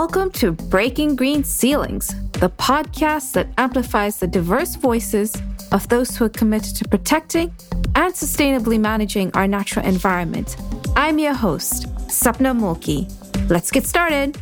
Welcome 0.00 0.32
to 0.32 0.50
Breaking 0.50 1.14
Green 1.14 1.44
Ceilings, 1.44 2.08
the 2.32 2.50
podcast 2.50 3.30
that 3.34 3.46
amplifies 3.56 4.18
the 4.18 4.26
diverse 4.26 4.74
voices 4.74 5.40
of 5.70 5.88
those 5.88 6.16
who 6.16 6.24
are 6.24 6.30
committed 6.30 6.74
to 6.74 6.88
protecting 6.88 7.54
and 7.94 8.12
sustainably 8.12 8.80
managing 8.80 9.30
our 9.34 9.46
natural 9.46 9.86
environment. 9.86 10.56
I'm 10.96 11.20
your 11.20 11.32
host, 11.32 11.86
Sapna 12.08 12.58
Mulki. 12.58 13.08
Let's 13.48 13.70
get 13.70 13.86
started. 13.86 14.36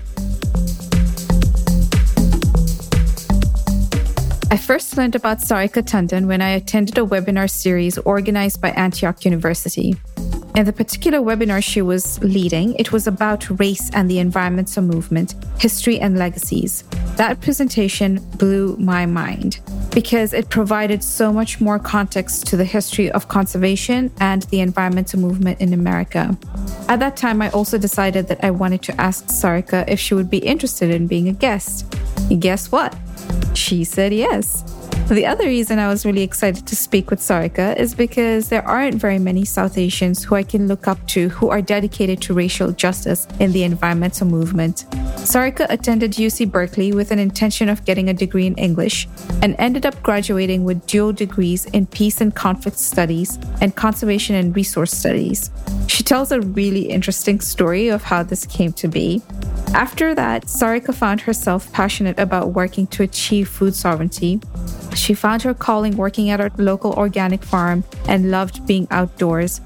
I 4.50 4.56
first 4.56 4.96
learned 4.96 5.16
about 5.16 5.40
Sarika 5.40 5.82
Tandon 5.82 6.28
when 6.28 6.40
I 6.40 6.52
attended 6.52 6.96
a 6.96 7.02
webinar 7.02 7.50
series 7.50 7.98
organized 7.98 8.62
by 8.62 8.70
Antioch 8.70 9.26
University. 9.26 9.96
In 10.54 10.66
the 10.66 10.72
particular 10.72 11.18
webinar 11.20 11.64
she 11.64 11.80
was 11.80 12.22
leading, 12.22 12.74
it 12.74 12.92
was 12.92 13.06
about 13.06 13.58
race 13.58 13.90
and 13.94 14.10
the 14.10 14.18
environmental 14.18 14.82
movement, 14.82 15.34
history 15.58 15.98
and 15.98 16.18
legacies. 16.18 16.84
That 17.16 17.40
presentation 17.40 18.16
blew 18.36 18.76
my 18.76 19.06
mind 19.06 19.60
because 19.94 20.34
it 20.34 20.50
provided 20.50 21.02
so 21.02 21.32
much 21.32 21.58
more 21.58 21.78
context 21.78 22.46
to 22.48 22.58
the 22.58 22.66
history 22.66 23.10
of 23.10 23.28
conservation 23.28 24.12
and 24.20 24.42
the 24.44 24.60
environmental 24.60 25.20
movement 25.20 25.58
in 25.58 25.72
America. 25.72 26.36
At 26.86 27.00
that 27.00 27.16
time, 27.16 27.40
I 27.40 27.48
also 27.50 27.78
decided 27.78 28.28
that 28.28 28.44
I 28.44 28.50
wanted 28.50 28.82
to 28.82 29.00
ask 29.00 29.26
Sarika 29.28 29.88
if 29.88 29.98
she 29.98 30.12
would 30.12 30.28
be 30.28 30.38
interested 30.38 30.90
in 30.90 31.06
being 31.06 31.28
a 31.28 31.32
guest. 31.32 31.86
Guess 32.38 32.70
what? 32.70 32.94
She 33.54 33.84
said 33.84 34.12
yes. 34.12 34.64
The 35.12 35.26
other 35.26 35.44
reason 35.44 35.78
I 35.78 35.88
was 35.88 36.06
really 36.06 36.22
excited 36.22 36.66
to 36.66 36.74
speak 36.74 37.10
with 37.10 37.20
Sarika 37.20 37.76
is 37.76 37.94
because 37.94 38.48
there 38.48 38.66
aren't 38.66 38.94
very 38.94 39.18
many 39.18 39.44
South 39.44 39.76
Asians 39.76 40.24
who 40.24 40.36
I 40.36 40.42
can 40.42 40.68
look 40.68 40.88
up 40.88 41.06
to 41.08 41.28
who 41.28 41.50
are 41.50 41.60
dedicated 41.60 42.22
to 42.22 42.34
racial 42.34 42.72
justice 42.72 43.28
in 43.38 43.52
the 43.52 43.62
environmental 43.62 44.26
movement. 44.26 44.86
Sarika 45.16 45.66
attended 45.68 46.12
UC 46.12 46.50
Berkeley 46.50 46.92
with 46.92 47.10
an 47.10 47.18
intention 47.18 47.68
of 47.68 47.84
getting 47.84 48.08
a 48.08 48.14
degree 48.14 48.46
in 48.46 48.54
English 48.54 49.06
and 49.42 49.54
ended 49.58 49.84
up 49.84 50.02
graduating 50.02 50.64
with 50.64 50.86
dual 50.86 51.12
degrees 51.12 51.66
in 51.66 51.84
peace 51.86 52.22
and 52.22 52.34
conflict 52.34 52.78
studies 52.78 53.38
and 53.60 53.76
conservation 53.76 54.34
and 54.34 54.56
resource 54.56 54.92
studies. 54.92 55.50
She 55.88 56.02
tells 56.02 56.32
a 56.32 56.40
really 56.40 56.88
interesting 56.88 57.40
story 57.40 57.88
of 57.88 58.02
how 58.02 58.22
this 58.22 58.46
came 58.46 58.72
to 58.74 58.88
be. 58.88 59.20
After 59.74 60.14
that, 60.14 60.46
Sarika 60.46 60.94
found 60.94 61.22
herself 61.22 61.72
passionate 61.72 62.18
about 62.18 62.52
working 62.52 62.86
to 62.88 63.02
achieve 63.02 63.48
food 63.48 63.74
sovereignty 63.74 64.40
she 64.94 65.14
found 65.14 65.42
her 65.42 65.54
calling 65.54 65.96
working 65.96 66.30
at 66.30 66.40
a 66.40 66.50
local 66.58 66.92
organic 66.92 67.42
farm 67.42 67.84
and 68.08 68.30
loved 68.30 68.66
being 68.66 68.86
outdoors. 68.90 69.60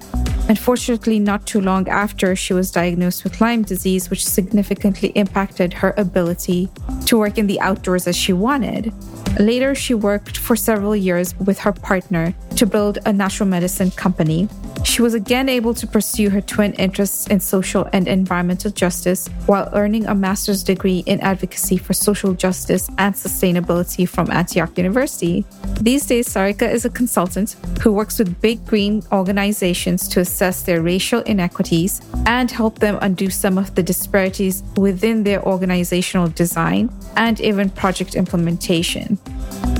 Unfortunately, 0.48 1.18
not 1.18 1.44
too 1.46 1.60
long 1.60 1.88
after, 1.88 2.36
she 2.36 2.54
was 2.54 2.70
diagnosed 2.70 3.24
with 3.24 3.40
Lyme 3.40 3.62
disease, 3.62 4.08
which 4.10 4.24
significantly 4.24 5.08
impacted 5.10 5.72
her 5.74 5.92
ability 5.96 6.68
to 7.06 7.18
work 7.18 7.36
in 7.36 7.46
the 7.46 7.60
outdoors 7.60 8.06
as 8.06 8.16
she 8.16 8.32
wanted. 8.32 8.92
Later, 9.38 9.74
she 9.74 9.92
worked 9.92 10.38
for 10.38 10.56
several 10.56 10.96
years 10.96 11.38
with 11.38 11.58
her 11.60 11.72
partner 11.72 12.34
to 12.56 12.66
build 12.66 12.98
a 13.04 13.12
natural 13.12 13.48
medicine 13.48 13.90
company. 13.90 14.48
She 14.84 15.02
was 15.02 15.14
again 15.14 15.48
able 15.48 15.74
to 15.74 15.86
pursue 15.86 16.30
her 16.30 16.40
twin 16.40 16.72
interests 16.74 17.26
in 17.26 17.40
social 17.40 17.88
and 17.92 18.06
environmental 18.06 18.70
justice 18.70 19.28
while 19.46 19.68
earning 19.74 20.06
a 20.06 20.14
master's 20.14 20.62
degree 20.62 21.02
in 21.06 21.20
advocacy 21.20 21.76
for 21.76 21.92
social 21.92 22.32
justice 22.32 22.88
and 22.96 23.14
sustainability 23.14 24.08
from 24.08 24.30
Antioch 24.30 24.78
University. 24.78 25.44
These 25.80 26.06
days, 26.06 26.28
Sarika 26.28 26.70
is 26.70 26.84
a 26.84 26.90
consultant 26.90 27.56
who 27.82 27.92
works 27.92 28.18
with 28.18 28.40
big 28.40 28.64
green 28.64 29.02
organizations 29.12 30.08
to 30.08 30.20
assess 30.20 30.62
their 30.62 30.80
racial 30.80 31.20
inequities 31.22 32.00
and 32.24 32.50
help 32.50 32.78
them 32.78 32.98
undo 33.02 33.28
some 33.28 33.58
of 33.58 33.74
the 33.74 33.82
disparities 33.82 34.62
within 34.76 35.24
their 35.24 35.42
organizational 35.44 36.28
design 36.28 36.90
and 37.16 37.40
even 37.40 37.68
project 37.70 38.14
implementation. 38.14 39.18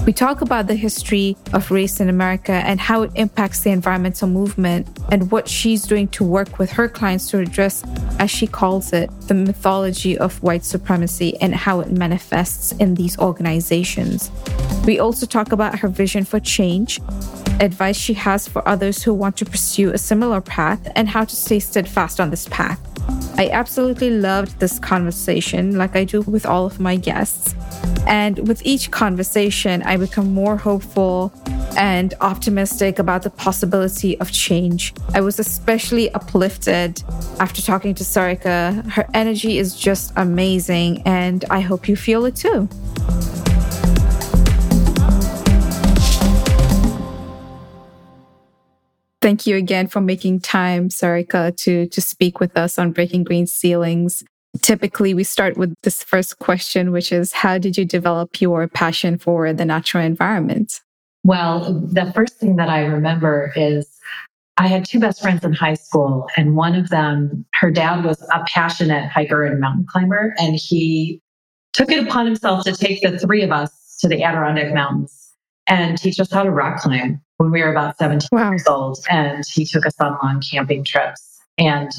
We 0.06 0.12
talk 0.12 0.40
about 0.40 0.68
the 0.68 0.76
history 0.76 1.36
of 1.52 1.68
race 1.72 1.98
in 1.98 2.08
America 2.08 2.52
and 2.52 2.78
how 2.78 3.02
it 3.02 3.10
impacts 3.16 3.64
the 3.64 3.70
environmental 3.70 4.28
movement 4.28 4.86
and 5.10 5.32
what 5.32 5.48
she's 5.48 5.82
doing 5.82 6.06
to 6.08 6.22
work 6.22 6.60
with 6.60 6.70
her 6.70 6.88
clients 6.88 7.28
to 7.30 7.40
address, 7.40 7.82
as 8.20 8.30
she 8.30 8.46
calls 8.46 8.92
it, 8.92 9.10
the 9.22 9.34
mythology 9.34 10.16
of 10.16 10.40
white 10.44 10.64
supremacy 10.64 11.36
and 11.40 11.56
how 11.56 11.80
it 11.80 11.90
manifests 11.90 12.70
in 12.72 12.94
these 12.94 13.18
organizations. 13.18 14.30
We 14.86 15.00
also 15.00 15.26
talk 15.26 15.50
about 15.50 15.80
her 15.80 15.88
vision 15.88 16.24
for 16.24 16.38
change, 16.38 17.00
advice 17.58 17.96
she 17.96 18.14
has 18.14 18.46
for 18.46 18.66
others 18.68 19.02
who 19.02 19.12
want 19.12 19.36
to 19.38 19.44
pursue 19.44 19.90
a 19.90 19.98
similar 19.98 20.40
path, 20.40 20.88
and 20.94 21.08
how 21.08 21.24
to 21.24 21.34
stay 21.34 21.58
steadfast 21.58 22.20
on 22.20 22.30
this 22.30 22.46
path. 22.48 22.78
I 23.38 23.50
absolutely 23.52 24.10
loved 24.10 24.58
this 24.60 24.78
conversation, 24.78 25.76
like 25.76 25.94
I 25.94 26.04
do 26.04 26.22
with 26.22 26.46
all 26.46 26.64
of 26.64 26.80
my 26.80 26.96
guests. 26.96 27.54
And 28.06 28.48
with 28.48 28.64
each 28.64 28.90
conversation, 28.90 29.82
I 29.82 29.96
become 29.96 30.32
more 30.32 30.56
hopeful 30.56 31.32
and 31.76 32.14
optimistic 32.20 32.98
about 32.98 33.22
the 33.22 33.30
possibility 33.30 34.18
of 34.20 34.32
change. 34.32 34.94
I 35.12 35.20
was 35.20 35.38
especially 35.38 36.10
uplifted 36.12 37.02
after 37.38 37.60
talking 37.60 37.94
to 37.96 38.04
Sarika. 38.04 38.90
Her 38.90 39.06
energy 39.12 39.58
is 39.58 39.76
just 39.76 40.12
amazing, 40.16 41.02
and 41.02 41.44
I 41.50 41.60
hope 41.60 41.88
you 41.88 41.96
feel 41.96 42.24
it 42.24 42.36
too. 42.36 42.68
Thank 49.22 49.46
you 49.46 49.56
again 49.56 49.86
for 49.86 50.00
making 50.00 50.40
time, 50.40 50.88
Sarika, 50.88 51.56
to, 51.58 51.86
to 51.88 52.00
speak 52.00 52.38
with 52.38 52.56
us 52.56 52.78
on 52.78 52.92
Breaking 52.92 53.24
Green 53.24 53.46
Ceilings. 53.46 54.22
Typically, 54.62 55.14
we 55.14 55.24
start 55.24 55.56
with 55.56 55.74
this 55.82 56.02
first 56.02 56.38
question, 56.38 56.92
which 56.92 57.12
is 57.12 57.32
How 57.32 57.58
did 57.58 57.76
you 57.76 57.84
develop 57.84 58.40
your 58.40 58.68
passion 58.68 59.18
for 59.18 59.52
the 59.52 59.64
natural 59.64 60.04
environment? 60.04 60.80
Well, 61.24 61.80
the 61.80 62.12
first 62.12 62.38
thing 62.38 62.56
that 62.56 62.68
I 62.68 62.84
remember 62.84 63.52
is 63.56 63.90
I 64.58 64.68
had 64.68 64.84
two 64.84 65.00
best 65.00 65.20
friends 65.20 65.44
in 65.44 65.52
high 65.52 65.74
school, 65.74 66.28
and 66.36 66.54
one 66.54 66.74
of 66.74 66.88
them, 66.90 67.44
her 67.54 67.70
dad 67.70 68.04
was 68.04 68.22
a 68.32 68.44
passionate 68.46 69.10
hiker 69.10 69.44
and 69.44 69.60
mountain 69.60 69.86
climber, 69.88 70.34
and 70.38 70.54
he 70.54 71.20
took 71.72 71.90
it 71.90 72.06
upon 72.06 72.26
himself 72.26 72.64
to 72.64 72.74
take 72.74 73.02
the 73.02 73.18
three 73.18 73.42
of 73.42 73.50
us 73.50 73.96
to 74.00 74.08
the 74.08 74.22
Adirondack 74.22 74.72
Mountains 74.72 75.25
and 75.68 75.98
teach 75.98 76.18
us 76.20 76.30
how 76.32 76.42
to 76.42 76.50
rock 76.50 76.78
climb 76.80 77.20
when 77.38 77.50
we 77.50 77.62
were 77.62 77.70
about 77.70 77.96
17 77.98 78.28
wow. 78.32 78.50
years 78.50 78.66
old. 78.66 78.98
And 79.10 79.44
he 79.52 79.64
took 79.64 79.86
us 79.86 79.94
on 80.00 80.16
long 80.22 80.40
camping 80.40 80.84
trips 80.84 81.38
and 81.58 81.90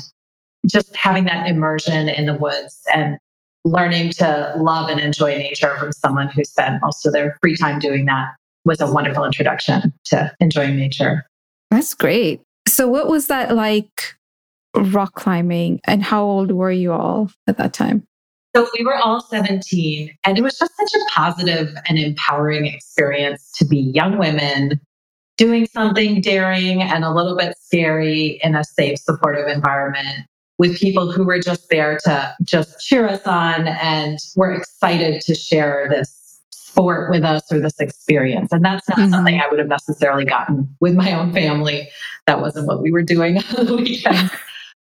just 0.66 0.96
having 0.96 1.26
that 1.26 1.48
immersion 1.48 2.10
in 2.10 2.26
the 2.26 2.34
woods 2.34 2.82
and 2.94 3.18
learning 3.66 4.12
to 4.12 4.54
love 4.58 4.90
and 4.90 5.00
enjoy 5.00 5.38
nature 5.38 5.76
from 5.78 5.92
someone 5.92 6.30
who 6.30 6.44
spent 6.44 6.82
most 6.82 7.06
of 7.06 7.14
their 7.14 7.38
free 7.42 7.56
time 7.56 7.80
doing 7.80 8.06
that 8.06 8.30
was 8.66 8.82
a 8.82 8.92
wonderful 8.92 9.24
introduction 9.24 9.94
to 10.06 10.34
enjoying 10.40 10.76
nature. 10.76 11.26
That's 11.72 11.94
great. 11.94 12.42
So, 12.68 12.88
what 12.88 13.08
was 13.08 13.28
that 13.28 13.56
like 13.56 14.16
rock 14.76 15.16
climbing, 15.16 15.80
and 15.86 16.04
how 16.04 16.24
old 16.24 16.52
were 16.52 16.72
you 16.72 16.92
all 16.92 17.32
at 17.48 17.58
that 17.58 17.74
time? 17.74 18.06
So, 18.56 18.68
we 18.78 18.86
were 18.86 18.96
all 18.96 19.22
17, 19.22 20.18
and 20.24 20.38
it 20.38 20.42
was 20.42 20.58
just 20.58 20.76
such 20.76 20.94
a 20.94 21.06
positive 21.12 21.76
and 21.88 22.00
empowering 22.00 22.66
experience 22.66 23.52
to 23.58 23.66
be 23.66 23.78
young 23.78 24.18
women 24.18 24.80
doing 25.38 25.68
something 25.68 26.20
daring 26.20 26.82
and 26.82 27.04
a 27.04 27.14
little 27.14 27.38
bit 27.38 27.56
scary 27.60 28.40
in 28.44 28.56
a 28.56 28.64
safe, 28.64 29.00
supportive 29.00 29.48
environment 29.48 30.26
with 30.58 30.80
people 30.80 31.12
who 31.12 31.24
were 31.24 31.40
just 31.40 31.70
there 31.70 32.00
to 32.04 32.36
just 32.44 32.80
cheer 32.80 33.08
us 33.08 33.26
on 33.26 33.68
and 33.68 34.18
were 34.36 34.52
excited 34.52 35.22
to 35.22 35.36
share 35.36 35.88
this 35.90 36.42
sport 36.52 37.12
with 37.12 37.24
us 37.24 37.52
or 37.52 37.60
this 37.60 37.80
experience. 37.80 38.52
And 38.52 38.66
that's 38.66 38.88
not 38.90 38.98
mm-hmm. 38.98 39.12
something 39.12 39.40
I 39.40 39.48
would 39.48 39.60
have 39.60 39.68
necessarily 39.68 40.26
gotten 40.26 40.76
with 40.80 40.96
my 40.96 41.14
own 41.14 41.32
family. 41.32 41.90
That 42.26 42.42
wasn't 42.42 42.68
what 42.68 42.82
we 42.82 42.92
were 42.92 43.04
doing 43.04 43.38
on 43.38 43.66
the 43.66 43.76
weekends. 43.78 44.32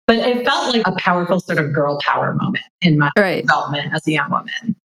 But 0.06 0.18
it 0.18 0.44
felt 0.44 0.74
like 0.74 0.86
a 0.86 0.92
powerful 0.92 1.40
sort 1.40 1.58
of 1.58 1.72
girl 1.72 1.98
power 2.00 2.34
moment 2.34 2.64
in 2.80 2.98
my 2.98 3.10
right. 3.16 3.42
development 3.42 3.94
as 3.94 4.06
a 4.06 4.12
young 4.12 4.30
woman. 4.30 4.76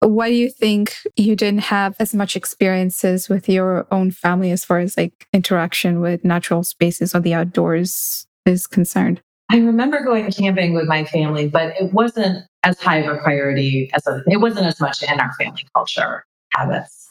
Why 0.00 0.30
do 0.30 0.36
you 0.36 0.50
think 0.50 0.94
you 1.16 1.34
didn't 1.34 1.62
have 1.62 1.96
as 1.98 2.14
much 2.14 2.36
experiences 2.36 3.28
with 3.28 3.48
your 3.48 3.86
own 3.90 4.10
family 4.10 4.50
as 4.52 4.64
far 4.64 4.78
as 4.78 4.96
like 4.96 5.26
interaction 5.32 6.00
with 6.00 6.24
natural 6.24 6.62
spaces 6.62 7.14
or 7.14 7.20
the 7.20 7.34
outdoors 7.34 8.26
is 8.46 8.66
concerned? 8.66 9.20
I 9.50 9.58
remember 9.58 10.04
going 10.04 10.30
camping 10.30 10.74
with 10.74 10.86
my 10.86 11.04
family, 11.04 11.48
but 11.48 11.74
it 11.80 11.92
wasn't 11.92 12.44
as 12.62 12.78
high 12.80 12.98
of 12.98 13.16
a 13.16 13.18
priority 13.20 13.90
as 13.94 14.06
a, 14.06 14.22
it 14.26 14.38
wasn't 14.38 14.66
as 14.66 14.80
much 14.80 15.02
in 15.02 15.18
our 15.18 15.32
family 15.34 15.66
culture 15.74 16.24
habits. 16.52 17.08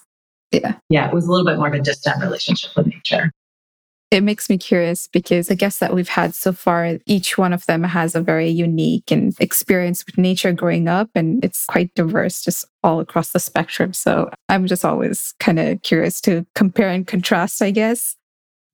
Yeah. 0.51 0.75
Yeah. 0.89 1.07
It 1.07 1.13
was 1.13 1.25
a 1.25 1.31
little 1.31 1.45
bit 1.45 1.57
more 1.57 1.68
of 1.68 1.74
a 1.74 1.80
distant 1.80 2.22
relationship 2.22 2.72
with 2.78 2.88
nature. 2.88 3.31
It 4.09 4.21
makes 4.24 4.50
me 4.50 4.57
curious 4.57 5.07
because 5.07 5.48
the 5.48 5.56
guests 5.56 5.81
that 5.81 5.94
we've 5.94 6.07
had 6.07 6.33
so 6.33 6.54
far, 6.54 6.98
each 7.06 7.38
one 7.38 7.51
of 7.51 7.65
them 7.65 7.83
has 7.83 8.15
a 8.15 8.21
very 8.21 8.48
unique 8.48 9.12
and 9.12 9.36
experience 9.39 10.06
with 10.06 10.18
nature 10.18 10.54
growing 10.54 10.88
up, 10.88 11.09
and 11.13 11.44
it's 11.44 11.65
quite 11.65 11.94
diverse 11.94 12.42
just 12.42 12.65
all 12.83 13.01
across 13.01 13.31
the 13.31 13.39
spectrum. 13.39 13.92
So 13.92 14.30
I'm 14.48 14.65
just 14.65 14.86
always 14.86 15.33
kind 15.42 15.59
of 15.59 15.81
curious 15.81 16.21
to 16.21 16.45
compare 16.56 16.88
and 16.88 17.06
contrast, 17.06 17.62
I 17.62 17.71
guess. 17.71 18.15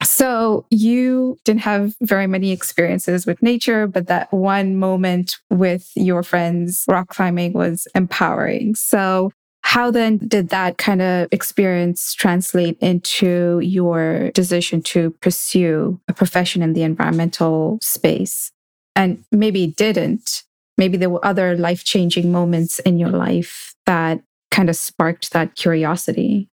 So 0.03 0.65
you 0.69 1.38
didn't 1.45 1.62
have 1.62 1.95
very 2.01 2.27
many 2.27 2.51
experiences 2.51 3.25
with 3.25 3.41
nature, 3.41 3.88
but 3.88 4.07
that 4.07 4.31
one 4.31 4.75
moment 4.75 5.38
with 5.50 5.89
your 5.95 6.21
friends 6.24 6.83
rock 6.88 7.07
climbing 7.07 7.53
was 7.53 7.88
empowering. 7.95 8.75
So 8.75 9.31
how 9.73 9.89
then 9.89 10.19
did 10.19 10.49
that 10.49 10.77
kind 10.77 11.01
of 11.01 11.27
experience 11.31 12.13
translate 12.13 12.77
into 12.79 13.59
your 13.63 14.29
decision 14.35 14.83
to 14.83 15.09
pursue 15.19 15.99
a 16.07 16.13
profession 16.13 16.61
in 16.61 16.73
the 16.73 16.83
environmental 16.83 17.79
space? 17.81 18.51
And 18.95 19.25
maybe 19.31 19.63
it 19.63 19.75
didn't. 19.75 20.43
Maybe 20.77 20.95
there 20.95 21.09
were 21.09 21.25
other 21.25 21.57
life 21.57 21.83
changing 21.83 22.31
moments 22.31 22.77
in 22.81 22.99
your 22.99 23.09
life 23.09 23.73
that 23.87 24.21
kind 24.51 24.69
of 24.69 24.75
sparked 24.75 25.33
that 25.33 25.55
curiosity. 25.55 26.47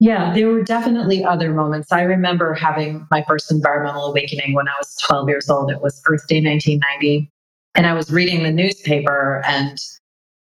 Yeah, 0.00 0.34
there 0.34 0.48
were 0.48 0.64
definitely 0.64 1.24
other 1.24 1.54
moments. 1.54 1.92
I 1.92 2.02
remember 2.02 2.54
having 2.54 3.06
my 3.08 3.22
first 3.28 3.52
environmental 3.52 4.06
awakening 4.06 4.52
when 4.52 4.66
I 4.66 4.74
was 4.80 4.96
12 5.06 5.28
years 5.28 5.48
old. 5.48 5.70
It 5.70 5.80
was 5.80 6.02
Earth 6.08 6.26
Day 6.26 6.42
1990. 6.42 7.30
And 7.76 7.86
I 7.86 7.94
was 7.94 8.10
reading 8.10 8.42
the 8.42 8.50
newspaper 8.50 9.42
and 9.46 9.78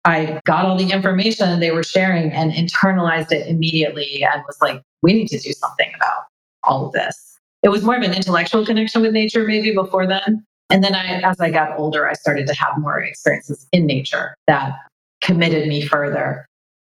I 0.07 0.41
got 0.45 0.65
all 0.65 0.79
the 0.79 0.93
information 0.93 1.59
they 1.59 1.73
were 1.73 1.83
sharing 1.83 2.31
and 2.31 2.53
internalized 2.53 3.33
it 3.33 3.49
immediately 3.49 4.25
and 4.25 4.43
was 4.47 4.57
like, 4.63 4.81
we 5.03 5.13
need 5.13 5.27
to 5.29 5.39
do 5.39 5.53
something 5.53 5.91
about 5.97 6.25
all 6.63 6.87
of 6.87 6.93
this. 6.93 7.39
It 7.65 7.71
was 7.71 7.83
more 7.83 7.97
of 7.97 8.03
an 8.03 8.15
intellectual 8.15 8.65
connection 8.65 9.03
with 9.03 9.13
nature 9.13 9.45
maybe 9.45 9.73
before 9.73 10.07
then. 10.07 10.45
And 10.71 10.85
then 10.85 10.95
I, 10.95 11.21
as 11.23 11.41
I 11.41 11.51
got 11.51 11.77
older, 11.79 12.09
I 12.09 12.13
started 12.13 12.47
to 12.47 12.55
have 12.55 12.79
more 12.79 13.01
experiences 13.01 13.67
in 13.73 13.85
nature 13.87 14.37
that 14.47 14.77
committed 15.23 15.67
me 15.67 15.85
further. 15.85 16.47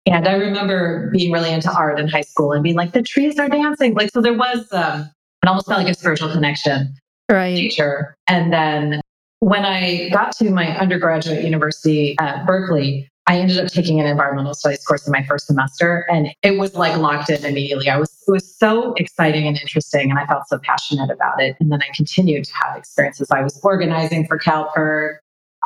And 0.06 0.26
I 0.26 0.34
remember 0.34 1.11
being 1.12 1.31
really 1.31 1.52
into 1.52 1.72
art 1.72 2.00
in 2.00 2.08
high 2.08 2.22
school 2.22 2.52
and 2.52 2.64
being 2.64 2.76
like, 2.76 2.93
the 2.93 3.02
trees 3.02 3.38
are 3.38 3.49
dancing. 3.49 3.94
Like, 3.94 4.11
so 4.12 4.20
there 4.20 4.34
was, 4.34 4.66
um, 4.72 5.08
it 5.43 5.49
almost 5.49 5.69
felt 5.69 5.78
like 5.78 5.88
a 5.88 5.94
spiritual 5.94 6.32
connection. 6.32 6.94
Right. 7.31 7.55
Nature. 7.55 8.16
And 8.26 8.52
then 8.52 9.00
when 9.44 9.67
I 9.67 10.08
got 10.08 10.35
to 10.37 10.50
my 10.50 10.75
undergraduate 10.79 11.44
university 11.44 12.17
at 12.19 12.46
Berkeley, 12.46 13.11
I 13.26 13.38
ended 13.38 13.58
up 13.58 13.70
taking 13.70 14.00
an 14.00 14.06
environmental 14.06 14.55
studies 14.55 14.82
course 14.87 15.06
in 15.06 15.12
my 15.12 15.23
first 15.23 15.46
semester 15.46 16.06
and 16.11 16.29
it 16.43 16.58
was 16.58 16.75
like 16.75 16.96
locked 16.96 17.29
in 17.29 17.44
immediately. 17.44 17.91
I 17.91 17.99
was 17.99 18.11
it 18.26 18.31
was 18.31 18.56
so 18.56 18.94
exciting 18.94 19.46
and 19.46 19.61
interesting 19.61 20.08
and 20.08 20.19
I 20.19 20.25
felt 20.25 20.49
so 20.49 20.58
passionate 20.61 21.11
about 21.11 21.43
it. 21.43 21.56
And 21.61 21.70
then 21.70 21.81
I 21.82 21.94
continued 21.94 22.44
to 22.44 22.55
have 22.55 22.75
experiences. 22.75 23.31
I 23.31 23.43
was 23.43 23.61
organizing 23.62 24.26
for 24.26 24.38
CalPIRG. 24.38 25.17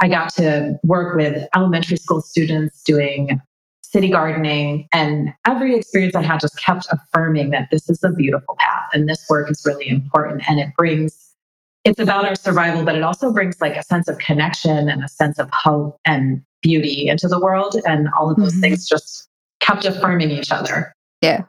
I 0.00 0.08
got 0.08 0.34
to 0.34 0.76
work 0.82 1.14
with 1.14 1.46
elementary 1.54 1.98
school 1.98 2.20
students 2.20 2.82
doing 2.82 3.40
city 3.82 4.10
gardening. 4.10 4.88
And 4.92 5.32
every 5.46 5.76
experience 5.76 6.16
I 6.16 6.22
had 6.22 6.40
just 6.40 6.58
kept 6.58 6.88
affirming 6.90 7.50
that 7.50 7.68
this 7.70 7.88
is 7.88 8.02
a 8.02 8.10
beautiful 8.10 8.56
path 8.58 8.88
and 8.92 9.08
this 9.08 9.24
work 9.30 9.48
is 9.50 9.62
really 9.64 9.88
important. 9.88 10.42
And 10.48 10.58
it 10.58 10.68
brings, 10.76 11.27
it's 11.88 12.00
about 12.00 12.24
our 12.24 12.34
survival, 12.34 12.84
but 12.84 12.94
it 12.94 13.02
also 13.02 13.32
brings 13.32 13.60
like 13.60 13.76
a 13.76 13.82
sense 13.82 14.08
of 14.08 14.18
connection 14.18 14.88
and 14.88 15.02
a 15.02 15.08
sense 15.08 15.38
of 15.38 15.48
hope 15.52 15.98
and 16.04 16.42
beauty 16.62 17.08
into 17.08 17.28
the 17.28 17.40
world. 17.40 17.76
And 17.86 18.08
all 18.18 18.30
of 18.30 18.36
those 18.36 18.52
mm-hmm. 18.52 18.60
things 18.60 18.88
just 18.88 19.28
kept 19.60 19.84
affirming 19.84 20.30
each 20.30 20.50
other. 20.50 20.92
Yeah 21.20 21.44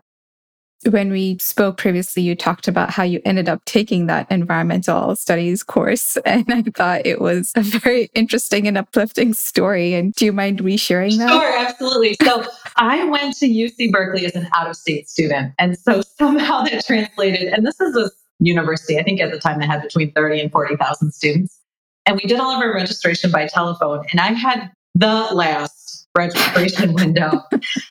when 0.87 1.11
we 1.11 1.37
spoke 1.39 1.77
previously, 1.77 2.23
you 2.23 2.35
talked 2.35 2.67
about 2.67 2.89
how 2.89 3.03
you 3.03 3.21
ended 3.25 3.49
up 3.49 3.63
taking 3.65 4.05
that 4.05 4.29
environmental 4.31 5.15
studies 5.15 5.63
course. 5.63 6.17
And 6.29 6.45
I 6.53 6.61
thought 6.61 7.05
it 7.05 7.19
was 7.19 7.51
a 7.55 7.61
very 7.61 8.09
interesting 8.13 8.67
and 8.67 8.77
uplifting 8.77 9.33
story. 9.33 9.95
And 9.95 10.13
do 10.13 10.25
you 10.25 10.31
mind 10.31 10.59
resharing 10.59 11.17
that? 11.17 11.29
Sure, 11.29 11.57
absolutely. 11.57 12.15
So 12.21 12.45
I 12.75 13.03
went 13.05 13.35
to 13.37 13.47
UC 13.47 13.91
Berkeley 13.91 14.25
as 14.25 14.35
an 14.35 14.47
out 14.55 14.69
of 14.69 14.75
state 14.75 15.09
student. 15.09 15.53
And 15.57 15.77
so 15.77 16.01
somehow 16.17 16.63
that 16.63 16.85
translated, 16.85 17.51
and 17.51 17.65
this 17.65 17.79
is 17.81 17.95
a 17.95 18.11
university, 18.39 18.97
I 18.97 19.03
think 19.03 19.19
at 19.19 19.31
the 19.31 19.39
time 19.39 19.59
they 19.59 19.65
had 19.65 19.81
between 19.81 20.11
30 20.11 20.41
and 20.41 20.51
40,000 20.51 21.11
students. 21.11 21.59
And 22.05 22.15
we 22.15 22.27
did 22.27 22.39
all 22.39 22.51
of 22.51 22.61
our 22.61 22.73
registration 22.73 23.31
by 23.31 23.47
telephone. 23.47 24.05
And 24.11 24.19
I 24.19 24.31
had 24.33 24.71
the 24.95 25.27
last 25.33 26.07
registration 26.17 26.93
window. 26.93 27.41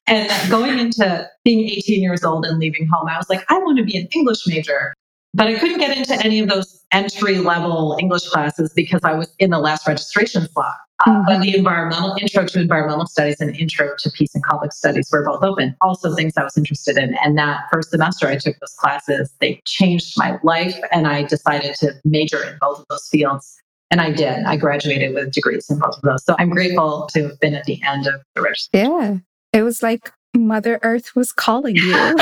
And 0.07 0.31
going 0.51 0.79
into 0.79 1.29
being 1.45 1.69
18 1.69 2.03
years 2.03 2.25
old 2.25 2.45
and 2.47 2.59
leaving 2.59 2.87
home, 2.87 3.09
I 3.09 3.17
was 3.17 3.29
like, 3.29 3.45
I 3.49 3.59
want 3.59 3.79
to 3.79 3.85
be 3.85 3.97
an 3.97 4.09
English 4.15 4.47
major. 4.47 4.95
But 5.35 5.49
I 5.49 5.59
couldn't 5.59 5.79
get 5.79 5.97
into 5.97 6.15
any 6.25 6.41
of 6.41 6.49
those 6.49 6.83
entry 6.91 7.39
level 7.39 7.97
English 8.01 8.29
classes 8.29 8.73
because 8.75 9.01
I 9.05 9.13
was 9.13 9.33
in 9.39 9.51
the 9.51 9.59
last 9.59 9.87
registration 9.87 10.49
slot. 10.49 10.77
Uh, 11.07 11.11
mm-hmm. 11.11 11.23
but 11.27 11.41
the 11.43 11.57
environmental 11.57 12.17
intro 12.21 12.45
to 12.45 12.61
environmental 12.61 13.07
studies 13.07 13.41
and 13.41 13.55
intro 13.55 13.95
to 13.97 14.11
peace 14.11 14.35
and 14.35 14.43
conflict 14.43 14.75
studies 14.75 15.09
were 15.13 15.25
both 15.25 15.45
open. 15.45 15.77
Also, 15.81 16.13
things 16.15 16.33
I 16.37 16.43
was 16.43 16.57
interested 16.57 16.97
in. 16.97 17.15
And 17.23 17.39
that 17.39 17.65
first 17.73 17.91
semester 17.91 18.27
I 18.27 18.37
took 18.37 18.59
those 18.59 18.75
classes, 18.79 19.33
they 19.41 19.61
changed 19.65 20.15
my 20.17 20.39
life. 20.43 20.77
And 20.91 21.07
I 21.07 21.23
decided 21.23 21.77
to 21.77 21.93
major 22.05 22.43
in 22.43 22.57
both 22.61 22.81
of 22.81 22.87
those 22.89 23.07
fields 23.09 23.59
and 23.91 24.01
I 24.01 24.11
did. 24.11 24.45
I 24.45 24.57
graduated 24.57 25.15
with 25.15 25.33
degrees 25.33 25.71
in 25.71 25.79
both 25.79 25.97
of 25.97 26.03
those. 26.03 26.25
So 26.25 26.35
I'm 26.39 26.51
grateful 26.51 27.09
to 27.13 27.29
have 27.29 27.41
been 27.41 27.55
at 27.55 27.65
the 27.65 27.81
end 27.83 28.07
of 28.07 28.21
the 28.35 28.43
registration. 28.43 28.91
Yeah. 28.91 29.17
It 29.53 29.63
was 29.63 29.83
like 29.83 30.13
Mother 30.37 30.79
Earth 30.83 31.17
was 31.17 31.33
calling 31.33 31.77
you. 31.77 31.93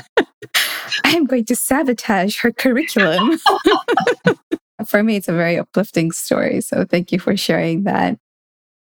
I'm 1.14 1.26
going 1.26 1.44
to 1.44 1.54
sabotage 1.54 2.40
her 2.40 2.50
curriculum. 2.50 3.38
for 4.86 5.02
me, 5.02 5.16
it's 5.16 5.28
a 5.28 5.32
very 5.32 5.56
uplifting 5.58 6.10
story. 6.10 6.60
So 6.60 6.84
thank 6.84 7.12
you 7.12 7.20
for 7.20 7.36
sharing 7.36 7.84
that. 7.84 8.18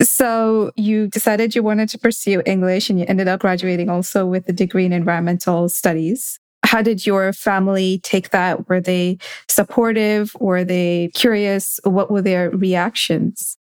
So 0.02 0.72
you 0.76 1.08
decided 1.08 1.56
you 1.56 1.64
wanted 1.64 1.90
to 1.90 1.98
pursue 1.98 2.44
English 2.46 2.90
and 2.90 3.00
you 3.00 3.06
ended 3.08 3.28
up 3.28 3.42
graduating 3.42 3.90
also 3.90 4.26
with 4.26 4.48
a 4.48 4.54
degree 4.54 4.86
in 4.86 4.94
environmental 4.94 5.70
studies. 5.70 6.40
How 6.64 6.84
did 6.84 7.06
your 7.06 7.34
family 7.34 8.00
take 8.04 8.30
that? 8.30 8.70
Were 8.70 8.80
they 8.80 9.18
supportive? 9.48 10.32
Were 10.40 10.64
they 10.64 11.10
curious? 11.16 11.80
What 11.84 12.12
were 12.12 12.22
their 12.22 12.52
reactions? 12.52 13.58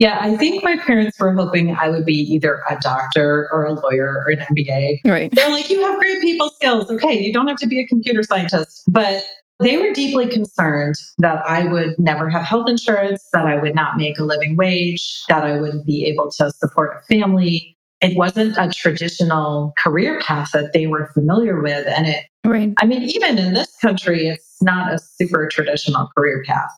Yeah, 0.00 0.18
I 0.18 0.34
think 0.36 0.64
my 0.64 0.78
parents 0.78 1.20
were 1.20 1.32
hoping 1.34 1.76
I 1.76 1.90
would 1.90 2.06
be 2.06 2.14
either 2.14 2.62
a 2.70 2.76
doctor 2.80 3.50
or 3.52 3.66
a 3.66 3.74
lawyer 3.74 4.24
or 4.24 4.30
an 4.30 4.38
MBA. 4.38 5.00
Right. 5.04 5.30
They're 5.32 5.50
like, 5.50 5.68
you 5.68 5.82
have 5.82 5.98
great 5.98 6.22
people 6.22 6.48
skills. 6.48 6.90
Okay, 6.90 7.22
you 7.22 7.32
don't 7.34 7.46
have 7.46 7.58
to 7.58 7.66
be 7.66 7.78
a 7.80 7.86
computer 7.86 8.22
scientist. 8.22 8.82
But 8.88 9.22
they 9.60 9.76
were 9.76 9.92
deeply 9.92 10.26
concerned 10.26 10.94
that 11.18 11.46
I 11.46 11.64
would 11.64 11.98
never 11.98 12.30
have 12.30 12.42
health 12.42 12.66
insurance, 12.66 13.28
that 13.34 13.44
I 13.44 13.60
would 13.60 13.74
not 13.74 13.98
make 13.98 14.18
a 14.18 14.24
living 14.24 14.56
wage, 14.56 15.22
that 15.28 15.44
I 15.44 15.60
wouldn't 15.60 15.84
be 15.84 16.06
able 16.06 16.30
to 16.38 16.50
support 16.50 16.96
a 16.96 17.02
family. 17.06 17.76
It 18.00 18.16
wasn't 18.16 18.56
a 18.56 18.70
traditional 18.70 19.74
career 19.76 20.18
path 20.20 20.52
that 20.54 20.72
they 20.72 20.86
were 20.86 21.10
familiar 21.12 21.60
with. 21.60 21.86
And 21.86 22.06
it 22.06 22.24
Right. 22.44 22.72
I 22.78 22.86
mean, 22.86 23.02
even 23.02 23.36
in 23.36 23.52
this 23.52 23.76
country, 23.76 24.28
it's 24.28 24.62
not 24.62 24.92
a 24.92 24.98
super 24.98 25.46
traditional 25.46 26.08
career 26.16 26.42
path. 26.46 26.70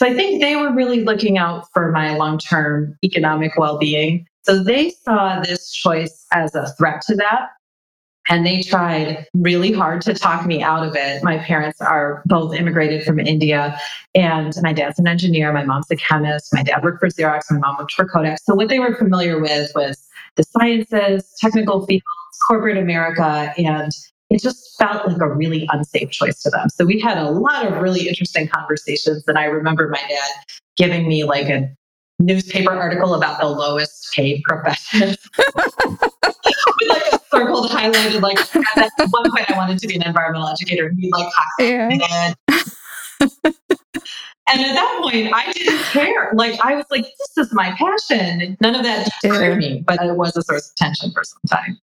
So 0.00 0.06
I 0.06 0.14
think 0.14 0.40
they 0.40 0.56
were 0.56 0.72
really 0.72 1.04
looking 1.04 1.36
out 1.36 1.66
for 1.74 1.92
my 1.92 2.16
long 2.16 2.38
term 2.38 2.96
economic 3.04 3.58
well 3.58 3.76
being. 3.76 4.26
So 4.44 4.62
they 4.62 4.90
saw 4.90 5.40
this 5.40 5.70
choice 5.70 6.24
as 6.32 6.54
a 6.54 6.72
threat 6.78 7.02
to 7.08 7.16
that. 7.16 7.48
And 8.30 8.46
they 8.46 8.62
tried 8.62 9.26
really 9.34 9.72
hard 9.72 10.00
to 10.02 10.14
talk 10.14 10.46
me 10.46 10.62
out 10.62 10.86
of 10.86 10.96
it. 10.96 11.22
My 11.22 11.38
parents 11.38 11.82
are 11.82 12.22
both 12.26 12.54
immigrated 12.54 13.04
from 13.04 13.18
India, 13.18 13.78
and 14.14 14.54
my 14.62 14.72
dad's 14.72 14.98
an 14.98 15.08
engineer. 15.08 15.52
My 15.52 15.64
mom's 15.64 15.90
a 15.90 15.96
chemist. 15.96 16.54
My 16.54 16.62
dad 16.62 16.82
worked 16.82 17.00
for 17.00 17.08
Xerox. 17.08 17.50
My 17.50 17.58
mom 17.58 17.76
worked 17.78 17.92
for 17.92 18.06
Kodak. 18.06 18.38
So, 18.42 18.54
what 18.54 18.68
they 18.68 18.78
were 18.78 18.94
familiar 18.94 19.40
with 19.40 19.72
was 19.74 20.06
the 20.36 20.44
sciences, 20.44 21.34
technical 21.40 21.84
fields, 21.86 22.04
corporate 22.46 22.76
America, 22.76 23.52
and 23.58 23.90
it 24.30 24.40
just 24.40 24.78
felt 24.78 25.06
like 25.06 25.20
a 25.20 25.28
really 25.28 25.68
unsafe 25.72 26.10
choice 26.10 26.40
to 26.42 26.50
them. 26.50 26.68
So 26.68 26.84
we 26.84 27.00
had 27.00 27.18
a 27.18 27.30
lot 27.30 27.66
of 27.66 27.82
really 27.82 28.08
interesting 28.08 28.48
conversations. 28.48 29.24
And 29.26 29.36
I 29.36 29.44
remember 29.44 29.88
my 29.88 30.00
dad 30.08 30.30
giving 30.76 31.08
me 31.08 31.24
like 31.24 31.48
a 31.48 31.68
newspaper 32.20 32.72
article 32.72 33.14
about 33.14 33.40
the 33.40 33.46
lowest 33.46 34.12
paid 34.14 34.42
professions 34.44 35.16
with 35.56 36.88
like 36.88 37.02
a 37.12 37.20
circled, 37.30 37.70
highlighted, 37.70 38.20
like 38.20 38.38
at 38.76 38.90
one 39.10 39.30
point 39.30 39.50
I 39.50 39.56
wanted 39.56 39.78
to 39.78 39.88
be 39.88 39.96
an 39.96 40.02
environmental 40.02 40.48
educator 40.48 40.86
and 40.86 40.98
he 40.98 41.10
like 41.10 41.32
yeah. 41.58 42.34
And 44.52 44.62
at 44.62 44.74
that 44.74 44.98
point, 45.00 45.30
I 45.32 45.52
didn't 45.52 45.78
care. 45.84 46.32
Like 46.34 46.58
I 46.64 46.74
was 46.74 46.86
like, 46.90 47.04
this 47.04 47.46
is 47.46 47.52
my 47.54 47.70
passion. 47.72 48.56
None 48.60 48.74
of 48.74 48.82
that 48.82 49.08
deterred 49.22 49.58
me, 49.58 49.84
but 49.86 50.02
it 50.02 50.16
was 50.16 50.36
a 50.36 50.42
source 50.42 50.70
of 50.70 50.74
tension 50.74 51.12
for 51.12 51.22
some 51.22 51.40
time. 51.48 51.78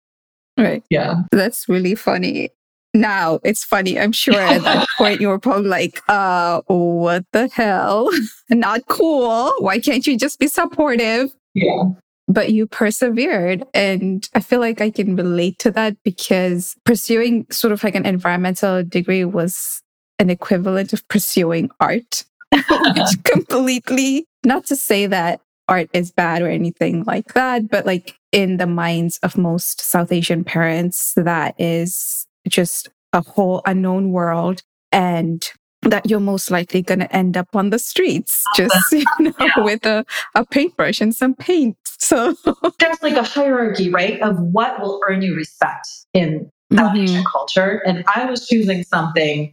Right. 0.57 0.83
Yeah. 0.91 1.23
That's 1.33 1.69
really 1.69 1.95
funny. 1.95 2.51
Now 2.93 3.41
it's 3.43 3.65
funny. 3.65 3.99
I'm 3.99 4.13
sure 4.13 4.39
at 4.39 4.63
that 4.63 4.87
point 4.99 5.21
you 5.21 5.29
were 5.29 5.41
probably 5.41 5.69
like, 5.69 6.01
uh, 6.09 6.61
what 6.69 7.25
the 7.33 7.49
hell? 7.49 8.09
Not 8.51 8.87
cool. 8.87 9.53
Why 9.59 9.81
can't 9.81 10.07
you 10.07 10.17
just 10.17 10.39
be 10.39 10.47
supportive? 10.47 11.35
Yeah. 11.55 11.85
But 12.29 12.53
you 12.53 12.67
persevered. 12.67 13.65
And 13.75 14.27
I 14.35 14.41
feel 14.41 14.61
like 14.61 14.81
I 14.81 14.91
can 14.91 15.17
relate 15.17 15.59
to 15.61 15.71
that 15.73 15.97
because 16.05 16.77
pursuing 16.85 17.47
sort 17.51 17.73
of 17.73 17.83
like 17.83 17.97
an 17.97 18.07
environmental 18.07 18.85
degree 18.85 19.25
was 19.25 19.83
an 20.21 20.31
equivalent 20.31 20.93
of 20.93 21.07
pursuing 21.09 21.71
art, 21.81 22.25
which 22.53 23.25
completely, 23.25 24.25
not 24.45 24.65
to 24.67 24.77
say 24.77 25.07
that 25.07 25.41
art 25.69 25.89
is 25.93 26.13
bad 26.13 26.43
or 26.43 26.49
anything 26.49 27.05
like 27.05 27.35
that, 27.35 27.69
but 27.71 27.87
like 27.87 28.17
in 28.33 28.59
the 28.59 28.67
minds 28.67 29.19
of 29.23 29.39
most 29.39 29.81
South 29.81 30.13
Asian 30.13 30.45
parents, 30.45 31.15
that 31.17 31.55
is 31.59 32.27
just 32.49 32.89
a 33.13 33.23
whole 33.23 33.63
unknown 33.67 34.11
world. 34.11 34.63
and 34.93 35.51
that 35.91 36.09
you're 36.09 36.21
most 36.21 36.51
likely 36.51 36.83
going 36.83 36.99
to 36.99 37.17
end 37.17 37.37
up 37.37 37.55
on 37.55 37.71
the 37.71 37.79
streets 37.79 38.43
just 38.57 38.93
you 38.93 39.05
know 39.21 39.33
yeah. 39.39 39.59
with 39.59 39.85
a, 39.85 40.05
a 40.35 40.45
paintbrush 40.47 41.01
and 41.01 41.15
some 41.15 41.35
paint 41.35 41.77
so 41.85 42.35
there's 42.79 43.03
like 43.03 43.17
a 43.17 43.23
hierarchy 43.23 43.91
right 43.91 44.21
of 44.23 44.39
what 44.39 44.81
will 44.81 45.01
earn 45.09 45.23
you 45.23 45.35
respect 45.35 45.87
in 46.13 46.51
South 46.73 46.93
mm-hmm. 46.93 47.03
Asian 47.03 47.25
culture 47.31 47.83
and 47.87 48.05
I 48.15 48.25
was 48.25 48.47
choosing 48.49 48.83
something 48.83 49.53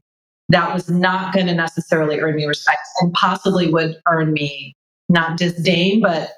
that 0.49 0.73
was 0.73 0.89
not 0.89 1.33
going 1.33 1.47
to 1.47 1.53
necessarily 1.53 2.19
earn 2.19 2.35
me 2.35 2.45
respect 2.45 2.81
and 3.01 3.13
possibly 3.13 3.71
would 3.71 3.95
earn 4.07 4.33
me 4.33 4.73
not 5.11 5.37
disdain 5.37 6.01
but 6.01 6.29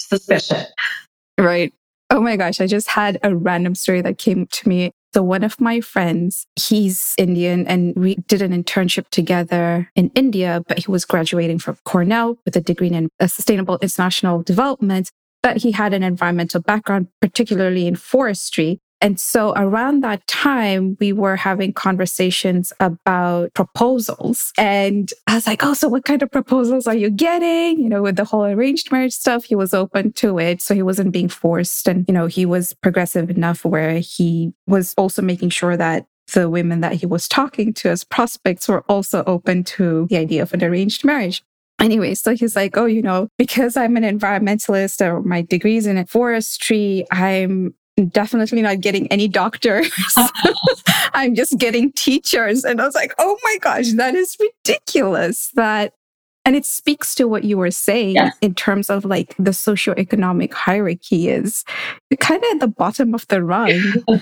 suspicion 0.00 0.64
right 1.38 1.72
Oh 2.12 2.20
my 2.20 2.36
gosh, 2.36 2.60
I 2.60 2.66
just 2.66 2.88
had 2.88 3.20
a 3.22 3.36
random 3.36 3.76
story 3.76 4.02
that 4.02 4.18
came 4.18 4.46
to 4.46 4.68
me. 4.68 4.90
So 5.14 5.22
one 5.22 5.44
of 5.44 5.60
my 5.60 5.80
friends, 5.80 6.44
he's 6.56 7.14
Indian 7.16 7.66
and 7.68 7.94
we 7.94 8.16
did 8.26 8.42
an 8.42 8.50
internship 8.50 9.08
together 9.10 9.88
in 9.94 10.10
India, 10.16 10.62
but 10.66 10.80
he 10.80 10.90
was 10.90 11.04
graduating 11.04 11.60
from 11.60 11.78
Cornell 11.84 12.36
with 12.44 12.56
a 12.56 12.60
degree 12.60 12.90
in 12.90 13.08
sustainable 13.26 13.78
international 13.80 14.42
development. 14.42 15.10
But 15.42 15.58
he 15.58 15.70
had 15.70 15.94
an 15.94 16.02
environmental 16.02 16.60
background, 16.60 17.08
particularly 17.20 17.86
in 17.86 17.94
forestry. 17.94 18.80
And 19.00 19.18
so 19.18 19.52
around 19.56 20.02
that 20.02 20.26
time, 20.26 20.96
we 21.00 21.12
were 21.12 21.36
having 21.36 21.72
conversations 21.72 22.72
about 22.80 23.54
proposals. 23.54 24.52
And 24.58 25.10
I 25.26 25.36
was 25.36 25.46
like, 25.46 25.64
Oh, 25.64 25.74
so 25.74 25.88
what 25.88 26.04
kind 26.04 26.22
of 26.22 26.30
proposals 26.30 26.86
are 26.86 26.94
you 26.94 27.10
getting? 27.10 27.80
You 27.80 27.88
know, 27.88 28.02
with 28.02 28.16
the 28.16 28.24
whole 28.24 28.44
arranged 28.44 28.92
marriage 28.92 29.14
stuff, 29.14 29.44
he 29.44 29.54
was 29.54 29.72
open 29.72 30.12
to 30.14 30.38
it. 30.38 30.60
So 30.60 30.74
he 30.74 30.82
wasn't 30.82 31.12
being 31.12 31.28
forced. 31.28 31.88
And, 31.88 32.04
you 32.08 32.14
know, 32.14 32.26
he 32.26 32.44
was 32.44 32.74
progressive 32.74 33.30
enough 33.30 33.64
where 33.64 33.98
he 33.98 34.52
was 34.66 34.94
also 34.94 35.22
making 35.22 35.50
sure 35.50 35.76
that 35.76 36.06
the 36.32 36.48
women 36.48 36.80
that 36.80 36.94
he 36.94 37.06
was 37.06 37.26
talking 37.26 37.72
to 37.74 37.88
as 37.88 38.04
prospects 38.04 38.68
were 38.68 38.82
also 38.82 39.24
open 39.26 39.64
to 39.64 40.06
the 40.10 40.16
idea 40.16 40.42
of 40.42 40.52
an 40.54 40.62
arranged 40.62 41.04
marriage. 41.04 41.42
Anyway, 41.80 42.14
so 42.14 42.34
he's 42.34 42.54
like, 42.54 42.76
oh, 42.76 42.84
you 42.84 43.00
know, 43.00 43.28
because 43.38 43.74
I'm 43.74 43.96
an 43.96 44.02
environmentalist 44.02 45.00
or 45.00 45.22
my 45.22 45.40
degrees 45.40 45.86
in 45.86 46.04
forestry, 46.04 47.06
I'm 47.10 47.74
definitely 48.08 48.62
not 48.62 48.80
getting 48.80 49.06
any 49.08 49.28
doctors. 49.28 49.90
I'm 51.14 51.34
just 51.34 51.58
getting 51.58 51.92
teachers. 51.92 52.64
And 52.64 52.80
I 52.80 52.86
was 52.86 52.94
like, 52.94 53.14
oh 53.18 53.38
my 53.44 53.58
gosh, 53.60 53.92
that 53.92 54.14
is 54.14 54.36
ridiculous. 54.40 55.50
That 55.54 55.94
and 56.44 56.56
it 56.56 56.64
speaks 56.64 57.14
to 57.16 57.28
what 57.28 57.44
you 57.44 57.58
were 57.58 57.70
saying 57.70 58.14
yes. 58.14 58.36
in 58.40 58.54
terms 58.54 58.88
of 58.88 59.04
like 59.04 59.34
the 59.38 59.50
socioeconomic 59.50 60.52
hierarchy 60.52 61.28
is 61.28 61.64
kind 62.18 62.42
of 62.42 62.50
at 62.52 62.60
the 62.60 62.68
bottom 62.68 63.14
of 63.14 63.26
the 63.28 63.42
rung. 63.42 63.78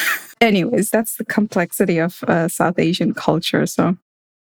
Anyways, 0.40 0.90
that's 0.90 1.16
the 1.16 1.24
complexity 1.24 1.98
of 1.98 2.22
uh, 2.24 2.46
South 2.48 2.78
Asian 2.78 3.12
culture. 3.12 3.66
So 3.66 3.96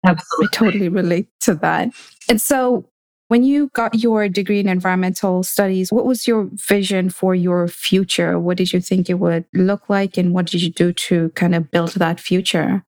Absolutely. 0.05 0.47
I 0.47 0.57
totally 0.57 0.89
relate 0.89 1.29
to 1.41 1.55
that. 1.55 1.91
And 2.29 2.41
so 2.43 2.85
when 3.29 3.43
you 3.43 3.71
got 3.75 3.95
your 3.95 4.29
degree 4.29 4.61
in 4.61 4.69
environmental 4.69 5.43
studies, 5.43 5.91
what 5.91 6.07
was 6.07 6.27
your 6.29 6.49
vision 6.53 7.11
for 7.11 7.35
your 7.35 7.67
future? 7.67 8.39
What 8.39 8.57
did 8.57 8.73
you 8.73 8.81
think 8.81 9.11
it 9.11 9.15
would 9.15 9.45
look 9.53 9.89
like? 9.89 10.17
And 10.17 10.33
what 10.33 10.47
did 10.47 10.63
you 10.63 10.71
do 10.71 10.93
to 10.93 11.31
kind 11.31 11.55
of 11.55 11.71
build 11.71 11.93
that 11.95 12.21
future? 12.21 12.85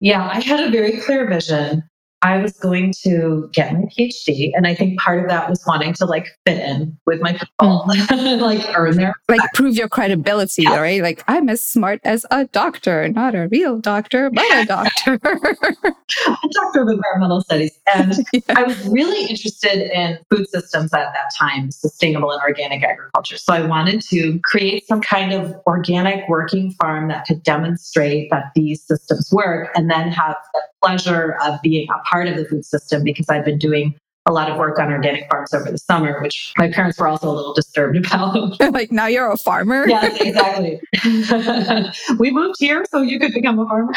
Yeah, 0.00 0.28
I 0.28 0.40
had 0.40 0.60
a 0.60 0.70
very 0.70 1.00
clear 1.00 1.28
vision. 1.28 1.82
I 2.22 2.38
was 2.38 2.52
going 2.54 2.94
to 3.02 3.48
get 3.52 3.72
my 3.72 3.82
PhD. 3.96 4.50
And 4.54 4.66
I 4.66 4.74
think 4.74 4.98
part 4.98 5.22
of 5.22 5.28
that 5.28 5.48
was 5.48 5.62
wanting 5.66 5.92
to 5.94 6.06
like 6.06 6.26
fit 6.46 6.58
in 6.58 6.96
with 7.06 7.20
my 7.20 7.32
people, 7.32 7.84
mm-hmm. 7.86 8.40
like 8.42 8.76
earn 8.76 8.96
their 8.96 9.14
like 9.28 9.40
prove 9.52 9.74
your 9.76 9.88
credibility, 9.88 10.62
yeah. 10.62 10.80
right? 10.80 11.02
Like 11.02 11.22
I'm 11.28 11.48
as 11.48 11.62
smart 11.62 12.00
as 12.04 12.24
a 12.30 12.46
doctor, 12.46 13.08
not 13.08 13.34
a 13.34 13.48
real 13.48 13.78
doctor, 13.78 14.30
but 14.30 14.44
a 14.50 14.64
doctor. 14.66 15.14
a 15.14 16.48
doctor 16.52 16.82
of 16.82 16.88
environmental 16.88 17.42
studies. 17.42 17.78
And 17.94 18.14
yeah. 18.32 18.40
I 18.48 18.62
was 18.62 18.86
really 18.88 19.26
interested 19.26 19.94
in 19.94 20.18
food 20.30 20.48
systems 20.48 20.94
at 20.94 21.12
that 21.12 21.30
time, 21.38 21.70
sustainable 21.70 22.30
and 22.30 22.40
organic 22.40 22.82
agriculture. 22.82 23.36
So 23.36 23.52
I 23.52 23.66
wanted 23.66 24.00
to 24.10 24.40
create 24.42 24.86
some 24.86 25.00
kind 25.00 25.32
of 25.32 25.54
organic 25.66 26.28
working 26.28 26.72
farm 26.80 27.08
that 27.08 27.26
could 27.26 27.42
demonstrate 27.42 28.30
that 28.30 28.52
these 28.54 28.82
systems 28.86 29.28
work 29.32 29.70
and 29.74 29.90
then 29.90 30.08
have 30.10 30.36
pleasure 30.86 31.36
of 31.42 31.60
being 31.62 31.88
a 31.90 31.98
part 32.08 32.28
of 32.28 32.36
the 32.36 32.44
food 32.44 32.64
system 32.64 33.02
because 33.02 33.28
I've 33.28 33.44
been 33.44 33.58
doing 33.58 33.94
a 34.28 34.32
lot 34.32 34.50
of 34.50 34.56
work 34.56 34.78
on 34.78 34.90
organic 34.92 35.28
farms 35.30 35.54
over 35.54 35.70
the 35.70 35.78
summer, 35.78 36.20
which 36.20 36.52
my 36.58 36.70
parents 36.70 36.98
were 36.98 37.06
also 37.06 37.28
a 37.28 37.32
little 37.32 37.54
disturbed 37.54 37.96
about. 38.06 38.60
like, 38.72 38.90
now 38.90 39.06
you're 39.06 39.30
a 39.30 39.36
farmer? 39.36 39.86
yes, 39.88 40.20
exactly. 40.20 40.80
we 42.18 42.30
moved 42.30 42.56
here 42.58 42.84
so 42.90 43.02
you 43.02 43.20
could 43.20 43.32
become 43.32 43.58
a 43.58 43.66
farmer. 43.66 43.94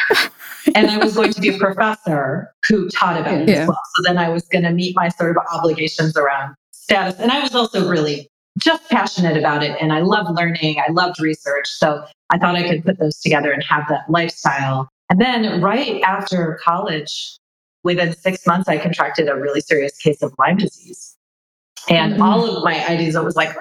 and 0.76 0.90
I 0.90 0.98
was 0.98 1.16
going 1.16 1.34
to 1.34 1.42
be 1.42 1.50
a 1.50 1.58
professor 1.58 2.54
who 2.68 2.90
taught 2.90 3.20
about 3.20 3.42
it 3.42 3.50
yeah. 3.50 3.56
as 3.56 3.68
well. 3.68 3.82
So 3.96 4.04
then 4.04 4.18
I 4.18 4.30
was 4.30 4.48
going 4.48 4.64
to 4.64 4.72
meet 4.72 4.96
my 4.96 5.10
sort 5.10 5.32
of 5.32 5.38
obligations 5.52 6.16
around 6.16 6.56
status. 6.72 7.20
And 7.20 7.32
I 7.32 7.42
was 7.42 7.56
also 7.56 7.90
really 7.90 8.30
just 8.60 8.88
passionate 8.90 9.38
about 9.38 9.64
it. 9.64 9.76
And 9.82 9.92
I 9.92 10.02
loved 10.02 10.30
learning, 10.38 10.78
I 10.80 10.92
loved 10.92 11.20
research. 11.20 11.68
So 11.68 12.04
I 12.30 12.38
thought 12.38 12.56
I 12.56 12.68
could 12.68 12.84
put 12.84 13.00
those 13.00 13.20
together 13.20 13.52
and 13.52 13.64
have 13.64 13.86
that 13.90 14.10
lifestyle. 14.10 14.90
And 15.10 15.20
then 15.20 15.62
right 15.62 16.02
after 16.04 16.60
college, 16.64 17.38
within 17.84 18.14
six 18.14 18.46
months, 18.46 18.70
I 18.70 18.78
contracted 18.78 19.28
a 19.28 19.36
really 19.36 19.62
serious 19.62 19.98
case 19.98 20.22
of 20.22 20.34
Lyme 20.38 20.58
disease. 20.58 21.16
And 21.90 22.14
mm-hmm. 22.14 22.22
all 22.22 22.58
of 22.58 22.64
my 22.64 22.86
ideas, 22.88 23.16
it 23.16 23.24
was 23.24 23.36
like, 23.36 23.56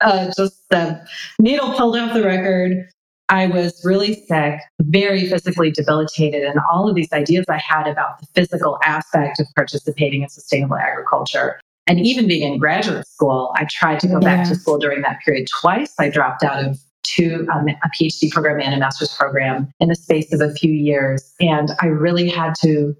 uh, 0.00 0.30
just 0.36 0.68
the 0.70 1.04
needle 1.38 1.72
pulled 1.72 1.96
off 1.96 2.14
the 2.14 2.22
record. 2.22 2.88
I 3.30 3.46
was 3.46 3.84
really 3.84 4.24
sick, 4.26 4.60
very 4.80 5.28
physically 5.28 5.70
debilitated. 5.70 6.44
And 6.44 6.60
all 6.72 6.88
of 6.88 6.94
these 6.94 7.12
ideas 7.12 7.44
I 7.48 7.58
had 7.58 7.86
about 7.86 8.20
the 8.20 8.26
physical 8.34 8.78
aspect 8.84 9.40
of 9.40 9.46
participating 9.54 10.22
in 10.22 10.28
sustainable 10.28 10.76
agriculture. 10.76 11.60
And 11.86 12.00
even 12.00 12.28
being 12.28 12.50
in 12.50 12.58
graduate 12.58 13.06
school, 13.06 13.52
I 13.56 13.64
tried 13.64 14.00
to 14.00 14.06
go 14.06 14.14
yeah. 14.14 14.36
back 14.36 14.48
to 14.48 14.54
school 14.54 14.78
during 14.78 15.02
that 15.02 15.18
period 15.24 15.48
twice. 15.60 15.94
I 15.98 16.08
dropped 16.08 16.42
out 16.42 16.64
of 16.64 16.78
two 17.08 17.46
um, 17.52 17.68
a 17.68 17.88
PhD 17.96 18.30
program 18.30 18.60
and 18.60 18.74
a 18.74 18.78
master's 18.78 19.14
program 19.14 19.72
in 19.80 19.88
the 19.88 19.94
space 19.94 20.32
of 20.32 20.40
a 20.40 20.52
few 20.54 20.72
years. 20.72 21.34
And 21.40 21.70
I 21.80 21.86
really 21.86 22.28
had 22.28 22.54
to 22.62 22.94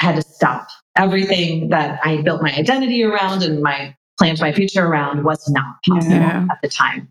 I 0.00 0.04
had 0.04 0.16
to 0.16 0.22
stop. 0.22 0.68
Everything 0.96 1.68
that 1.70 2.00
I 2.04 2.22
built 2.22 2.42
my 2.42 2.52
identity 2.54 3.02
around 3.04 3.42
and 3.42 3.62
my 3.62 3.94
planned 4.18 4.40
my 4.40 4.52
future 4.52 4.84
around 4.84 5.24
was 5.24 5.48
not 5.48 5.76
possible 5.88 6.16
yeah. 6.16 6.46
at 6.50 6.58
the 6.62 6.68
time. 6.68 7.08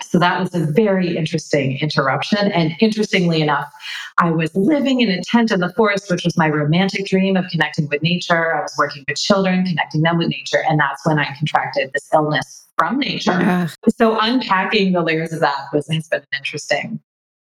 So 0.00 0.20
that 0.20 0.38
was 0.38 0.54
a 0.54 0.66
very 0.66 1.16
interesting 1.16 1.78
interruption. 1.78 2.52
And 2.52 2.72
interestingly 2.80 3.42
enough, 3.42 3.72
I 4.18 4.30
was 4.30 4.54
living 4.54 5.00
in 5.00 5.10
a 5.10 5.20
tent 5.22 5.50
in 5.50 5.58
the 5.58 5.72
forest, 5.72 6.10
which 6.10 6.24
was 6.24 6.36
my 6.36 6.48
romantic 6.48 7.06
dream 7.06 7.36
of 7.36 7.46
connecting 7.50 7.88
with 7.88 8.00
nature. 8.00 8.54
I 8.54 8.62
was 8.62 8.74
working 8.78 9.04
with 9.08 9.18
children, 9.18 9.64
connecting 9.64 10.02
them 10.02 10.18
with 10.18 10.28
nature. 10.28 10.62
And 10.68 10.78
that's 10.78 11.04
when 11.04 11.18
I 11.18 11.34
contracted 11.36 11.90
this 11.92 12.08
illness 12.14 12.59
from 12.80 12.98
nature. 12.98 13.32
Uh, 13.32 13.68
so 13.94 14.18
unpacking 14.18 14.92
the 14.92 15.02
layers 15.02 15.34
of 15.34 15.40
that 15.40 15.66
was 15.72 15.86
has 15.92 16.08
been 16.08 16.22
interesting. 16.36 16.98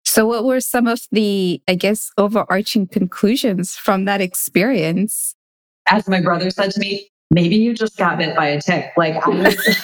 So, 0.03 0.25
what 0.25 0.45
were 0.45 0.59
some 0.59 0.87
of 0.87 1.01
the, 1.11 1.61
I 1.67 1.75
guess, 1.75 2.09
overarching 2.17 2.87
conclusions 2.87 3.77
from 3.77 4.05
that 4.05 4.19
experience? 4.19 5.35
As 5.87 6.07
my 6.07 6.21
brother 6.21 6.49
said 6.49 6.71
to 6.71 6.79
me, 6.79 7.07
maybe 7.29 7.55
you 7.55 7.75
just 7.75 7.97
got 7.97 8.17
bit 8.17 8.35
by 8.35 8.47
a 8.47 8.59
tick. 8.59 8.91
Like, 8.97 9.15
I 9.25 9.29
was, 9.29 9.55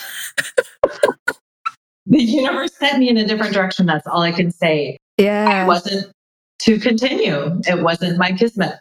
the 2.07 2.23
universe 2.23 2.75
sent 2.77 2.97
me 2.97 3.09
in 3.09 3.17
a 3.17 3.27
different 3.27 3.53
direction. 3.53 3.85
That's 3.85 4.07
all 4.07 4.21
I 4.21 4.31
can 4.31 4.51
say. 4.51 4.97
Yeah. 5.17 5.63
It 5.63 5.67
wasn't 5.67 6.11
to 6.59 6.79
continue, 6.79 7.61
it 7.67 7.83
wasn't 7.83 8.17
my 8.17 8.31
kismet. 8.31 8.73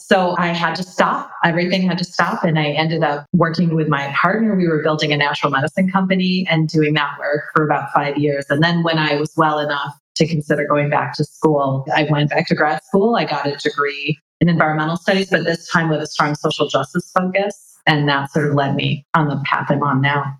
So 0.00 0.34
I 0.38 0.48
had 0.48 0.74
to 0.76 0.82
stop. 0.82 1.30
Everything 1.44 1.82
had 1.82 1.98
to 1.98 2.04
stop. 2.04 2.42
And 2.42 2.58
I 2.58 2.70
ended 2.70 3.04
up 3.04 3.26
working 3.32 3.74
with 3.74 3.88
my 3.88 4.12
partner. 4.20 4.56
We 4.56 4.66
were 4.66 4.82
building 4.82 5.12
a 5.12 5.16
natural 5.16 5.52
medicine 5.52 5.90
company 5.90 6.46
and 6.50 6.68
doing 6.68 6.94
that 6.94 7.18
work 7.18 7.50
for 7.54 7.64
about 7.64 7.92
five 7.94 8.16
years. 8.16 8.46
And 8.50 8.62
then 8.62 8.82
when 8.82 8.98
I 8.98 9.16
was 9.16 9.32
well 9.36 9.58
enough 9.58 9.94
to 10.16 10.26
consider 10.26 10.66
going 10.66 10.90
back 10.90 11.14
to 11.14 11.24
school. 11.24 11.86
I 11.94 12.06
went 12.10 12.30
back 12.30 12.46
to 12.48 12.54
grad 12.54 12.82
school. 12.84 13.16
I 13.16 13.24
got 13.24 13.46
a 13.46 13.56
degree 13.56 14.18
in 14.40 14.48
environmental 14.48 14.96
studies, 14.96 15.30
but 15.30 15.44
this 15.44 15.66
time 15.68 15.88
with 15.88 16.00
a 16.00 16.06
strong 16.06 16.34
social 16.34 16.68
justice 16.68 17.10
focus. 17.12 17.78
And 17.86 18.08
that 18.08 18.30
sort 18.30 18.48
of 18.48 18.54
led 18.54 18.74
me 18.74 19.06
on 19.14 19.28
the 19.28 19.40
path 19.44 19.66
I'm 19.70 19.82
on 19.82 20.02
now. 20.02 20.36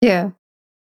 Yeah. 0.00 0.30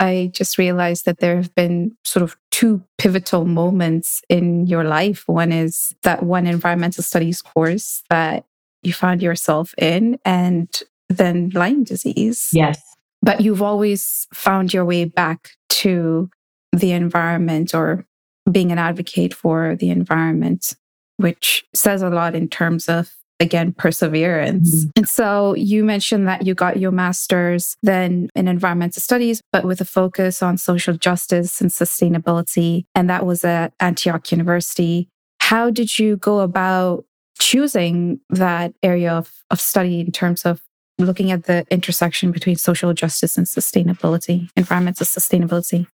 I 0.05 0.31
just 0.35 0.59
realized 0.59 1.07
that 1.07 1.19
there 1.19 1.37
have 1.37 1.55
been 1.55 1.97
sort 2.05 2.23
of 2.23 2.37
two 2.51 2.83
pivotal 2.99 3.47
moments 3.47 4.21
in 4.29 4.67
your 4.67 4.85
life. 4.85 5.27
One 5.27 5.51
is 5.51 5.95
that 6.03 6.23
one 6.23 6.47
environmental 6.47 7.03
studies 7.03 7.41
course 7.41 8.03
that 8.11 8.45
you 8.83 8.93
found 8.93 9.23
yourself 9.23 9.75
in, 9.79 10.19
and 10.25 10.69
then 11.09 11.51
Lyme 11.55 11.85
disease. 11.85 12.51
Yes. 12.53 12.83
But 13.23 13.41
you've 13.41 13.63
always 13.63 14.27
found 14.35 14.75
your 14.75 14.85
way 14.85 15.07
back 15.07 15.53
to 15.85 16.29
the 16.73 16.93
environment 16.93 17.75
or 17.75 18.07
being 18.51 18.73
an 18.73 18.79
advocate 18.79 19.33
for 19.33 19.75
the 19.77 19.89
environment, 19.89 20.77
which 21.17 21.65
says 21.75 22.03
a 22.03 22.11
lot 22.11 22.35
in 22.35 22.49
terms 22.49 22.89
of 22.91 23.11
again 23.45 23.73
perseverance. 23.73 24.75
Mm-hmm. 24.75 24.91
And 24.97 25.09
so 25.09 25.55
you 25.55 25.85
mentioned 25.85 26.27
that 26.27 26.45
you 26.47 26.55
got 26.55 26.79
your 26.79 26.91
masters 26.91 27.77
then 27.83 28.29
in 28.35 28.49
environmental 28.49 29.01
studies 29.01 29.41
but 29.53 29.65
with 29.65 29.81
a 29.81 29.85
focus 29.85 30.43
on 30.43 30.59
social 30.59 30.95
justice 30.95 31.61
and 31.61 31.71
sustainability 31.71 32.85
and 32.95 33.09
that 33.09 33.25
was 33.25 33.45
at 33.45 33.73
Antioch 33.79 34.33
University. 34.33 35.09
how 35.41 35.71
did 35.71 35.99
you 35.99 36.17
go 36.17 36.41
about 36.41 37.05
choosing 37.39 38.21
that 38.31 38.73
area 38.83 39.13
of, 39.13 39.31
of 39.51 39.61
study 39.61 40.01
in 40.01 40.11
terms 40.11 40.45
of 40.45 40.63
looking 40.99 41.31
at 41.31 41.45
the 41.45 41.67
intersection 41.71 42.33
between 42.33 42.57
social 42.57 42.93
justice 42.95 43.37
and 43.37 43.47
sustainability, 43.47 44.49
environmental 44.57 45.07
sustainability? 45.07 45.87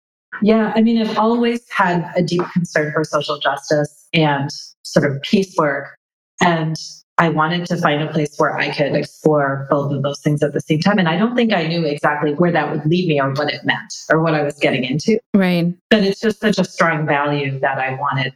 Yeah, 0.43 0.73
I 0.75 0.83
mean, 0.83 1.01
I've 1.01 1.19
always 1.19 1.69
had 1.71 2.11
a 2.15 2.23
deep 2.23 2.43
concern 2.53 2.93
for 2.93 3.05
social 3.05 3.39
justice 3.39 4.07
and 4.13 4.51
sort 4.85 5.11
of 5.11 5.21
peace 5.23 5.55
work. 5.57 5.97
And 6.43 6.77
I 7.21 7.29
wanted 7.29 7.67
to 7.67 7.77
find 7.77 8.03
a 8.03 8.11
place 8.11 8.35
where 8.39 8.57
I 8.57 8.75
could 8.75 8.95
explore 8.95 9.67
both 9.69 9.93
of 9.93 10.03
those 10.03 10.21
things 10.21 10.43
at 10.43 10.55
the 10.55 10.61
same 10.61 10.81
time. 10.81 10.99
And 10.99 11.07
I 11.07 11.19
don't 11.19 11.37
think 11.37 11.53
I 11.53 11.67
knew 11.67 11.85
exactly 11.85 12.33
where 12.33 12.51
that 12.51 12.71
would 12.71 12.87
lead 12.87 13.09
me 13.09 13.21
or 13.21 13.31
what 13.35 13.53
it 13.53 13.63
meant 13.63 13.93
or 14.11 14.23
what 14.23 14.35
I 14.35 14.43
was 14.43 14.59
getting 14.59 14.85
into. 14.85 15.21
Right. 15.35 15.71
But 15.91 16.03
it's 16.03 16.19
just 16.19 16.41
such 16.41 16.59
a 16.59 16.65
strong 16.65 17.07
value 17.07 17.61
that 17.61 17.77
I 17.77 17.95
wanted 17.97 18.35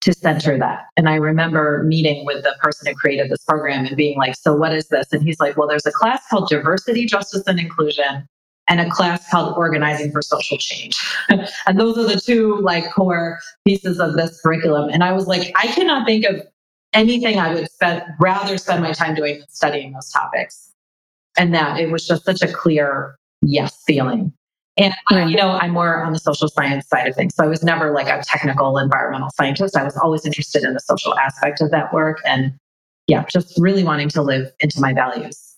to 0.00 0.14
center 0.14 0.56
that. 0.56 0.86
And 0.96 1.10
I 1.10 1.16
remember 1.16 1.82
meeting 1.82 2.24
with 2.24 2.42
the 2.42 2.56
person 2.58 2.86
who 2.86 2.94
created 2.94 3.30
this 3.30 3.44
program 3.44 3.84
and 3.84 3.94
being 3.98 4.16
like, 4.16 4.34
So, 4.34 4.56
what 4.56 4.74
is 4.74 4.88
this? 4.88 5.12
And 5.12 5.22
he's 5.22 5.38
like, 5.38 5.58
Well, 5.58 5.68
there's 5.68 5.84
a 5.84 5.92
class 5.92 6.22
called 6.30 6.48
Diversity, 6.48 7.04
Justice, 7.04 7.42
and 7.46 7.60
Inclusion 7.60 8.26
and 8.66 8.80
a 8.80 8.88
class 8.88 9.28
called 9.28 9.58
Organizing 9.58 10.10
for 10.10 10.22
Social 10.22 10.56
Change. 10.56 10.96
and 11.28 11.78
those 11.78 11.98
are 11.98 12.04
the 12.04 12.18
two 12.18 12.60
like 12.62 12.90
core 12.92 13.38
pieces 13.66 14.00
of 14.00 14.14
this 14.14 14.40
curriculum. 14.40 14.88
And 14.90 15.04
I 15.04 15.12
was 15.12 15.26
like, 15.26 15.52
I 15.56 15.66
cannot 15.66 16.06
think 16.06 16.24
of 16.24 16.46
anything 16.92 17.38
I 17.38 17.54
would 17.54 17.70
spend, 17.70 18.02
rather 18.18 18.58
spend 18.58 18.82
my 18.82 18.92
time 18.92 19.14
doing 19.14 19.38
than 19.38 19.48
studying 19.48 19.92
those 19.92 20.10
topics. 20.10 20.72
And 21.38 21.54
that 21.54 21.78
it 21.78 21.90
was 21.90 22.06
just 22.06 22.24
such 22.24 22.42
a 22.42 22.52
clear 22.52 23.16
yes 23.42 23.82
feeling. 23.86 24.32
And, 24.76 24.94
right. 25.10 25.28
you 25.28 25.36
know, 25.36 25.50
I'm 25.50 25.72
more 25.72 26.02
on 26.02 26.12
the 26.12 26.18
social 26.18 26.48
science 26.48 26.88
side 26.88 27.06
of 27.06 27.14
things. 27.14 27.34
So 27.34 27.44
I 27.44 27.46
was 27.46 27.62
never 27.62 27.92
like 27.92 28.08
a 28.08 28.22
technical 28.24 28.78
environmental 28.78 29.30
scientist. 29.30 29.76
I 29.76 29.84
was 29.84 29.96
always 29.96 30.24
interested 30.24 30.64
in 30.64 30.74
the 30.74 30.80
social 30.80 31.16
aspect 31.18 31.60
of 31.60 31.70
that 31.70 31.92
work. 31.92 32.18
And 32.24 32.54
yeah, 33.06 33.24
just 33.26 33.54
really 33.58 33.84
wanting 33.84 34.08
to 34.10 34.22
live 34.22 34.50
into 34.60 34.80
my 34.80 34.92
values. 34.92 35.56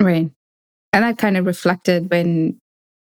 Right. 0.00 0.30
And 0.92 1.04
that 1.04 1.18
kind 1.18 1.36
of 1.36 1.46
reflected 1.46 2.10
when 2.10 2.60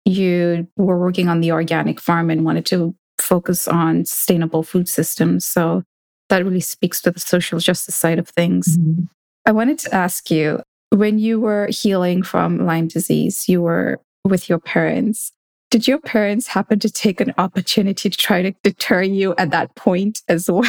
you 0.05 0.67
were 0.75 0.99
working 0.99 1.29
on 1.29 1.39
the 1.39 1.51
organic 1.51 1.99
farm 1.99 2.29
and 2.29 2.43
wanted 2.43 2.65
to 2.67 2.95
focus 3.21 3.67
on 3.67 4.05
sustainable 4.05 4.63
food 4.63 4.89
systems. 4.89 5.45
So 5.45 5.83
that 6.29 6.43
really 6.43 6.59
speaks 6.59 7.01
to 7.01 7.11
the 7.11 7.19
social 7.19 7.59
justice 7.59 7.95
side 7.95 8.19
of 8.19 8.27
things. 8.27 8.77
Mm-hmm. 8.77 9.05
I 9.45 9.51
wanted 9.51 9.79
to 9.79 9.93
ask 9.93 10.31
you 10.31 10.61
when 10.91 11.19
you 11.19 11.39
were 11.39 11.67
healing 11.67 12.23
from 12.23 12.65
Lyme 12.65 12.87
disease, 12.87 13.47
you 13.47 13.61
were 13.61 13.99
with 14.23 14.49
your 14.49 14.59
parents. 14.59 15.31
Did 15.71 15.87
your 15.87 15.99
parents 15.99 16.47
happen 16.47 16.79
to 16.79 16.89
take 16.89 17.21
an 17.21 17.33
opportunity 17.37 18.09
to 18.09 18.17
try 18.17 18.41
to 18.41 18.53
deter 18.63 19.03
you 19.03 19.35
at 19.37 19.51
that 19.51 19.75
point 19.75 20.21
as 20.27 20.49
well? 20.51 20.65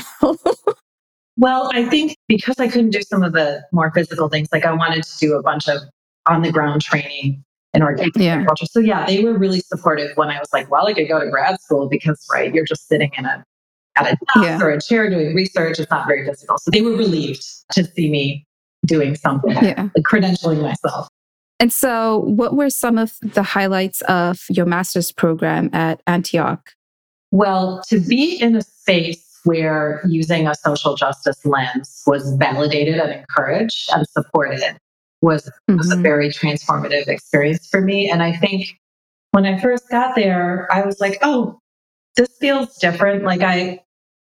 well, 1.37 1.71
I 1.73 1.87
think 1.87 2.17
because 2.29 2.59
I 2.59 2.69
couldn't 2.69 2.91
do 2.91 3.03
some 3.03 3.23
of 3.23 3.33
the 3.33 3.63
more 3.73 3.91
physical 3.93 4.29
things, 4.29 4.49
like 4.53 4.65
I 4.65 4.73
wanted 4.73 5.05
to 5.05 5.19
do 5.19 5.35
a 5.35 5.43
bunch 5.43 5.69
of 5.69 5.79
on 6.27 6.43
the 6.43 6.53
ground 6.53 6.83
training 6.83 7.43
in 7.73 7.83
organic 7.83 8.17
yeah. 8.17 8.35
agriculture. 8.35 8.67
So 8.67 8.81
yeah, 8.81 9.07
they 9.07 9.25
were 9.25 9.39
really 9.39 9.61
supportive 9.61 10.17
when 10.17 10.29
I 10.29 10.39
was 10.39 10.49
like, 10.53 10.71
well, 10.71 10.87
I 10.87 10.93
could 10.93 11.09
go 11.09 11.21
to 11.21 11.31
grad 11.31 11.61
school 11.61 11.89
because 11.89 12.27
right, 12.31 12.53
you're 12.53 12.65
just 12.65 12.89
sitting 12.89 13.11
in 13.17 13.25
a 13.25 13.45
at 14.01 14.13
a 14.13 14.17
desk 14.35 14.47
yeah. 14.47 14.61
or 14.61 14.71
a 14.71 14.81
chair 14.81 15.09
doing 15.11 15.35
research. 15.35 15.79
It's 15.79 15.91
not 15.91 16.07
very 16.07 16.27
physical. 16.27 16.59
So 16.59 16.71
they 16.71 16.83
were 16.83 16.97
relieved 16.97 17.45
to 17.73 17.85
see 17.85 18.11
me 18.11 18.47
doing 18.87 19.15
something, 19.15 19.53
yeah. 19.53 19.89
like 19.95 20.05
credentialing 20.05 20.63
myself. 20.63 21.09
And 21.59 21.73
so, 21.73 22.21
what 22.21 22.57
were 22.57 22.71
some 22.71 22.97
of 22.97 23.19
the 23.21 23.43
highlights 23.43 24.01
of 24.03 24.41
your 24.49 24.65
master's 24.65 25.13
program 25.13 25.69
at 25.75 26.01
Antioch? 26.07 26.73
Well, 27.31 27.83
to 27.89 28.01
be 28.01 28.41
in 28.41 28.57
a 28.57 28.63
space 28.63 29.39
where 29.45 30.03
using 30.07 30.47
a 30.49 30.55
social 30.55 30.97
justice 30.97 31.45
lens 31.45 32.03
was 32.07 32.35
validated 32.37 32.97
and 32.97 33.13
encouraged 33.13 33.91
and 33.93 34.07
supported 34.09 34.79
was, 35.21 35.45
mm-hmm. 35.45 35.77
was 35.77 35.91
a 35.91 35.95
mm-hmm. 35.95 36.03
very 36.03 36.31
transformative 36.31 37.09
experience 37.09 37.69
for 37.69 37.81
me. 37.81 38.11
And 38.11 38.23
I 38.23 38.33
think 38.33 38.79
when 39.33 39.47
I 39.47 39.61
first 39.61 39.89
got 39.91 40.15
there, 40.17 40.67
I 40.73 40.85
was 40.85 41.01
like, 41.01 41.19
oh, 41.23 41.59
this 42.17 42.29
feels 42.41 42.77
different. 42.79 43.23
Like 43.25 43.43
I, 43.43 43.81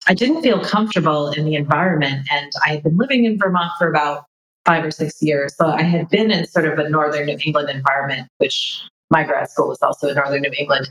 I 0.07 0.15
didn't 0.15 0.43
feel 0.43 0.63
comfortable 0.63 1.31
in 1.31 1.45
the 1.45 1.55
environment. 1.55 2.27
And 2.31 2.53
I 2.65 2.71
had 2.71 2.83
been 2.83 2.97
living 2.97 3.25
in 3.25 3.39
Vermont 3.39 3.73
for 3.79 3.89
about 3.89 4.25
five 4.65 4.85
or 4.85 4.91
six 4.91 5.21
years. 5.21 5.55
So 5.57 5.67
I 5.67 5.83
had 5.83 6.09
been 6.09 6.31
in 6.31 6.47
sort 6.47 6.67
of 6.67 6.79
a 6.79 6.89
northern 6.89 7.27
New 7.27 7.39
England 7.45 7.71
environment, 7.71 8.29
which 8.39 8.83
my 9.11 9.25
grad 9.25 9.51
school 9.51 9.69
was 9.69 9.83
also 9.83 10.09
in 10.09 10.17
northern 10.17 10.43
New 10.43 10.53
England. 10.59 10.89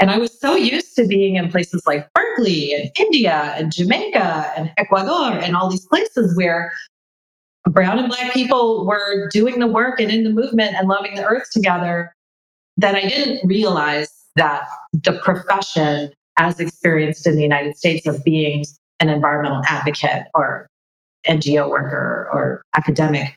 And 0.00 0.10
I 0.10 0.18
was 0.18 0.38
so 0.38 0.54
used 0.54 0.94
to 0.96 1.06
being 1.06 1.36
in 1.36 1.50
places 1.50 1.82
like 1.86 2.08
Berkeley 2.14 2.72
and 2.72 2.90
India 2.98 3.54
and 3.56 3.72
Jamaica 3.72 4.52
and 4.56 4.72
Ecuador 4.76 5.32
and 5.32 5.56
all 5.56 5.68
these 5.68 5.86
places 5.86 6.36
where 6.36 6.72
brown 7.64 7.98
and 7.98 8.08
black 8.08 8.32
people 8.32 8.86
were 8.86 9.28
doing 9.30 9.58
the 9.58 9.66
work 9.66 10.00
and 10.00 10.10
in 10.10 10.24
the 10.24 10.30
movement 10.30 10.74
and 10.76 10.88
loving 10.88 11.14
the 11.14 11.24
earth 11.24 11.50
together 11.52 12.14
that 12.76 12.94
I 12.94 13.02
didn't 13.08 13.46
realize 13.46 14.10
that 14.36 14.68
the 14.92 15.14
profession 15.24 16.12
as 16.38 16.60
experienced 16.60 17.26
in 17.26 17.36
the 17.36 17.42
United 17.42 17.76
States 17.76 18.06
of 18.06 18.24
being 18.24 18.64
an 19.00 19.08
environmental 19.08 19.62
advocate 19.68 20.24
or 20.34 20.68
NGO 21.26 21.68
worker 21.68 22.28
or 22.32 22.62
academic, 22.76 23.36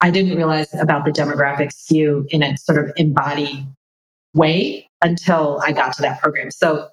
I 0.00 0.10
didn't 0.10 0.36
realize 0.36 0.72
about 0.74 1.04
the 1.04 1.10
demographic 1.10 1.72
skew 1.72 2.26
in 2.30 2.42
a 2.42 2.56
sort 2.56 2.78
of 2.78 2.92
embodied 2.96 3.66
way 4.34 4.88
until 5.02 5.60
I 5.64 5.72
got 5.72 5.94
to 5.94 6.02
that 6.02 6.20
program. 6.20 6.50
So 6.50 6.88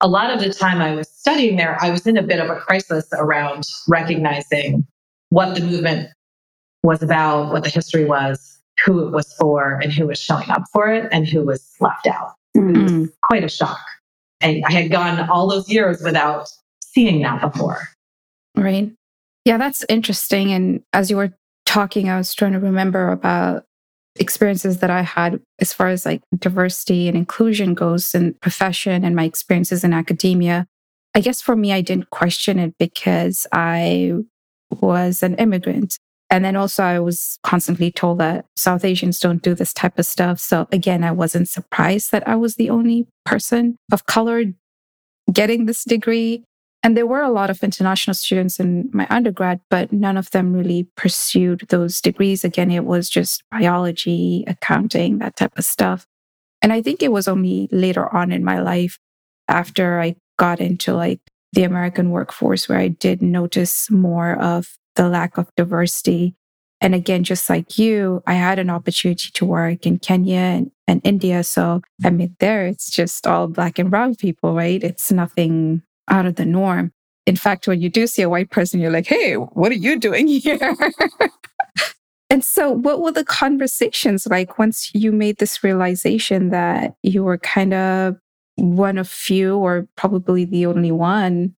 a 0.00 0.08
lot 0.08 0.30
of 0.30 0.40
the 0.40 0.52
time 0.52 0.80
I 0.80 0.94
was 0.94 1.08
studying 1.08 1.56
there, 1.56 1.78
I 1.80 1.90
was 1.90 2.06
in 2.06 2.16
a 2.16 2.22
bit 2.22 2.40
of 2.40 2.50
a 2.50 2.56
crisis 2.56 3.08
around 3.12 3.64
recognizing 3.88 4.86
what 5.30 5.54
the 5.54 5.62
movement 5.62 6.10
was 6.82 7.02
about, 7.02 7.52
what 7.52 7.64
the 7.64 7.70
history 7.70 8.04
was, 8.04 8.60
who 8.84 9.06
it 9.06 9.10
was 9.10 9.32
for, 9.34 9.80
and 9.82 9.92
who 9.92 10.06
was 10.06 10.20
showing 10.20 10.50
up 10.50 10.64
for 10.72 10.88
it, 10.88 11.08
and 11.10 11.26
who 11.26 11.42
was 11.42 11.74
left 11.80 12.06
out. 12.06 12.34
Mm-hmm. 12.56 12.76
It 12.76 12.82
was 12.82 12.92
mm. 12.92 13.12
quite 13.22 13.44
a 13.44 13.48
shock. 13.48 13.80
And 14.44 14.64
I 14.66 14.72
had 14.72 14.90
gone 14.90 15.28
all 15.28 15.48
those 15.48 15.68
years 15.68 16.02
without 16.02 16.48
seeing 16.82 17.22
that 17.22 17.40
before. 17.40 17.80
Right. 18.56 18.92
Yeah, 19.44 19.58
that's 19.58 19.84
interesting. 19.88 20.52
And 20.52 20.82
as 20.92 21.10
you 21.10 21.16
were 21.16 21.34
talking, 21.66 22.08
I 22.08 22.18
was 22.18 22.32
trying 22.34 22.52
to 22.52 22.60
remember 22.60 23.10
about 23.10 23.64
experiences 24.16 24.78
that 24.78 24.90
I 24.90 25.02
had 25.02 25.40
as 25.58 25.72
far 25.72 25.88
as 25.88 26.06
like 26.06 26.22
diversity 26.38 27.08
and 27.08 27.16
inclusion 27.16 27.74
goes 27.74 28.14
in 28.14 28.34
profession 28.34 29.04
and 29.04 29.16
my 29.16 29.24
experiences 29.24 29.82
in 29.82 29.92
academia. 29.92 30.66
I 31.14 31.20
guess 31.20 31.40
for 31.40 31.56
me, 31.56 31.72
I 31.72 31.80
didn't 31.80 32.10
question 32.10 32.58
it 32.58 32.74
because 32.78 33.46
I 33.52 34.12
was 34.70 35.22
an 35.22 35.34
immigrant. 35.36 35.98
And 36.30 36.44
then 36.44 36.56
also, 36.56 36.82
I 36.82 36.98
was 37.00 37.38
constantly 37.42 37.92
told 37.92 38.18
that 38.18 38.46
South 38.56 38.84
Asians 38.84 39.20
don't 39.20 39.42
do 39.42 39.54
this 39.54 39.72
type 39.72 39.98
of 39.98 40.06
stuff. 40.06 40.40
So 40.40 40.66
again, 40.72 41.04
I 41.04 41.12
wasn't 41.12 41.48
surprised 41.48 42.10
that 42.12 42.26
I 42.26 42.34
was 42.34 42.56
the 42.56 42.70
only 42.70 43.06
person 43.24 43.76
of 43.92 44.06
color 44.06 44.44
getting 45.32 45.66
this 45.66 45.84
degree. 45.84 46.44
And 46.82 46.96
there 46.96 47.06
were 47.06 47.22
a 47.22 47.30
lot 47.30 47.50
of 47.50 47.62
international 47.62 48.14
students 48.14 48.60
in 48.60 48.90
my 48.92 49.06
undergrad, 49.08 49.60
but 49.70 49.92
none 49.92 50.16
of 50.16 50.30
them 50.32 50.52
really 50.52 50.88
pursued 50.96 51.66
those 51.68 52.00
degrees. 52.00 52.44
Again, 52.44 52.70
it 52.70 52.84
was 52.84 53.08
just 53.08 53.42
biology, 53.50 54.44
accounting, 54.46 55.18
that 55.18 55.36
type 55.36 55.56
of 55.56 55.64
stuff. 55.64 56.06
And 56.60 56.72
I 56.72 56.82
think 56.82 57.02
it 57.02 57.12
was 57.12 57.28
only 57.28 57.68
later 57.70 58.12
on 58.14 58.32
in 58.32 58.44
my 58.44 58.60
life 58.60 58.98
after 59.48 60.00
I 60.00 60.16
got 60.38 60.60
into 60.60 60.94
like 60.94 61.20
the 61.52 61.62
American 61.62 62.10
workforce 62.10 62.68
where 62.68 62.78
I 62.78 62.88
did 62.88 63.22
notice 63.22 63.90
more 63.90 64.34
of 64.40 64.76
the 64.96 65.08
lack 65.08 65.38
of 65.38 65.54
diversity. 65.56 66.34
And 66.80 66.94
again, 66.94 67.24
just 67.24 67.48
like 67.48 67.78
you, 67.78 68.22
I 68.26 68.34
had 68.34 68.58
an 68.58 68.70
opportunity 68.70 69.30
to 69.32 69.44
work 69.44 69.86
in 69.86 69.98
Kenya 69.98 70.36
and, 70.36 70.70
and 70.86 71.00
India. 71.04 71.42
So, 71.44 71.80
I 72.04 72.10
mean, 72.10 72.36
there 72.40 72.66
it's 72.66 72.90
just 72.90 73.26
all 73.26 73.46
black 73.46 73.78
and 73.78 73.90
brown 73.90 74.16
people, 74.16 74.54
right? 74.54 74.82
It's 74.82 75.10
nothing 75.10 75.82
out 76.08 76.26
of 76.26 76.36
the 76.36 76.44
norm. 76.44 76.92
In 77.26 77.36
fact, 77.36 77.66
when 77.66 77.80
you 77.80 77.88
do 77.88 78.06
see 78.06 78.22
a 78.22 78.28
white 78.28 78.50
person, 78.50 78.80
you're 78.80 78.90
like, 78.90 79.06
hey, 79.06 79.34
what 79.34 79.72
are 79.72 79.76
you 79.76 79.98
doing 79.98 80.26
here? 80.28 80.76
and 82.28 82.44
so, 82.44 82.70
what 82.70 83.00
were 83.00 83.12
the 83.12 83.24
conversations 83.24 84.26
like 84.26 84.58
once 84.58 84.90
you 84.94 85.10
made 85.10 85.38
this 85.38 85.64
realization 85.64 86.50
that 86.50 86.96
you 87.02 87.24
were 87.24 87.38
kind 87.38 87.72
of 87.72 88.16
one 88.56 88.98
of 88.98 89.08
few, 89.08 89.56
or 89.56 89.88
probably 89.96 90.44
the 90.44 90.66
only 90.66 90.92
one, 90.92 91.54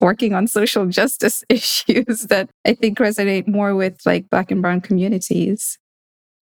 working 0.00 0.34
on 0.34 0.46
social 0.46 0.86
justice 0.86 1.44
issues 1.48 2.26
that 2.28 2.50
I 2.66 2.74
think 2.74 2.98
resonate 2.98 3.48
more 3.48 3.74
with 3.74 3.98
like 4.06 4.28
Black 4.30 4.50
and 4.50 4.62
Brown 4.62 4.80
communities? 4.80 5.78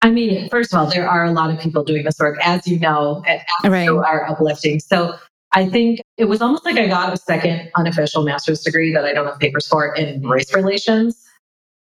I 0.02 0.10
mean, 0.10 0.50
first 0.50 0.74
of 0.74 0.80
all, 0.80 0.88
there 0.88 1.08
are 1.08 1.24
a 1.24 1.32
lot 1.32 1.50
of 1.50 1.60
people 1.60 1.84
doing 1.84 2.04
this 2.04 2.20
work, 2.20 2.38
as 2.44 2.68
you 2.68 2.78
know, 2.78 3.24
right. 3.63 3.88
are 3.88 4.30
uplifting. 4.30 4.82
So 4.82 5.16
I 5.54 5.70
think 5.70 6.02
it 6.18 6.26
was 6.26 6.42
almost 6.42 6.66
like 6.66 6.78
I 6.78 6.88
got 6.88 7.13
a 7.13 7.18
second 7.18 7.72
unofficial 7.78 8.24
master's 8.24 8.62
degree 8.63 8.92
that 8.94 9.06
I 9.06 9.13
don't 9.13 9.26
have 9.26 9.39
papers 9.39 9.66
for 9.68 9.96
in 9.96 10.28
race 10.28 10.54
relations 10.54 11.24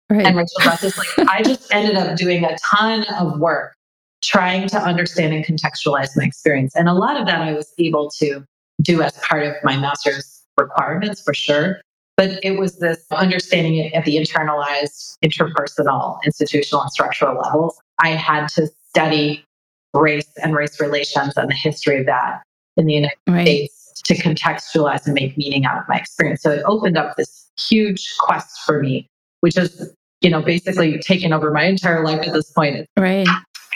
right. 0.08 0.24
and 0.24 0.36
racial 0.36 0.60
justice. 0.60 0.96
Like 0.96 1.08
I 1.28 1.42
just 1.42 1.72
ended 1.74 1.96
up 1.96 2.16
doing 2.16 2.44
a 2.44 2.56
ton 2.74 3.04
of 3.18 3.38
work 3.38 3.74
trying 4.22 4.68
to 4.68 4.78
understand 4.78 5.34
and 5.34 5.44
contextualize 5.44 6.16
my 6.16 6.24
experience. 6.24 6.74
And 6.74 6.88
a 6.88 6.94
lot 6.94 7.20
of 7.20 7.26
that 7.26 7.42
I 7.42 7.52
was 7.52 7.72
able 7.78 8.10
to 8.18 8.44
do 8.82 9.02
as 9.02 9.12
part 9.18 9.44
of 9.44 9.54
my 9.62 9.76
master's 9.76 10.35
requirements 10.56 11.22
for 11.22 11.34
sure. 11.34 11.80
But 12.16 12.42
it 12.42 12.58
was 12.58 12.78
this 12.78 13.04
understanding 13.10 13.76
it 13.76 13.92
at 13.92 14.06
the 14.06 14.16
internalized, 14.16 15.16
interpersonal, 15.22 16.18
institutional, 16.24 16.82
and 16.82 16.90
structural 16.90 17.38
levels. 17.38 17.78
I 17.98 18.10
had 18.10 18.48
to 18.50 18.68
study 18.88 19.44
race 19.92 20.30
and 20.42 20.54
race 20.54 20.80
relations 20.80 21.36
and 21.36 21.50
the 21.50 21.54
history 21.54 22.00
of 22.00 22.06
that 22.06 22.42
in 22.76 22.86
the 22.86 22.94
United 22.94 23.16
right. 23.28 23.42
States 23.42 24.02
to 24.04 24.14
contextualize 24.14 25.04
and 25.06 25.14
make 25.14 25.36
meaning 25.36 25.64
out 25.66 25.78
of 25.78 25.84
my 25.88 25.96
experience. 25.96 26.42
So 26.42 26.50
it 26.50 26.62
opened 26.66 26.96
up 26.96 27.16
this 27.16 27.50
huge 27.58 28.16
quest 28.18 28.60
for 28.64 28.80
me, 28.80 29.06
which 29.40 29.56
is, 29.56 29.92
you 30.20 30.30
know, 30.30 30.42
basically 30.42 30.98
taken 30.98 31.32
over 31.32 31.50
my 31.50 31.64
entire 31.64 32.04
life 32.04 32.26
at 32.26 32.32
this 32.32 32.50
point. 32.50 32.86
Right. 32.98 33.26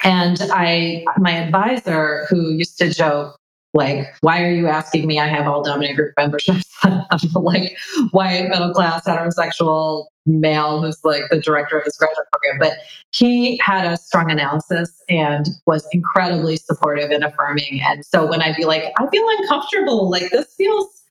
And 0.03 0.39
I, 0.51 1.05
my 1.19 1.33
advisor, 1.33 2.27
who 2.31 2.53
used 2.53 2.79
to 2.79 2.93
joke, 2.93 3.37
like, 3.73 4.07
why 4.21 4.43
are 4.43 4.51
you 4.51 4.67
asking 4.67 5.07
me? 5.07 5.19
I 5.19 5.29
have 5.29 5.47
all 5.47 5.63
dominant 5.63 5.97
group 5.97 6.15
memberships. 6.17 6.65
Like 7.35 7.77
white, 8.13 8.49
middle 8.49 8.73
class, 8.73 9.05
heterosexual 9.05 10.07
male 10.25 10.81
who's 10.81 10.99
like 11.05 11.25
the 11.31 11.39
director 11.39 11.79
of 11.79 11.85
this 11.85 11.97
graduate 11.97 12.27
program. 12.33 12.59
But 12.59 12.79
he 13.13 13.59
had 13.59 13.87
a 13.87 13.97
strong 13.99 14.31
analysis 14.31 15.03
and 15.09 15.47
was 15.67 15.87
incredibly 15.93 16.57
supportive 16.57 17.11
and 17.11 17.23
affirming. 17.23 17.81
And 17.85 18.05
so 18.07 18.27
when 18.27 18.41
I'd 18.41 18.57
be 18.57 18.65
like, 18.65 18.85
I 18.99 19.07
feel 19.09 19.27
uncomfortable, 19.39 20.11
like 20.11 20.31
this 20.31 20.55
feels 20.55 21.03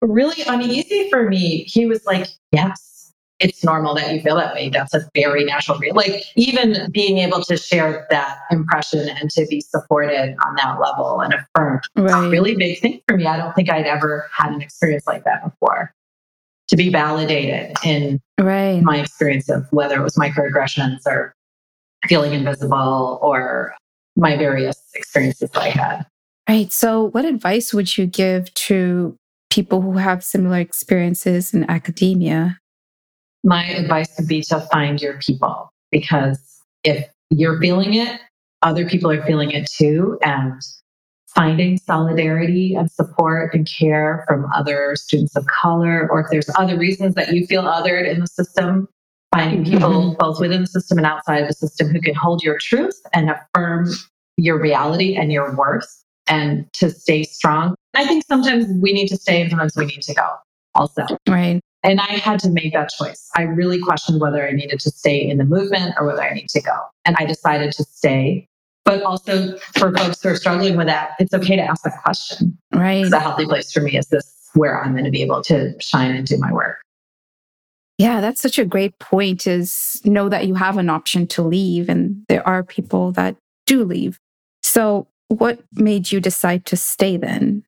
really 0.00 0.42
uneasy 0.46 1.10
for 1.10 1.28
me, 1.28 1.64
he 1.64 1.86
was 1.86 2.04
like, 2.06 2.28
Yes, 2.52 2.87
it's 3.40 3.62
normal 3.62 3.94
that 3.94 4.12
you 4.12 4.20
feel 4.20 4.36
that 4.36 4.54
way. 4.54 4.68
That's 4.68 4.94
a 4.94 5.08
very 5.14 5.44
natural. 5.44 5.78
Feeling. 5.78 5.94
Like 5.94 6.24
even 6.34 6.90
being 6.90 7.18
able 7.18 7.42
to 7.42 7.56
share 7.56 8.06
that 8.10 8.38
impression 8.50 9.08
and 9.08 9.30
to 9.30 9.46
be 9.46 9.60
supported 9.60 10.36
on 10.44 10.56
that 10.56 10.80
level 10.80 11.20
and 11.20 11.34
affirmed, 11.34 11.82
right. 11.96 12.26
a 12.26 12.28
really 12.28 12.56
big 12.56 12.80
thing 12.80 13.00
for 13.06 13.16
me. 13.16 13.26
I 13.26 13.36
don't 13.36 13.54
think 13.54 13.70
I'd 13.70 13.86
ever 13.86 14.28
had 14.36 14.52
an 14.52 14.60
experience 14.60 15.06
like 15.06 15.24
that 15.24 15.44
before. 15.44 15.94
To 16.68 16.76
be 16.76 16.90
validated 16.90 17.76
in 17.82 18.20
right. 18.38 18.82
my 18.82 18.98
experience 18.98 19.48
of 19.48 19.66
whether 19.70 19.98
it 19.98 20.02
was 20.02 20.16
microaggressions 20.16 21.06
or 21.06 21.34
feeling 22.06 22.34
invisible 22.34 23.18
or 23.22 23.74
my 24.16 24.36
various 24.36 24.76
experiences 24.94 25.50
I 25.54 25.70
had. 25.70 26.06
Right. 26.46 26.70
So, 26.70 27.04
what 27.10 27.24
advice 27.24 27.72
would 27.72 27.96
you 27.96 28.06
give 28.06 28.52
to 28.54 29.16
people 29.50 29.80
who 29.80 29.92
have 29.92 30.24
similar 30.24 30.58
experiences 30.58 31.54
in 31.54 31.68
academia? 31.70 32.58
My 33.44 33.64
advice 33.64 34.08
would 34.18 34.28
be 34.28 34.42
to 34.42 34.60
find 34.72 35.00
your 35.00 35.18
people 35.18 35.72
because 35.90 36.62
if 36.84 37.06
you're 37.30 37.60
feeling 37.60 37.94
it, 37.94 38.20
other 38.62 38.88
people 38.88 39.10
are 39.10 39.24
feeling 39.24 39.50
it 39.50 39.68
too. 39.70 40.18
And 40.22 40.60
finding 41.34 41.78
solidarity 41.78 42.74
and 42.74 42.90
support 42.90 43.54
and 43.54 43.68
care 43.68 44.24
from 44.26 44.46
other 44.54 44.96
students 44.96 45.36
of 45.36 45.46
color, 45.46 46.08
or 46.10 46.20
if 46.20 46.26
there's 46.30 46.50
other 46.56 46.76
reasons 46.76 47.14
that 47.14 47.32
you 47.32 47.46
feel 47.46 47.62
othered 47.62 48.10
in 48.10 48.20
the 48.20 48.26
system, 48.26 48.88
finding 49.32 49.64
people 49.64 49.88
mm-hmm. 49.88 50.16
both 50.18 50.40
within 50.40 50.62
the 50.62 50.66
system 50.66 50.98
and 50.98 51.06
outside 51.06 51.42
of 51.42 51.48
the 51.48 51.54
system 51.54 51.88
who 51.88 52.00
can 52.00 52.14
hold 52.14 52.42
your 52.42 52.58
truth 52.58 52.98
and 53.12 53.30
affirm 53.30 53.86
your 54.36 54.60
reality 54.60 55.16
and 55.16 55.30
your 55.30 55.54
worth 55.54 56.02
and 56.26 56.66
to 56.72 56.90
stay 56.90 57.22
strong. 57.22 57.74
I 57.94 58.06
think 58.06 58.24
sometimes 58.26 58.66
we 58.80 58.92
need 58.92 59.08
to 59.08 59.16
stay 59.16 59.40
and 59.40 59.50
sometimes 59.50 59.76
we 59.76 59.86
need 59.86 60.02
to 60.02 60.14
go 60.14 60.28
also. 60.74 61.06
Right. 61.28 61.60
And 61.82 62.00
I 62.00 62.14
had 62.14 62.40
to 62.40 62.50
make 62.50 62.72
that 62.72 62.90
choice. 62.90 63.28
I 63.36 63.42
really 63.42 63.78
questioned 63.78 64.20
whether 64.20 64.46
I 64.46 64.50
needed 64.52 64.80
to 64.80 64.90
stay 64.90 65.28
in 65.28 65.38
the 65.38 65.44
movement 65.44 65.94
or 65.98 66.06
whether 66.06 66.22
I 66.22 66.34
need 66.34 66.48
to 66.50 66.60
go. 66.60 66.76
And 67.04 67.16
I 67.18 67.24
decided 67.24 67.72
to 67.72 67.84
stay. 67.84 68.48
But 68.84 69.02
also 69.02 69.56
for 69.76 69.94
folks 69.94 70.22
who 70.22 70.30
are 70.30 70.36
struggling 70.36 70.76
with 70.76 70.86
that, 70.86 71.10
it's 71.20 71.34
okay 71.34 71.56
to 71.56 71.62
ask 71.62 71.82
that 71.84 72.02
question. 72.02 72.58
Right. 72.74 73.04
It's 73.04 73.12
a 73.12 73.20
healthy 73.20 73.44
place 73.44 73.70
for 73.70 73.80
me. 73.80 73.96
Is 73.96 74.08
this 74.08 74.48
where 74.54 74.82
I'm 74.82 74.92
going 74.92 75.04
to 75.04 75.10
be 75.10 75.22
able 75.22 75.42
to 75.44 75.74
shine 75.80 76.10
and 76.14 76.26
do 76.26 76.38
my 76.38 76.52
work? 76.52 76.78
Yeah, 77.98 78.20
that's 78.20 78.40
such 78.40 78.58
a 78.58 78.64
great 78.64 78.98
point 78.98 79.46
is 79.46 80.00
know 80.04 80.28
that 80.28 80.46
you 80.46 80.54
have 80.54 80.78
an 80.78 80.88
option 80.88 81.26
to 81.28 81.42
leave 81.42 81.88
and 81.88 82.24
there 82.28 82.46
are 82.46 82.62
people 82.62 83.12
that 83.12 83.36
do 83.66 83.84
leave. 83.84 84.18
So 84.62 85.08
what 85.28 85.60
made 85.74 86.10
you 86.10 86.20
decide 86.20 86.64
to 86.66 86.76
stay 86.76 87.16
then? 87.16 87.64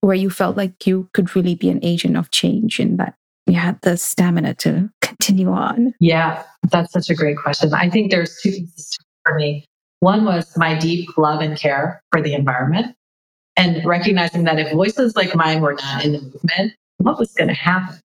Where 0.00 0.16
you 0.16 0.30
felt 0.30 0.56
like 0.56 0.86
you 0.86 1.08
could 1.12 1.36
really 1.36 1.54
be 1.54 1.68
an 1.68 1.80
agent 1.82 2.16
of 2.16 2.30
change 2.30 2.80
in 2.80 2.96
that 2.96 3.14
you 3.52 3.58
had 3.58 3.80
the 3.82 3.96
stamina 3.96 4.54
to 4.54 4.90
continue 5.02 5.50
on? 5.50 5.94
Yeah, 6.00 6.42
that's 6.70 6.92
such 6.92 7.10
a 7.10 7.14
great 7.14 7.36
question. 7.36 7.72
I 7.74 7.90
think 7.90 8.10
there's 8.10 8.40
two 8.40 8.50
pieces 8.50 8.98
for 9.24 9.34
me. 9.34 9.66
One 10.00 10.24
was 10.24 10.56
my 10.56 10.76
deep 10.78 11.16
love 11.16 11.40
and 11.40 11.56
care 11.56 12.02
for 12.10 12.20
the 12.20 12.34
environment 12.34 12.96
and 13.56 13.84
recognizing 13.84 14.44
that 14.44 14.58
if 14.58 14.72
voices 14.72 15.14
like 15.14 15.36
mine 15.36 15.60
were 15.60 15.74
not 15.74 16.04
in 16.04 16.12
the 16.12 16.20
movement, 16.20 16.72
what 16.96 17.18
was 17.18 17.32
going 17.34 17.48
to 17.48 17.54
happen? 17.54 18.00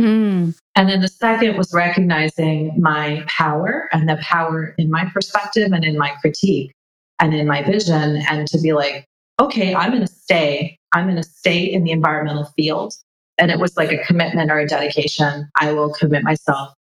Mm. 0.00 0.58
And 0.74 0.88
then 0.88 1.00
the 1.00 1.08
second 1.08 1.58
was 1.58 1.72
recognizing 1.74 2.72
my 2.80 3.24
power 3.28 3.88
and 3.92 4.08
the 4.08 4.16
power 4.22 4.74
in 4.78 4.90
my 4.90 5.04
perspective 5.12 5.70
and 5.72 5.84
in 5.84 5.98
my 5.98 6.10
critique 6.20 6.72
and 7.20 7.34
in 7.34 7.46
my 7.46 7.62
vision, 7.62 8.22
and 8.28 8.48
to 8.48 8.58
be 8.58 8.72
like, 8.72 9.04
okay, 9.38 9.74
I'm 9.74 9.90
going 9.90 10.06
to 10.06 10.12
stay. 10.12 10.78
I'm 10.92 11.04
going 11.04 11.22
to 11.22 11.22
stay 11.22 11.62
in 11.62 11.84
the 11.84 11.92
environmental 11.92 12.46
field 12.56 12.94
and 13.42 13.50
it 13.50 13.58
was 13.58 13.76
like 13.76 13.90
a 13.90 13.98
commitment 14.04 14.52
or 14.52 14.60
a 14.60 14.68
dedication. 14.68 15.50
I 15.60 15.72
will 15.72 15.92
commit 15.92 16.22
myself 16.22 16.72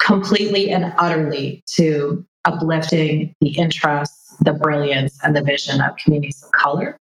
completely 0.00 0.70
and 0.70 0.92
utterly 0.98 1.64
to 1.76 2.26
uplifting 2.44 3.34
the 3.40 3.56
interests, 3.56 4.36
the 4.40 4.52
brilliance, 4.52 5.18
and 5.24 5.34
the 5.34 5.42
vision 5.42 5.80
of 5.80 5.96
communities 5.96 6.42
of 6.42 6.52
color, 6.52 6.98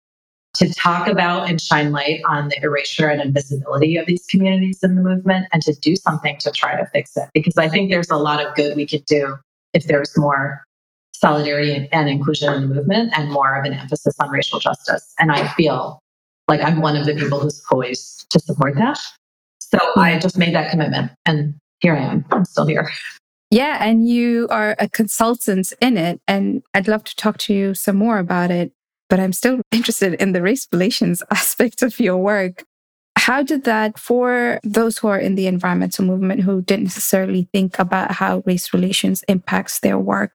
to 0.54 0.72
talk 0.72 1.08
about 1.08 1.50
and 1.50 1.60
shine 1.60 1.90
light 1.90 2.20
on 2.28 2.46
the 2.46 2.62
erasure 2.62 3.08
and 3.08 3.20
invisibility 3.20 3.96
of 3.96 4.06
these 4.06 4.24
communities 4.30 4.78
in 4.84 4.94
the 4.94 5.02
movement, 5.02 5.48
and 5.52 5.62
to 5.62 5.74
do 5.74 5.96
something 5.96 6.36
to 6.38 6.52
try 6.52 6.76
to 6.76 6.86
fix 6.86 7.16
it. 7.16 7.28
Because 7.34 7.58
I 7.58 7.68
think 7.68 7.90
there's 7.90 8.10
a 8.10 8.16
lot 8.16 8.40
of 8.40 8.54
good 8.54 8.76
we 8.76 8.86
could 8.86 9.04
do 9.06 9.34
if 9.74 9.88
there's 9.88 10.16
more 10.16 10.62
solidarity 11.10 11.88
and 11.90 12.08
inclusion 12.08 12.54
in 12.54 12.68
the 12.68 12.72
movement 12.72 13.12
and 13.16 13.32
more 13.32 13.58
of 13.58 13.64
an 13.64 13.72
emphasis 13.72 14.14
on 14.20 14.30
racial 14.30 14.60
justice. 14.60 15.12
And 15.18 15.32
I 15.32 15.48
feel 15.54 15.98
like 16.48 16.62
I'm 16.62 16.80
one 16.80 16.96
of 16.96 17.06
the 17.06 17.14
people 17.14 17.38
who's 17.38 17.62
poised 17.70 18.30
to 18.30 18.40
support 18.40 18.74
that. 18.76 18.98
So 19.60 19.78
I 19.96 20.18
just 20.18 20.38
made 20.38 20.54
that 20.54 20.70
commitment 20.70 21.12
and 21.26 21.54
here 21.80 21.94
I 21.94 22.00
am. 22.00 22.24
I'm 22.30 22.44
still 22.44 22.66
here. 22.66 22.90
Yeah, 23.50 23.78
and 23.80 24.06
you 24.06 24.46
are 24.50 24.76
a 24.78 24.88
consultant 24.88 25.72
in 25.80 25.96
it. 25.96 26.20
And 26.28 26.62
I'd 26.74 26.88
love 26.88 27.04
to 27.04 27.16
talk 27.16 27.38
to 27.38 27.54
you 27.54 27.74
some 27.74 27.96
more 27.96 28.18
about 28.18 28.50
it. 28.50 28.72
But 29.08 29.20
I'm 29.20 29.32
still 29.32 29.60
interested 29.72 30.14
in 30.14 30.32
the 30.32 30.42
race 30.42 30.66
relations 30.72 31.22
aspect 31.30 31.82
of 31.82 31.98
your 31.98 32.18
work. 32.18 32.64
How 33.16 33.42
did 33.42 33.64
that, 33.64 33.98
for 33.98 34.60
those 34.62 34.98
who 34.98 35.08
are 35.08 35.18
in 35.18 35.34
the 35.34 35.48
environmental 35.48 36.04
movement 36.04 36.42
who 36.42 36.62
didn't 36.62 36.84
necessarily 36.84 37.48
think 37.52 37.78
about 37.78 38.12
how 38.12 38.42
race 38.46 38.72
relations 38.72 39.24
impacts 39.28 39.80
their 39.80 39.98
work, 39.98 40.32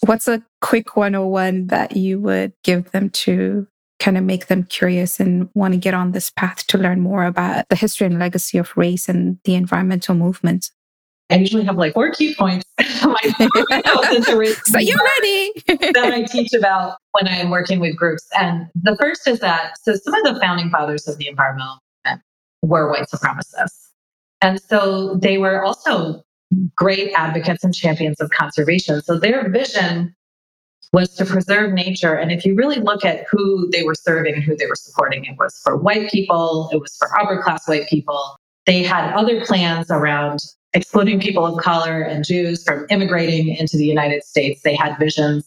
what's 0.00 0.28
a 0.28 0.42
quick 0.60 0.96
101 0.96 1.68
that 1.68 1.96
you 1.96 2.20
would 2.20 2.52
give 2.62 2.90
them 2.90 3.10
to 3.10 3.66
kind 4.04 4.18
of 4.18 4.24
make 4.24 4.48
them 4.48 4.64
curious 4.64 5.18
and 5.18 5.48
want 5.54 5.72
to 5.72 5.78
get 5.78 5.94
on 5.94 6.12
this 6.12 6.28
path 6.28 6.66
to 6.66 6.76
learn 6.76 7.00
more 7.00 7.24
about 7.24 7.66
the 7.70 7.76
history 7.76 8.06
and 8.06 8.18
legacy 8.18 8.58
of 8.58 8.76
race 8.76 9.08
and 9.08 9.38
the 9.44 9.54
environmental 9.54 10.14
movement? 10.14 10.70
I 11.30 11.36
usually 11.36 11.64
have 11.64 11.78
like 11.78 11.94
four 11.94 12.10
key 12.10 12.34
points. 12.34 12.66
so 12.78 13.14
you're 14.78 14.98
ready. 14.98 15.52
that 15.94 16.12
I 16.12 16.22
teach 16.30 16.52
about 16.52 16.98
when 17.12 17.26
I 17.26 17.36
am 17.36 17.48
working 17.48 17.80
with 17.80 17.96
groups. 17.96 18.28
And 18.38 18.68
the 18.74 18.94
first 19.00 19.26
is 19.26 19.40
that 19.40 19.78
so 19.82 19.94
some 19.94 20.14
of 20.14 20.34
the 20.34 20.38
founding 20.38 20.68
fathers 20.68 21.08
of 21.08 21.16
the 21.16 21.26
environmental 21.26 21.78
movement 22.04 22.22
were 22.60 22.90
white 22.90 23.06
supremacists. 23.08 23.88
And 24.42 24.60
so 24.60 25.14
they 25.14 25.38
were 25.38 25.64
also 25.64 26.22
great 26.76 27.10
advocates 27.16 27.64
and 27.64 27.74
champions 27.74 28.20
of 28.20 28.28
conservation. 28.28 29.00
So 29.00 29.18
their 29.18 29.48
vision 29.48 30.14
was 30.94 31.12
to 31.16 31.24
preserve 31.24 31.72
nature. 31.72 32.14
And 32.14 32.30
if 32.30 32.46
you 32.46 32.54
really 32.54 32.78
look 32.78 33.04
at 33.04 33.26
who 33.28 33.68
they 33.70 33.82
were 33.82 33.96
serving 33.96 34.34
and 34.34 34.44
who 34.44 34.56
they 34.56 34.66
were 34.66 34.76
supporting, 34.76 35.24
it 35.24 35.36
was 35.36 35.60
for 35.64 35.76
white 35.76 36.08
people, 36.08 36.70
it 36.72 36.80
was 36.80 36.96
for 36.96 37.08
upper 37.20 37.42
class 37.42 37.66
white 37.66 37.88
people. 37.88 38.36
They 38.64 38.84
had 38.84 39.12
other 39.12 39.44
plans 39.44 39.90
around 39.90 40.38
excluding 40.72 41.20
people 41.20 41.44
of 41.44 41.62
color 41.62 42.00
and 42.00 42.24
Jews 42.24 42.62
from 42.62 42.86
immigrating 42.90 43.48
into 43.56 43.76
the 43.76 43.84
United 43.84 44.22
States. 44.22 44.62
They 44.62 44.76
had 44.76 44.96
visions 44.96 45.44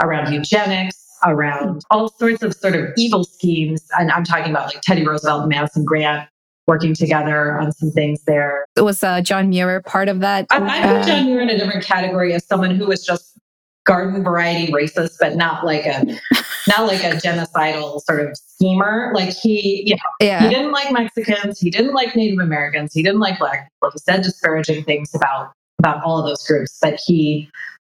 around 0.00 0.32
eugenics, 0.32 1.04
around 1.24 1.82
all 1.90 2.08
sorts 2.08 2.42
of 2.44 2.54
sort 2.54 2.76
of 2.76 2.86
evil 2.96 3.24
schemes. 3.24 3.84
And 3.98 4.12
I'm 4.12 4.24
talking 4.24 4.50
about 4.50 4.72
like 4.72 4.80
Teddy 4.82 5.04
Roosevelt 5.04 5.42
and 5.42 5.48
Madison 5.48 5.84
Grant 5.84 6.28
working 6.66 6.94
together 6.94 7.58
on 7.58 7.72
some 7.72 7.90
things 7.90 8.22
there. 8.24 8.64
Was 8.76 9.02
uh, 9.02 9.20
John 9.20 9.50
Muir 9.50 9.82
part 9.82 10.08
of 10.08 10.20
that? 10.20 10.46
I, 10.50 10.58
I 10.58 10.98
put 10.98 11.06
John 11.06 11.26
Muir 11.26 11.40
in 11.40 11.50
a 11.50 11.58
different 11.58 11.84
category 11.84 12.32
as 12.32 12.46
someone 12.46 12.70
who 12.70 12.86
was 12.86 13.04
just 13.04 13.34
garden 13.84 14.22
variety 14.22 14.72
racist, 14.72 15.16
but 15.20 15.36
not 15.36 15.64
like 15.64 15.86
a 15.86 16.04
not 16.68 16.86
like 16.86 17.02
a 17.04 17.16
genocidal 17.16 18.00
sort 18.02 18.20
of 18.20 18.36
schemer. 18.36 19.12
Like 19.14 19.30
he, 19.30 19.82
you 19.86 19.94
know, 19.94 20.26
yeah. 20.26 20.42
he 20.42 20.54
didn't 20.54 20.72
like 20.72 20.92
Mexicans, 20.92 21.60
he 21.60 21.70
didn't 21.70 21.94
like 21.94 22.16
Native 22.16 22.38
Americans, 22.38 22.92
he 22.92 23.02
didn't 23.02 23.20
like 23.20 23.38
black 23.38 23.70
people. 23.70 23.90
He 23.92 23.98
said 23.98 24.22
disparaging 24.22 24.84
things 24.84 25.14
about 25.14 25.52
about 25.78 26.02
all 26.02 26.18
of 26.18 26.26
those 26.26 26.46
groups, 26.46 26.78
but 26.80 26.98
he 27.04 27.48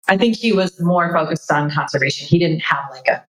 I 0.08 0.16
think 0.16 0.36
he 0.36 0.52
was 0.52 0.80
more 0.80 1.12
focused 1.12 1.50
on 1.52 1.70
conservation. 1.70 2.26
He 2.26 2.38
didn't 2.38 2.60
have 2.60 2.84
like 2.90 3.06
a 3.06 3.24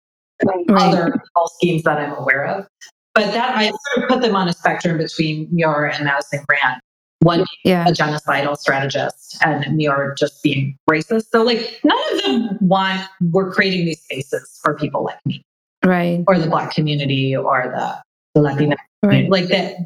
right. 0.69 0.83
other 0.83 1.23
all 1.35 1.49
schemes 1.49 1.83
that 1.85 1.99
I'm 1.99 2.13
aware 2.13 2.47
of. 2.47 2.67
But 3.15 3.33
that 3.33 3.57
I 3.57 3.71
sort 3.71 4.05
of 4.05 4.09
put 4.09 4.21
them 4.21 4.37
on 4.37 4.47
a 4.47 4.53
spectrum 4.53 4.99
between 4.99 5.49
Muir 5.51 5.87
and 5.87 6.05
Madison 6.05 6.45
Grant. 6.47 6.83
One 7.21 7.45
yeah. 7.65 7.89
a 7.89 7.93
genocidal 7.93 8.57
strategist 8.57 9.39
and 9.45 9.77
Muir 9.77 10.15
just 10.19 10.43
being 10.43 10.77
racist. 10.89 11.27
So 11.33 11.43
like 11.43 11.81
none 11.83 11.99
of 12.13 12.23
them 12.23 12.59
want 12.61 13.09
we're 13.21 13.51
creating 13.53 13.87
these 13.87 14.01
spaces 14.03 14.61
for 14.63 14.77
people 14.77 15.05
like 15.05 15.19
me. 15.25 15.43
Right. 15.85 16.25
Or 16.27 16.39
the 16.39 16.49
black 16.49 16.73
community 16.73 17.35
or 17.35 17.73
the, 17.75 18.03
the 18.35 18.43
Latina 18.43 18.77
right. 19.03 19.31
Like 19.31 19.49
that 19.49 19.77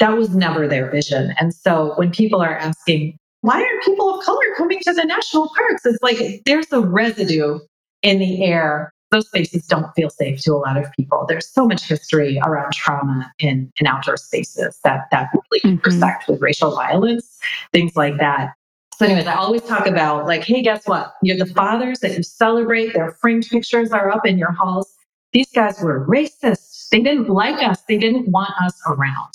that 0.00 0.16
was 0.16 0.34
never 0.34 0.66
their 0.66 0.90
vision. 0.90 1.34
And 1.38 1.54
so 1.54 1.92
when 1.94 2.10
people 2.10 2.42
are 2.42 2.56
asking, 2.56 3.16
why 3.42 3.62
aren't 3.62 3.84
people 3.84 4.18
of 4.18 4.24
color 4.24 4.42
coming 4.56 4.80
to 4.80 4.92
the 4.92 5.04
national 5.04 5.50
parks? 5.56 5.86
It's 5.86 6.02
like 6.02 6.42
there's 6.44 6.72
a 6.72 6.80
residue 6.80 7.60
in 8.02 8.18
the 8.18 8.44
air 8.44 8.92
those 9.14 9.28
spaces 9.28 9.64
don't 9.66 9.94
feel 9.94 10.10
safe 10.10 10.40
to 10.40 10.52
a 10.52 10.56
lot 10.58 10.76
of 10.76 10.90
people. 10.92 11.24
There's 11.28 11.48
so 11.48 11.66
much 11.66 11.86
history 11.86 12.40
around 12.44 12.72
trauma 12.72 13.32
in, 13.38 13.72
in 13.78 13.86
outdoor 13.86 14.16
spaces 14.16 14.80
that, 14.82 15.06
that 15.12 15.30
really 15.32 15.60
mm-hmm. 15.60 15.86
intersect 15.86 16.28
with 16.28 16.42
racial 16.42 16.74
violence, 16.74 17.38
things 17.72 17.94
like 17.94 18.18
that. 18.18 18.54
So, 18.96 19.06
anyways, 19.06 19.26
I 19.26 19.34
always 19.34 19.62
talk 19.62 19.86
about 19.86 20.26
like, 20.26 20.42
hey, 20.44 20.62
guess 20.62 20.86
what? 20.86 21.14
You're 21.22 21.36
the 21.36 21.46
fathers 21.46 22.00
that 22.00 22.16
you 22.16 22.22
celebrate, 22.22 22.92
their 22.92 23.12
framed 23.12 23.46
pictures 23.50 23.92
are 23.92 24.10
up 24.10 24.26
in 24.26 24.36
your 24.36 24.52
halls. 24.52 24.92
These 25.32 25.50
guys 25.52 25.80
were 25.80 26.06
racist. 26.06 26.88
They 26.90 27.00
didn't 27.00 27.28
like 27.28 27.62
us, 27.62 27.82
they 27.88 27.98
didn't 27.98 28.28
want 28.28 28.52
us 28.62 28.80
around. 28.86 29.32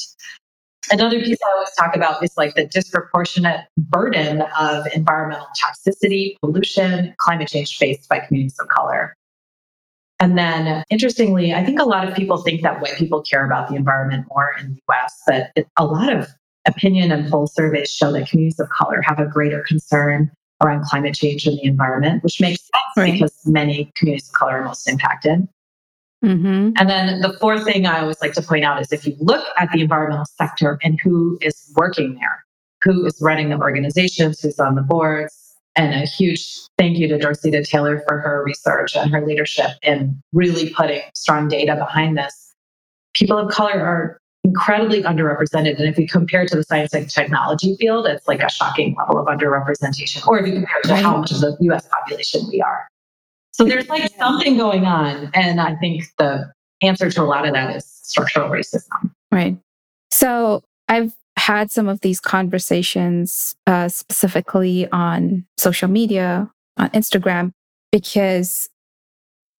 Another 0.92 1.22
piece 1.22 1.38
I 1.46 1.52
always 1.54 1.72
talk 1.78 1.96
about 1.96 2.24
is 2.24 2.36
like 2.36 2.56
the 2.56 2.66
disproportionate 2.66 3.62
burden 3.78 4.42
of 4.60 4.88
environmental 4.94 5.48
toxicity, 5.62 6.36
pollution, 6.42 7.14
climate 7.18 7.48
change 7.48 7.78
faced 7.78 8.10
by 8.10 8.20
communities 8.20 8.58
of 8.60 8.68
color. 8.70 9.16
And 10.20 10.38
then, 10.38 10.84
interestingly, 10.90 11.54
I 11.54 11.64
think 11.64 11.80
a 11.80 11.86
lot 11.86 12.08
of 12.08 12.14
people 12.14 12.38
think 12.38 12.62
that 12.64 12.82
white 12.82 12.96
people 12.98 13.22
care 13.22 13.46
about 13.46 13.70
the 13.70 13.76
environment 13.76 14.26
more 14.30 14.54
in 14.60 14.74
the 14.74 14.82
US, 14.90 15.22
but 15.26 15.52
it, 15.56 15.68
a 15.78 15.86
lot 15.86 16.12
of 16.12 16.28
opinion 16.68 17.12
and 17.12 17.30
poll 17.30 17.48
surveys 17.48 17.90
show 17.90 18.12
that 18.12 18.28
communities 18.28 18.60
of 18.60 18.70
color 18.70 19.02
have 19.02 19.20
a 19.20 19.26
greater 19.26 19.64
concern 19.68 20.30
around 20.62 20.84
climate 20.84 21.16
change 21.16 21.46
and 21.48 21.58
the 21.58 21.64
environment, 21.64 22.24
which 22.24 22.42
makes 22.42 22.62
sense 22.62 22.98
right. 22.98 23.14
because 23.14 23.34
many 23.46 23.92
communities 23.96 24.28
of 24.28 24.34
color 24.34 24.60
are 24.60 24.66
most 24.66 24.90
impacted. 24.90 25.48
Mm-hmm. 26.24 26.72
And 26.78 26.90
then 26.90 27.22
the 27.22 27.34
fourth 27.40 27.64
thing 27.64 27.86
I 27.86 28.02
always 28.02 28.22
like 28.22 28.34
to 28.34 28.42
point 28.42 28.66
out 28.66 28.82
is 28.82 28.92
if 28.92 29.08
you 29.08 29.16
look 29.20 29.46
at 29.58 29.72
the 29.72 29.82
environmental 29.82 30.26
sector 30.26 30.78
and 30.84 31.00
who 31.02 31.38
is 31.42 31.72
working 31.78 32.16
there, 32.16 32.46
who 32.84 33.06
is 33.06 33.22
running 33.22 33.50
the 33.50 33.58
organizations, 33.58 34.42
who's 34.42 34.60
on 34.60 34.76
the 34.76 34.82
boards, 34.82 35.39
and 35.76 35.94
a 35.94 36.06
huge 36.06 36.48
thank 36.78 36.98
you 36.98 37.08
to 37.08 37.18
Dorceta 37.18 37.64
Taylor 37.64 38.04
for 38.08 38.20
her 38.20 38.44
research 38.46 38.96
and 38.96 39.12
her 39.12 39.26
leadership 39.26 39.72
in 39.82 40.22
really 40.34 40.70
putting 40.72 41.02
strong 41.14 41.48
data 41.48 41.76
behind 41.76 42.18
this. 42.18 42.54
People 43.14 43.38
of 43.38 43.52
color 43.52 43.80
are 43.80 44.20
incredibly 44.44 45.04
underrepresented. 45.04 45.78
And 45.78 45.88
if 45.88 45.98
you 45.98 46.08
compare 46.08 46.46
to 46.46 46.56
the 46.56 46.64
science 46.64 46.94
and 46.94 47.10
technology 47.10 47.76
field, 47.80 48.08
it's 48.08 48.28
like 48.28 48.42
a 48.42 48.50
shocking 48.50 48.96
level 48.98 49.20
of 49.20 49.28
underrepresentation. 49.28 50.26
Or 50.28 50.40
if 50.40 50.48
you 50.48 50.54
compare 50.54 50.82
to 50.84 50.96
how 50.96 51.18
much 51.18 51.32
of 51.32 51.42
the 51.42 51.56
US 51.62 51.88
population 51.88 52.48
we 52.50 52.62
are. 52.62 52.88
So 53.52 53.66
there's 53.66 53.90
like 53.90 54.12
something 54.16 54.58
going 54.58 54.86
on. 54.86 55.30
And 55.34 55.60
I 55.60 55.76
think 55.76 56.06
the 56.18 56.52
answer 56.82 57.10
to 57.12 57.22
a 57.22 57.26
lot 57.26 57.46
of 57.48 57.54
that 57.54 57.76
is 57.76 57.86
structural 57.86 58.50
racism. 58.50 59.12
Right. 59.32 59.58
So 60.12 60.64
I've 60.88 61.14
had 61.50 61.72
some 61.72 61.88
of 61.88 62.02
these 62.02 62.20
conversations 62.20 63.56
uh, 63.66 63.90
specifically 63.90 64.88
on 64.92 65.44
social 65.58 65.88
media, 65.90 66.48
on 66.78 66.92
Instagram, 66.92 67.50
because 67.92 68.70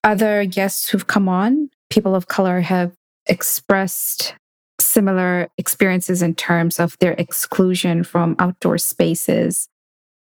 other 0.01 0.45
guests 0.45 0.87
who've 0.87 1.07
come 1.07 1.27
on, 1.27 1.69
people 1.89 2.15
of 2.15 2.29
color, 2.29 2.61
have 2.61 2.93
expressed 3.27 4.35
similar 4.79 5.49
experiences 5.57 6.21
in 6.21 6.33
terms 6.33 6.79
of 6.79 6.97
their 6.99 7.11
exclusion 7.17 8.05
from 8.05 8.37
outdoor 8.39 8.77
spaces. 8.77 9.67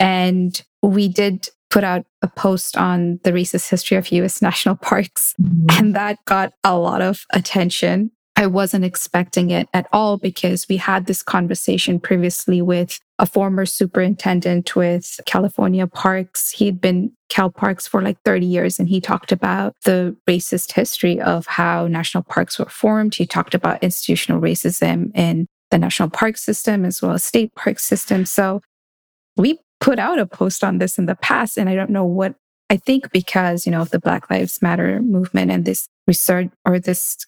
And 0.01 0.59
we 0.83 1.07
did 1.07 1.51
put 1.69 1.85
out 1.85 2.07
a 2.23 2.29
post 2.29 2.79
on 2.79 3.21
the 3.25 3.31
racist 3.31 3.69
history 3.69 3.99
of 3.99 4.11
US 4.11 4.41
national 4.41 4.77
parks, 4.77 5.35
mm-hmm. 5.39 5.67
and 5.73 5.95
that 5.95 6.17
got 6.25 6.55
a 6.65 6.79
lot 6.79 7.03
of 7.03 7.27
attention. 7.35 8.11
I 8.43 8.47
wasn't 8.47 8.85
expecting 8.85 9.51
it 9.51 9.69
at 9.73 9.87
all 9.93 10.19
because 10.19 10.67
we 10.69 10.77
had 10.77 11.07
this 11.07 11.23
conversation 11.23 12.01
previously 12.01 12.61
with 12.61 12.99
a 13.19 13.27
former 13.27 13.65
superintendent 13.65 14.75
with 14.75 15.21
California 15.27 15.87
Parks. 15.87 16.51
He'd 16.51 16.81
been 16.81 17.13
Cal 17.29 17.51
Parks 17.51 17.87
for 17.87 18.03
like 18.03 18.19
30 18.25 18.45
years 18.45 18.79
and 18.81 18.89
he 18.89 19.01
talked 19.01 19.31
about 19.31 19.75
the 19.85 20.17
racist 20.29 20.73
history 20.73 21.21
of 21.21 21.47
how 21.47 21.87
national 21.87 22.25
parks 22.25 22.59
were 22.59 22.69
formed. 22.69 23.15
He 23.15 23.27
talked 23.27 23.55
about 23.55 23.83
institutional 23.83 24.41
racism 24.41 25.17
in 25.17 25.47
the 25.71 25.79
national 25.79 26.11
park 26.11 26.37
system 26.37 26.85
as 26.85 27.01
well 27.01 27.13
as 27.13 27.25
state 27.25 27.55
park 27.55 27.79
system. 27.79 28.27
So 28.27 28.61
we 29.37 29.61
put 29.81 30.01
out 30.01 30.19
a 30.19 30.27
post 30.27 30.65
on 30.65 30.79
this 30.79 30.99
in 30.99 31.07
the 31.07 31.15
past 31.15 31.57
and 31.57 31.69
I 31.69 31.77
don't 31.77 31.91
know 31.91 32.05
what 32.05 32.35
I 32.71 32.77
think 32.77 33.13
because, 33.13 33.67
you 33.67 33.73
know, 33.73 33.83
of 33.83 33.91
the 33.91 34.01
Black 34.01 34.31
Lives 34.31 34.61
Matter 34.63 35.01
movement 35.01 35.51
and 35.51 35.65
this 35.65 35.89
research 36.07 36.49
or 36.65 36.81
this 36.81 37.19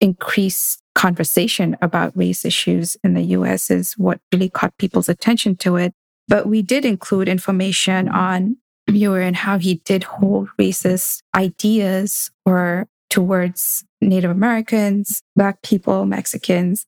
increased 0.00 0.82
conversation 0.94 1.76
about 1.80 2.16
race 2.16 2.44
issues 2.44 2.96
in 3.04 3.14
the 3.14 3.22
US 3.22 3.70
is 3.70 3.94
what 3.94 4.20
really 4.32 4.48
caught 4.48 4.76
people's 4.78 5.08
attention 5.08 5.56
to 5.56 5.76
it. 5.76 5.92
But 6.26 6.46
we 6.46 6.62
did 6.62 6.84
include 6.84 7.28
information 7.28 8.08
on 8.08 8.56
Muir 8.90 9.20
and 9.20 9.36
how 9.36 9.58
he 9.58 9.76
did 9.84 10.04
hold 10.04 10.48
racist 10.58 11.22
ideas 11.34 12.30
or 12.44 12.88
towards 13.10 13.84
Native 14.00 14.30
Americans, 14.30 15.22
Black 15.36 15.62
people, 15.62 16.04
Mexicans. 16.04 16.86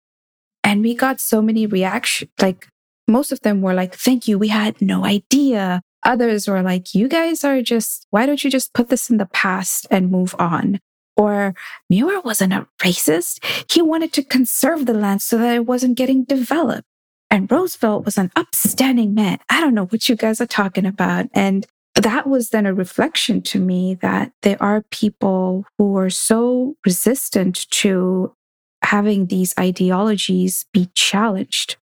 And 0.62 0.82
we 0.82 0.94
got 0.94 1.20
so 1.20 1.40
many 1.40 1.66
reactions. 1.66 2.30
Like 2.40 2.68
most 3.08 3.32
of 3.32 3.40
them 3.40 3.62
were 3.62 3.74
like, 3.74 3.94
thank 3.94 4.28
you. 4.28 4.38
We 4.38 4.48
had 4.48 4.80
no 4.80 5.04
idea. 5.04 5.82
Others 6.04 6.48
were 6.48 6.62
like, 6.62 6.94
you 6.94 7.08
guys 7.08 7.44
are 7.44 7.62
just, 7.62 8.06
why 8.10 8.26
don't 8.26 8.42
you 8.42 8.50
just 8.50 8.72
put 8.74 8.88
this 8.88 9.10
in 9.10 9.18
the 9.18 9.26
past 9.26 9.86
and 9.90 10.10
move 10.10 10.34
on? 10.38 10.80
Or 11.20 11.54
Muir 11.90 12.22
wasn't 12.22 12.54
a 12.54 12.66
racist. 12.78 13.44
He 13.70 13.82
wanted 13.82 14.10
to 14.14 14.24
conserve 14.24 14.86
the 14.86 14.94
land 14.94 15.20
so 15.20 15.36
that 15.36 15.54
it 15.54 15.66
wasn't 15.66 15.98
getting 15.98 16.24
developed. 16.24 16.88
And 17.30 17.50
Roosevelt 17.52 18.06
was 18.06 18.16
an 18.16 18.32
upstanding 18.36 19.12
man. 19.12 19.36
I 19.50 19.60
don't 19.60 19.74
know 19.74 19.84
what 19.84 20.08
you 20.08 20.16
guys 20.16 20.40
are 20.40 20.46
talking 20.46 20.86
about. 20.86 21.26
And 21.34 21.66
that 21.94 22.26
was 22.26 22.48
then 22.48 22.64
a 22.64 22.72
reflection 22.72 23.42
to 23.42 23.60
me 23.60 23.96
that 23.96 24.32
there 24.40 24.56
are 24.62 24.82
people 24.90 25.66
who 25.76 25.94
are 25.98 26.08
so 26.08 26.76
resistant 26.86 27.70
to 27.72 28.34
having 28.82 29.26
these 29.26 29.52
ideologies 29.60 30.64
be 30.72 30.88
challenged 30.94 31.76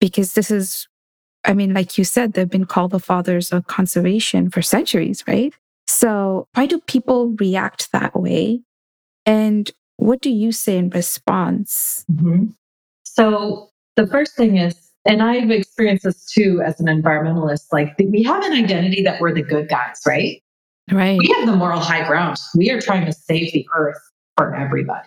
because 0.00 0.34
this 0.34 0.50
is 0.50 0.88
I 1.44 1.54
mean, 1.54 1.72
like 1.72 1.98
you 1.98 2.04
said, 2.04 2.32
they've 2.32 2.50
been 2.50 2.66
called 2.66 2.90
the 2.90 3.00
fathers 3.00 3.52
of 3.52 3.68
conservation 3.68 4.50
for 4.50 4.60
centuries, 4.60 5.22
right? 5.28 5.54
So, 5.86 6.48
why 6.54 6.66
do 6.66 6.80
people 6.80 7.34
react 7.38 7.92
that 7.92 8.18
way? 8.18 8.62
And 9.26 9.70
what 9.96 10.20
do 10.20 10.30
you 10.30 10.52
say 10.52 10.78
in 10.78 10.90
response? 10.90 12.04
Mm-hmm. 12.12 12.46
So, 13.04 13.68
the 13.96 14.06
first 14.06 14.36
thing 14.36 14.56
is, 14.56 14.90
and 15.04 15.22
I've 15.22 15.50
experienced 15.50 16.04
this 16.04 16.24
too 16.24 16.62
as 16.64 16.80
an 16.80 16.86
environmentalist, 16.86 17.66
like 17.72 17.94
we 17.98 18.22
have 18.22 18.44
an 18.44 18.52
identity 18.52 19.02
that 19.02 19.20
we're 19.20 19.34
the 19.34 19.42
good 19.42 19.68
guys, 19.68 20.00
right? 20.06 20.42
Right. 20.90 21.18
We 21.18 21.28
have 21.36 21.46
the 21.46 21.56
moral 21.56 21.80
high 21.80 22.06
ground. 22.06 22.38
We 22.56 22.70
are 22.70 22.80
trying 22.80 23.06
to 23.06 23.12
save 23.12 23.52
the 23.52 23.66
earth 23.74 24.00
for 24.36 24.54
everybody. 24.54 25.06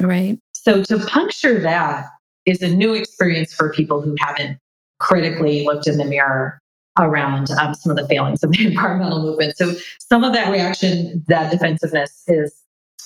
Right. 0.00 0.38
So, 0.54 0.82
to 0.84 0.98
puncture 0.98 1.60
that 1.60 2.06
is 2.46 2.60
a 2.62 2.68
new 2.68 2.92
experience 2.94 3.54
for 3.54 3.72
people 3.72 4.02
who 4.02 4.14
haven't 4.18 4.58
critically 4.98 5.64
looked 5.64 5.86
in 5.86 5.98
the 5.98 6.04
mirror 6.04 6.58
around 6.98 7.50
um, 7.52 7.74
some 7.74 7.90
of 7.90 7.96
the 7.96 8.06
failings 8.06 8.42
of 8.42 8.52
the 8.52 8.66
environmental 8.66 9.22
movement. 9.22 9.56
So 9.56 9.74
some 9.98 10.24
of 10.24 10.32
that 10.32 10.50
reaction, 10.50 11.24
that 11.28 11.50
defensiveness 11.50 12.22
is 12.28 12.54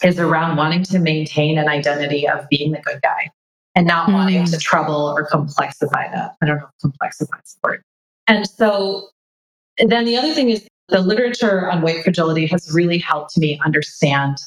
is 0.03 0.19
around 0.19 0.57
wanting 0.57 0.83
to 0.85 0.99
maintain 0.99 1.59
an 1.59 1.69
identity 1.69 2.29
of 2.29 2.49
being 2.49 2.73
the 2.73 2.81
good 2.81 3.01
guy 3.03 3.31
and 3.75 3.87
not 3.87 4.05
mm-hmm. 4.05 4.15
wanting 4.15 4.45
to 4.45 4.59
trouble 4.59 5.15
or 5.17 5.27
complexify 5.29 6.13
that. 6.13 6.35
I 6.43 6.47
don't 6.47 6.59
know 6.59 6.67
if 6.67 6.91
complexify 6.91 7.43
is 7.45 7.57
the 7.63 7.69
word. 7.69 7.83
And 8.27 8.49
so 8.49 9.09
then 9.79 10.05
the 10.05 10.17
other 10.17 10.35
thing 10.35 10.51
is 10.51 10.67
the 10.89 11.01
literature 11.01 11.71
on 11.71 11.83
white 11.83 12.03
fragility 12.03 12.47
has 12.47 12.73
really 12.73 12.99
helped 12.99 13.37
me 13.39 13.61
understand 13.65 14.39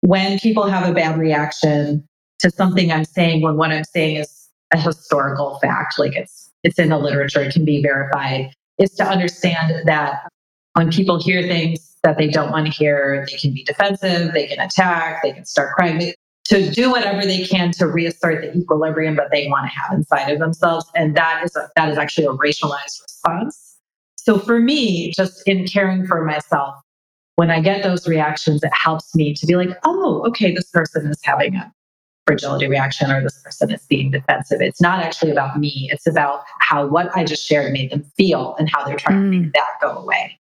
when 0.00 0.38
people 0.38 0.66
have 0.66 0.88
a 0.88 0.94
bad 0.94 1.18
reaction 1.18 2.04
to 2.40 2.50
something 2.50 2.90
I'm 2.90 3.04
saying 3.04 3.42
when 3.42 3.56
what 3.56 3.70
I'm 3.70 3.84
saying 3.84 4.16
is 4.16 4.48
a 4.72 4.78
historical 4.78 5.58
fact, 5.60 5.98
like 5.98 6.16
it's 6.16 6.50
it's 6.62 6.78
in 6.78 6.90
the 6.90 6.98
literature, 6.98 7.42
it 7.42 7.52
can 7.52 7.64
be 7.64 7.82
verified 7.82 8.52
is 8.78 8.90
to 8.92 9.04
understand 9.04 9.86
that 9.86 10.26
when 10.74 10.90
people 10.90 11.20
hear 11.20 11.42
things 11.42 11.96
that 12.02 12.16
they 12.16 12.28
don't 12.28 12.50
want 12.50 12.66
to 12.66 12.72
hear, 12.72 13.26
they 13.30 13.36
can 13.36 13.52
be 13.52 13.64
defensive, 13.64 14.32
they 14.32 14.46
can 14.46 14.60
attack, 14.60 15.22
they 15.22 15.32
can 15.32 15.44
start 15.44 15.74
crying, 15.74 16.12
to 16.46 16.70
do 16.70 16.90
whatever 16.90 17.24
they 17.24 17.44
can 17.44 17.70
to 17.72 17.86
reassert 17.86 18.42
the 18.42 18.58
equilibrium 18.58 19.16
that 19.16 19.30
they 19.30 19.48
want 19.48 19.70
to 19.70 19.78
have 19.78 19.92
inside 19.92 20.30
of 20.30 20.38
themselves. 20.40 20.90
And 20.96 21.16
that 21.16 21.42
is 21.44 21.54
a, 21.54 21.68
that 21.76 21.88
is 21.90 21.98
actually 21.98 22.26
a 22.26 22.30
racialized 22.30 23.00
response. 23.02 23.78
So 24.16 24.38
for 24.38 24.58
me, 24.58 25.12
just 25.12 25.46
in 25.46 25.66
caring 25.66 26.06
for 26.06 26.24
myself, 26.24 26.74
when 27.36 27.50
I 27.50 27.60
get 27.60 27.82
those 27.82 28.06
reactions, 28.06 28.62
it 28.62 28.72
helps 28.72 29.14
me 29.14 29.32
to 29.34 29.46
be 29.46 29.56
like, 29.56 29.70
oh, 29.84 30.24
okay, 30.26 30.52
this 30.52 30.68
person 30.70 31.06
is 31.06 31.20
having 31.22 31.54
a 31.54 31.72
fragility 32.26 32.66
reaction 32.66 33.10
or 33.10 33.22
this 33.22 33.40
person 33.42 33.70
is 33.70 33.86
being 33.86 34.10
defensive. 34.10 34.60
It's 34.60 34.80
not 34.80 35.00
actually 35.00 35.30
about 35.30 35.58
me. 35.58 35.88
It's 35.92 36.06
about 36.06 36.42
how 36.58 36.86
what 36.86 37.16
I 37.16 37.24
just 37.24 37.46
shared 37.46 37.72
made 37.72 37.90
them 37.90 38.04
feel 38.16 38.56
and 38.58 38.68
how 38.68 38.84
they're 38.84 38.96
trying 38.96 39.20
mm. 39.20 39.30
to 39.32 39.38
make 39.38 39.48
mm. 39.48 39.52
that 39.54 39.70
go 39.80 39.98
away. 39.98 40.39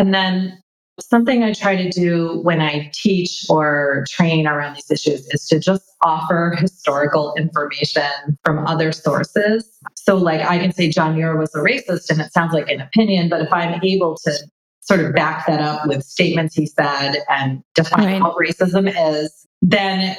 And 0.00 0.14
then 0.14 0.58
something 0.98 1.44
I 1.44 1.52
try 1.52 1.76
to 1.76 1.90
do 1.90 2.40
when 2.40 2.62
I 2.62 2.90
teach 2.94 3.44
or 3.50 4.06
train 4.08 4.46
around 4.46 4.76
these 4.76 4.90
issues 4.90 5.28
is 5.28 5.46
to 5.48 5.60
just 5.60 5.84
offer 6.02 6.56
historical 6.58 7.34
information 7.36 8.10
from 8.42 8.66
other 8.66 8.92
sources. 8.92 9.78
So, 9.96 10.16
like, 10.16 10.40
I 10.40 10.58
can 10.58 10.72
say 10.72 10.88
John 10.88 11.16
Muir 11.16 11.36
was 11.36 11.54
a 11.54 11.58
racist, 11.58 12.08
and 12.08 12.18
it 12.18 12.32
sounds 12.32 12.54
like 12.54 12.70
an 12.70 12.80
opinion, 12.80 13.28
but 13.28 13.42
if 13.42 13.52
I'm 13.52 13.78
able 13.84 14.16
to 14.24 14.32
sort 14.80 15.00
of 15.00 15.14
back 15.14 15.46
that 15.46 15.60
up 15.60 15.86
with 15.86 16.02
statements 16.02 16.54
he 16.54 16.64
said 16.64 17.16
and 17.28 17.62
define 17.74 18.06
right. 18.06 18.22
what 18.22 18.38
racism 18.38 18.90
is, 19.14 19.46
then 19.60 20.16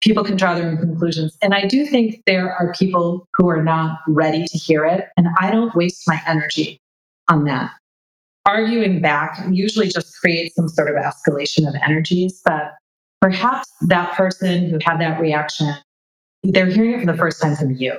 people 0.00 0.22
can 0.22 0.36
draw 0.36 0.54
their 0.54 0.68
own 0.68 0.78
conclusions. 0.78 1.36
And 1.42 1.54
I 1.54 1.66
do 1.66 1.86
think 1.86 2.22
there 2.24 2.54
are 2.54 2.72
people 2.72 3.26
who 3.34 3.48
are 3.48 3.64
not 3.64 3.98
ready 4.06 4.44
to 4.44 4.58
hear 4.58 4.84
it. 4.84 5.08
And 5.16 5.26
I 5.40 5.50
don't 5.50 5.74
waste 5.74 6.04
my 6.06 6.20
energy 6.24 6.80
on 7.28 7.42
that. 7.46 7.72
Arguing 8.46 9.00
back 9.00 9.40
usually 9.50 9.88
just 9.88 10.20
creates 10.20 10.54
some 10.54 10.68
sort 10.68 10.88
of 10.88 10.96
escalation 10.96 11.66
of 11.66 11.74
energies. 11.82 12.42
But 12.44 12.74
perhaps 13.20 13.68
that 13.82 14.12
person 14.14 14.68
who 14.68 14.78
had 14.82 14.98
that 15.00 15.20
reaction, 15.20 15.74
they're 16.42 16.66
hearing 16.66 16.92
it 16.92 17.00
for 17.00 17.12
the 17.12 17.18
first 17.18 17.40
time 17.40 17.56
from 17.56 17.72
you. 17.72 17.94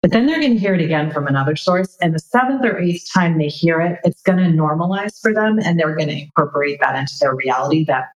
But 0.00 0.12
then 0.12 0.26
they're 0.26 0.38
going 0.38 0.52
to 0.52 0.58
hear 0.58 0.74
it 0.74 0.82
again 0.82 1.10
from 1.10 1.26
another 1.26 1.56
source. 1.56 1.96
And 2.02 2.14
the 2.14 2.18
seventh 2.18 2.62
or 2.64 2.78
eighth 2.78 3.08
time 3.12 3.38
they 3.38 3.48
hear 3.48 3.80
it, 3.80 4.00
it's 4.04 4.20
going 4.20 4.38
to 4.38 4.44
normalize 4.44 5.18
for 5.20 5.32
them 5.32 5.58
and 5.58 5.80
they're 5.80 5.96
going 5.96 6.08
to 6.08 6.20
incorporate 6.20 6.78
that 6.80 6.94
into 6.94 7.14
their 7.20 7.34
reality 7.34 7.84
that 7.86 8.08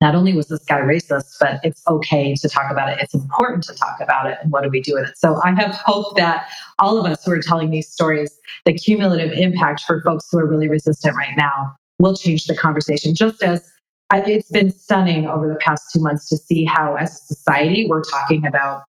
not 0.00 0.14
only 0.14 0.32
was 0.32 0.46
this 0.46 0.64
guy 0.64 0.80
racist, 0.80 1.34
but 1.40 1.60
it's 1.64 1.82
okay 1.88 2.34
to 2.34 2.48
talk 2.48 2.70
about 2.70 2.88
it. 2.88 2.98
It's 3.00 3.14
important 3.14 3.64
to 3.64 3.74
talk 3.74 3.98
about 4.00 4.26
it. 4.30 4.38
And 4.40 4.52
what 4.52 4.62
do 4.62 4.68
we 4.68 4.80
do 4.80 4.94
with 4.94 5.08
it? 5.08 5.18
So 5.18 5.40
I 5.42 5.50
have 5.52 5.74
hope 5.74 6.16
that 6.16 6.48
all 6.78 6.98
of 6.98 7.10
us 7.10 7.24
who 7.24 7.32
are 7.32 7.40
telling 7.40 7.70
these 7.70 7.88
stories, 7.88 8.38
the 8.64 8.74
cumulative 8.74 9.32
impact 9.32 9.82
for 9.82 10.00
folks 10.02 10.28
who 10.30 10.38
are 10.38 10.46
really 10.46 10.68
resistant 10.68 11.16
right 11.16 11.36
now 11.36 11.74
will 11.98 12.14
change 12.14 12.46
the 12.46 12.56
conversation, 12.56 13.14
just 13.14 13.42
as 13.42 13.68
it's 14.12 14.50
been 14.50 14.70
stunning 14.70 15.26
over 15.26 15.48
the 15.48 15.56
past 15.56 15.90
two 15.92 16.00
months 16.00 16.28
to 16.28 16.36
see 16.36 16.64
how, 16.64 16.94
as 16.94 17.14
a 17.14 17.34
society, 17.34 17.86
we're 17.88 18.04
talking 18.04 18.46
about 18.46 18.84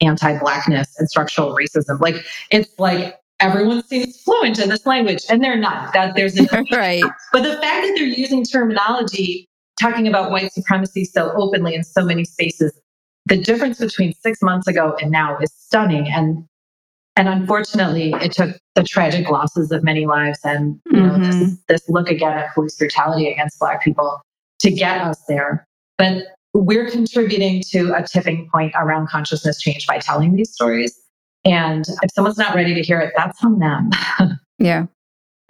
anti 0.00 0.38
Blackness 0.38 0.98
and 0.98 1.08
structural 1.08 1.54
racism. 1.54 2.00
Like, 2.00 2.16
it's 2.50 2.70
like 2.78 3.20
everyone 3.38 3.84
seems 3.84 4.20
fluent 4.22 4.58
in 4.58 4.70
this 4.70 4.86
language, 4.86 5.24
and 5.28 5.44
they're 5.44 5.58
not. 5.58 5.92
That 5.92 6.16
there's 6.16 6.38
a 6.38 6.46
right. 6.72 7.04
But 7.32 7.42
the 7.42 7.52
fact 7.52 7.82
that 7.82 7.94
they're 7.96 8.06
using 8.06 8.44
terminology 8.44 9.46
talking 9.80 10.06
about 10.06 10.30
white 10.30 10.52
supremacy 10.52 11.04
so 11.04 11.32
openly 11.36 11.74
in 11.74 11.84
so 11.84 12.04
many 12.04 12.24
spaces, 12.24 12.72
the 13.26 13.36
difference 13.36 13.78
between 13.78 14.12
six 14.14 14.42
months 14.42 14.66
ago 14.66 14.96
and 15.00 15.10
now 15.10 15.38
is 15.38 15.52
stunning. 15.52 16.08
And 16.08 16.44
and 17.16 17.28
unfortunately, 17.28 18.12
it 18.20 18.32
took 18.32 18.56
the 18.74 18.82
tragic 18.82 19.30
losses 19.30 19.70
of 19.70 19.84
many 19.84 20.04
lives 20.04 20.40
and 20.44 20.80
you 20.90 21.00
know 21.00 21.12
mm-hmm. 21.12 21.40
this, 21.40 21.56
this 21.68 21.88
look 21.88 22.08
again 22.08 22.36
at 22.36 22.52
police 22.54 22.76
brutality 22.76 23.28
against 23.30 23.58
Black 23.60 23.82
people 23.82 24.20
to 24.60 24.70
get 24.70 25.00
us 25.00 25.22
there. 25.28 25.66
But 25.96 26.24
we're 26.54 26.90
contributing 26.90 27.62
to 27.70 27.92
a 27.94 28.06
tipping 28.06 28.48
point 28.50 28.72
around 28.76 29.08
consciousness 29.08 29.60
change 29.60 29.86
by 29.86 29.98
telling 29.98 30.34
these 30.34 30.52
stories. 30.52 31.00
And 31.44 31.84
if 32.02 32.10
someone's 32.14 32.38
not 32.38 32.54
ready 32.54 32.74
to 32.74 32.82
hear 32.82 33.00
it, 33.00 33.12
that's 33.16 33.42
on 33.44 33.58
them. 33.58 33.90
yeah. 34.58 34.86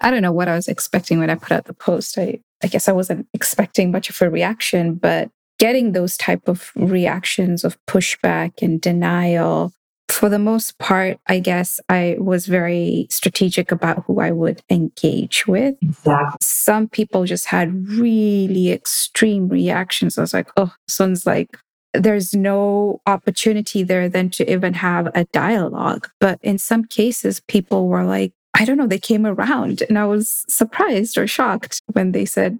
I 0.00 0.10
don't 0.10 0.22
know 0.22 0.32
what 0.32 0.48
I 0.48 0.54
was 0.54 0.66
expecting 0.66 1.18
when 1.18 1.30
I 1.30 1.36
put 1.36 1.52
out 1.52 1.66
the 1.66 1.74
post. 1.74 2.18
I, 2.18 2.40
I 2.64 2.66
guess 2.66 2.88
I 2.88 2.92
wasn't 2.92 3.26
expecting 3.34 3.90
much 3.90 4.08
of 4.08 4.20
a 4.22 4.30
reaction, 4.30 4.94
but 4.94 5.28
getting 5.58 5.92
those 5.92 6.16
type 6.16 6.48
of 6.48 6.72
reactions 6.74 7.62
of 7.62 7.78
pushback 7.86 8.62
and 8.62 8.80
denial 8.80 9.72
for 10.08 10.28
the 10.28 10.38
most 10.38 10.78
part, 10.78 11.18
I 11.26 11.40
guess 11.40 11.80
I 11.88 12.16
was 12.18 12.46
very 12.46 13.06
strategic 13.10 13.72
about 13.72 14.04
who 14.06 14.20
I 14.20 14.30
would 14.30 14.62
engage 14.70 15.46
with. 15.46 15.76
Exactly. 15.82 16.38
Some 16.40 16.88
people 16.88 17.24
just 17.24 17.46
had 17.46 17.88
really 17.88 18.70
extreme 18.70 19.48
reactions. 19.48 20.16
I 20.16 20.22
was 20.22 20.34
like, 20.34 20.50
oh, 20.56 20.72
sounds 20.88 21.26
like 21.26 21.58
there's 21.94 22.34
no 22.34 23.00
opportunity 23.06 23.82
there 23.82 24.08
then 24.08 24.30
to 24.30 24.50
even 24.50 24.74
have 24.74 25.10
a 25.14 25.24
dialogue. 25.26 26.08
But 26.20 26.38
in 26.42 26.58
some 26.58 26.84
cases, 26.84 27.40
people 27.40 27.88
were 27.88 28.04
like, 28.04 28.32
I 28.54 28.64
don't 28.64 28.76
know, 28.76 28.86
they 28.86 28.98
came 28.98 29.26
around 29.26 29.82
and 29.88 29.98
I 29.98 30.06
was 30.06 30.44
surprised 30.48 31.18
or 31.18 31.26
shocked 31.26 31.82
when 31.92 32.12
they 32.12 32.24
said 32.24 32.58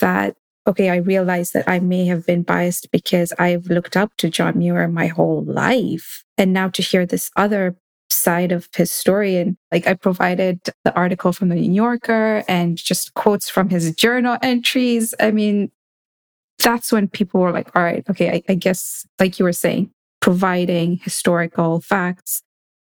that 0.00 0.36
okay, 0.66 0.90
I 0.90 0.96
realized 0.96 1.52
that 1.54 1.68
I 1.68 1.78
may 1.78 2.06
have 2.06 2.26
been 2.26 2.42
biased 2.42 2.90
because 2.90 3.32
I've 3.38 3.66
looked 3.66 3.96
up 3.96 4.16
to 4.18 4.28
John 4.28 4.58
Muir 4.58 4.88
my 4.88 5.06
whole 5.06 5.44
life. 5.44 6.24
And 6.36 6.52
now 6.52 6.68
to 6.70 6.82
hear 6.82 7.06
this 7.06 7.30
other 7.36 7.76
side 8.10 8.52
of 8.52 8.68
his 8.74 8.90
story, 8.90 9.36
and 9.36 9.56
like 9.70 9.86
I 9.86 9.94
provided 9.94 10.60
the 10.84 10.94
article 10.94 11.32
from 11.32 11.48
the 11.48 11.54
New 11.54 11.72
Yorker 11.72 12.42
and 12.48 12.76
just 12.76 13.14
quotes 13.14 13.48
from 13.48 13.68
his 13.68 13.94
journal 13.94 14.38
entries. 14.42 15.14
I 15.20 15.30
mean, 15.30 15.70
that's 16.58 16.90
when 16.90 17.08
people 17.08 17.40
were 17.40 17.52
like, 17.52 17.74
all 17.76 17.82
right, 17.82 18.04
okay, 18.10 18.30
I, 18.30 18.42
I 18.52 18.54
guess, 18.54 19.06
like 19.20 19.38
you 19.38 19.44
were 19.44 19.52
saying, 19.52 19.90
providing 20.20 20.96
historical 20.98 21.80
facts, 21.80 22.42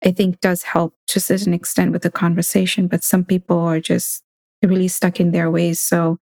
I 0.07 0.13
think 0.13 0.41
does 0.41 0.63
help 0.63 0.95
to 1.09 1.19
a 1.19 1.21
certain 1.21 1.53
extent 1.53 1.91
with 1.91 2.03
the 2.03 2.11
conversation. 2.11 2.87
But 2.87 3.03
some 3.03 3.25
people 3.25 3.59
are 3.59 3.81
just 3.81 4.23
really 4.63 4.89
stuck 4.89 5.19
in 5.19 5.33
their 5.33 5.51
ways. 5.51 5.81
So 5.81 6.19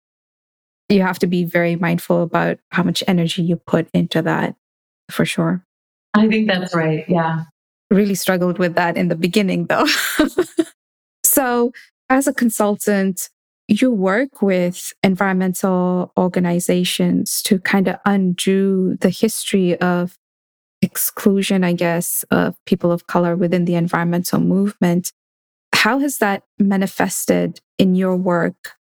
you 0.88 1.02
have 1.02 1.18
to 1.18 1.26
be 1.26 1.44
very 1.44 1.76
mindful 1.76 2.22
about 2.22 2.58
how 2.70 2.82
much 2.82 3.04
energy 3.06 3.42
you 3.42 3.56
put 3.56 3.88
into 3.92 4.22
that 4.22 4.56
for 5.10 5.26
sure. 5.26 5.64
I 6.14 6.28
think 6.28 6.48
that's 6.48 6.74
right. 6.74 7.04
Yeah. 7.08 7.44
Really 7.90 8.14
struggled 8.14 8.58
with 8.58 8.74
that 8.74 8.96
in 8.96 9.08
the 9.08 9.16
beginning 9.16 9.66
though. 9.66 9.86
so, 11.24 11.72
as 12.08 12.26
a 12.26 12.34
consultant, 12.34 13.28
you 13.68 13.90
work 13.90 14.42
with 14.42 14.92
environmental 15.02 16.12
organizations 16.18 17.42
to 17.42 17.58
kind 17.58 17.88
of 17.88 17.96
undo 18.04 18.96
the 19.00 19.10
history 19.10 19.78
of 19.80 20.16
exclusion, 20.84 21.64
I 21.64 21.72
guess, 21.72 22.24
of 22.30 22.54
people 22.66 22.92
of 22.92 23.06
color 23.06 23.34
within 23.34 23.64
the 23.64 23.74
environmental 23.74 24.40
movement. 24.40 25.12
How 25.74 25.98
has 25.98 26.18
that 26.18 26.44
manifested 26.58 27.60
in 27.78 27.94
your 27.94 28.16
work 28.16 28.76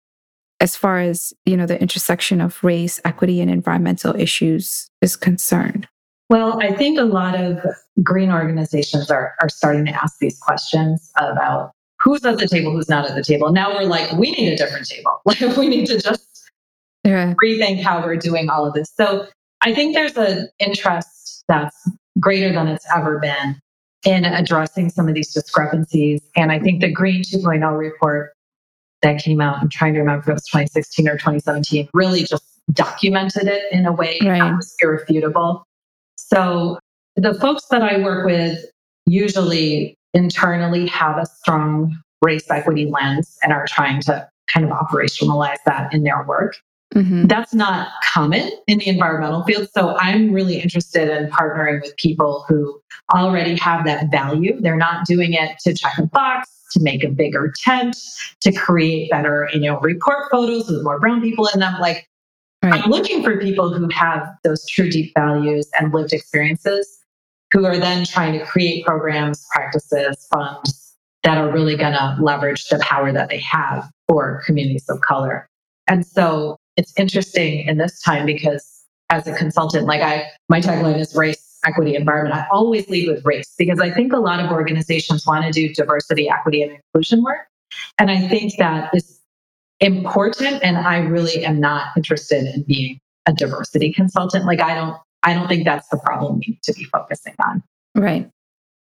as 0.62 0.76
far 0.76 1.00
as 1.00 1.34
you 1.46 1.58
know 1.58 1.66
the 1.66 1.82
intersection 1.82 2.40
of 2.40 2.64
race 2.64 3.02
equity 3.04 3.42
and 3.42 3.50
environmental 3.50 4.16
issues 4.16 4.90
is 5.02 5.18
concerned 5.18 5.88
well 6.30 6.62
i 6.62 6.72
think 6.72 6.98
a 7.00 7.04
lot 7.04 7.36
of 7.36 7.58
green 8.02 8.32
organizations 8.32 9.12
are, 9.12 9.34
are 9.42 9.50
starting 9.50 9.86
to 9.86 9.92
ask 9.92 10.20
these 10.20 10.40
questions 10.40 11.12
about 11.18 11.72
who's 12.00 12.24
at 12.24 12.38
the 12.38 12.48
table 12.48 12.72
who's 12.72 12.90
not 12.90 13.10
at 13.10 13.16
the 13.16 13.24
table 13.24 13.52
now 13.52 13.74
we're 13.74 13.84
like 13.84 14.10
we 14.14 14.32
need 14.32 14.54
a 14.54 14.56
different 14.56 14.88
table 14.88 15.20
like 15.26 15.40
we 15.58 15.68
need 15.68 15.86
to 15.86 16.00
just 16.00 16.28
yeah. 17.04 17.34
rethink 17.44 17.82
how 17.82 18.02
we're 18.04 18.16
doing 18.16 18.50
all 18.50 18.66
of 18.66 18.74
this 18.74 18.94
so 18.96 19.28
i 19.62 19.74
think 19.74 19.96
there's 19.96 20.16
an 20.16 20.48
interest 20.60 21.21
that's 21.48 21.90
greater 22.20 22.52
than 22.54 22.68
it's 22.68 22.86
ever 22.96 23.20
been 23.20 23.60
in 24.06 24.26
addressing 24.26 24.90
some 24.90 25.08
of 25.08 25.14
these 25.14 25.34
discrepancies 25.34 26.22
and 26.36 26.52
i 26.52 26.60
think 26.60 26.82
the 26.82 26.92
green 26.92 27.22
2.0 27.24 27.78
report 27.78 28.32
that 29.02 29.22
came 29.22 29.42
out. 29.42 29.58
I'm 29.60 29.70
trying 29.70 29.94
to 29.94 30.00
remember 30.00 30.24
if 30.24 30.30
it 30.30 30.34
was 30.34 30.46
2016 30.46 31.08
or 31.08 31.14
2017, 31.14 31.90
really 31.94 32.24
just 32.24 32.44
documented 32.72 33.48
it 33.48 33.64
in 33.72 33.86
a 33.86 33.92
way 33.92 34.20
right. 34.24 34.40
that 34.40 34.56
was 34.56 34.76
irrefutable. 34.82 35.66
So 36.16 36.80
the 37.16 37.34
folks 37.34 37.66
that 37.72 37.82
I 37.82 37.98
work 38.00 38.26
with 38.26 38.64
usually 39.06 39.98
internally 40.14 40.88
have 40.88 41.18
a 41.18 41.26
strong 41.26 42.00
race 42.22 42.50
equity 42.50 42.86
lens 42.86 43.38
and 43.42 43.52
are 43.52 43.66
trying 43.68 44.02
to 44.04 44.28
kind 44.48 44.66
of 44.66 44.72
operationalize 44.72 45.58
that 45.66 45.94
in 45.94 46.04
their 46.04 46.24
work. 46.24 46.56
Mm-hmm. 46.96 47.28
That's 47.28 47.54
not 47.54 47.90
common 48.04 48.52
in 48.68 48.80
the 48.80 48.88
environmental 48.88 49.44
field. 49.44 49.70
So 49.74 49.98
I'm 49.98 50.34
really 50.34 50.60
interested 50.60 51.10
in 51.10 51.30
partnering 51.30 51.82
with 51.82 51.96
people 51.96 52.44
who 52.50 52.82
already 53.14 53.56
have 53.56 53.86
that 53.86 54.12
value. 54.12 54.60
They're 54.60 54.76
not 54.76 55.06
doing 55.06 55.34
it 55.34 55.58
to 55.62 55.74
check 55.74 55.98
a 55.98 56.06
box 56.08 56.50
to 56.74 56.82
make 56.82 57.04
a 57.04 57.10
bigger 57.10 57.54
tent, 57.64 57.98
to 58.42 58.52
create 58.52 59.10
better, 59.12 59.50
you 59.54 59.60
know, 59.60 59.80
report 59.80 60.32
photos 60.32 60.70
with 60.70 60.84
more 60.84 61.00
brown 61.00 61.22
people 61.22 61.48
in 61.54 61.60
them. 61.60 61.80
Like 61.80 62.10
right. 62.64 62.82
I'm 62.82 62.90
looking 62.90 63.24
for 63.24 63.38
people 63.40 63.74
who 63.74 63.90
have 63.90 64.28
those 64.44 64.66
true 64.68 64.90
deep 64.90 65.14
values 65.16 65.70
and 65.80 65.94
lived 65.94 66.14
experiences 66.14 67.00
who 67.52 67.66
are 67.66 67.78
then 67.78 68.06
trying 68.06 68.38
to 68.38 68.46
create 68.46 68.86
programs, 68.86 69.46
practices, 69.54 70.28
funds 70.34 70.96
that 71.24 71.38
are 71.38 71.52
really 71.52 71.76
going 71.76 71.94
to 71.94 72.18
leverage 72.20 72.68
the 72.70 72.80
power 72.80 73.12
that 73.12 73.30
they 73.30 73.40
have 73.40 73.90
for 74.08 74.42
communities 74.46 74.86
of 74.90 75.02
color. 75.02 75.48
And 75.88 76.06
so 76.06 76.58
it's 76.78 76.94
interesting 76.98 77.68
in 77.68 77.78
this 77.78 78.02
time 78.02 78.26
because 78.26 78.86
as 79.10 79.28
a 79.28 79.36
consultant, 79.36 79.88
like 79.88 80.02
I, 80.02 80.28
my 80.50 80.62
tagline 80.62 81.00
is 81.00 81.16
race 81.16 81.52
equity, 81.66 81.96
environment, 81.96 82.36
I 82.36 82.48
always 82.52 82.88
lead 82.90 83.08
with 83.08 83.24
race 83.26 83.54
because 83.58 83.80
I 83.80 83.92
think 83.92 84.14
a 84.14 84.18
lot 84.18 84.40
of 84.40 84.52
organizations 84.52 85.26
want 85.26 85.46
to 85.46 85.52
do 85.52 85.74
diversity, 85.74 86.30
equity, 86.30 86.64
and 86.64 86.72
inclusion 86.72 87.24
work. 87.24 87.48
And 87.98 88.10
I 88.10 88.28
think 88.28 88.54
that 88.58 88.94
is 88.96 89.20
important. 89.80 90.64
And 90.64 90.78
I 90.78 90.98
really 90.98 91.46
am 91.46 91.60
not 91.60 91.88
interested 91.96 92.54
in 92.54 92.64
being 92.64 93.00
a 93.26 93.34
diversity 93.34 93.94
consultant. 93.94 94.46
Like, 94.46 94.62
I 94.62 94.76
don't 94.76 94.98
I 95.24 95.34
don't 95.34 95.48
think 95.48 95.66
that's 95.66 95.88
the 95.90 95.98
problem 95.98 96.40
we 96.40 96.54
need 96.54 96.64
to 96.64 96.74
be 96.74 96.86
focusing 96.86 97.36
on. 97.46 97.62
Right. 97.96 98.30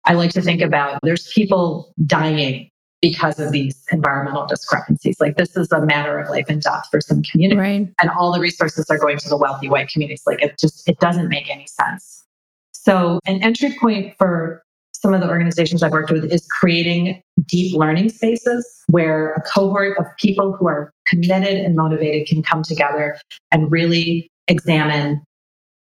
I 0.06 0.14
like 0.14 0.30
to 0.32 0.42
think 0.42 0.62
about 0.62 1.00
there's 1.02 1.30
people 1.32 1.92
dying 2.06 2.70
because 3.04 3.38
of 3.38 3.52
these 3.52 3.84
environmental 3.92 4.46
discrepancies. 4.46 5.20
Like 5.20 5.36
this 5.36 5.54
is 5.58 5.70
a 5.70 5.84
matter 5.84 6.18
of 6.18 6.30
life 6.30 6.46
and 6.48 6.62
death 6.62 6.88
for 6.90 7.02
some 7.02 7.22
communities. 7.22 7.58
Right. 7.58 7.94
And 8.00 8.10
all 8.18 8.32
the 8.32 8.40
resources 8.40 8.86
are 8.88 8.96
going 8.96 9.18
to 9.18 9.28
the 9.28 9.36
wealthy 9.36 9.68
white 9.68 9.90
communities. 9.90 10.22
Like 10.26 10.42
it 10.42 10.58
just 10.58 10.88
it 10.88 10.98
doesn't 11.00 11.28
make 11.28 11.50
any 11.50 11.66
sense. 11.66 12.24
So 12.72 13.20
an 13.26 13.42
entry 13.42 13.76
point 13.78 14.14
for 14.16 14.62
some 14.94 15.12
of 15.12 15.20
the 15.20 15.28
organizations 15.28 15.82
I've 15.82 15.92
worked 15.92 16.12
with 16.12 16.32
is 16.32 16.46
creating 16.46 17.22
deep 17.46 17.76
learning 17.76 18.08
spaces 18.08 18.66
where 18.88 19.34
a 19.34 19.42
cohort 19.42 19.98
of 19.98 20.06
people 20.18 20.56
who 20.58 20.66
are 20.66 20.90
committed 21.06 21.58
and 21.58 21.76
motivated 21.76 22.26
can 22.26 22.42
come 22.42 22.62
together 22.62 23.18
and 23.52 23.70
really 23.70 24.30
examine 24.48 25.22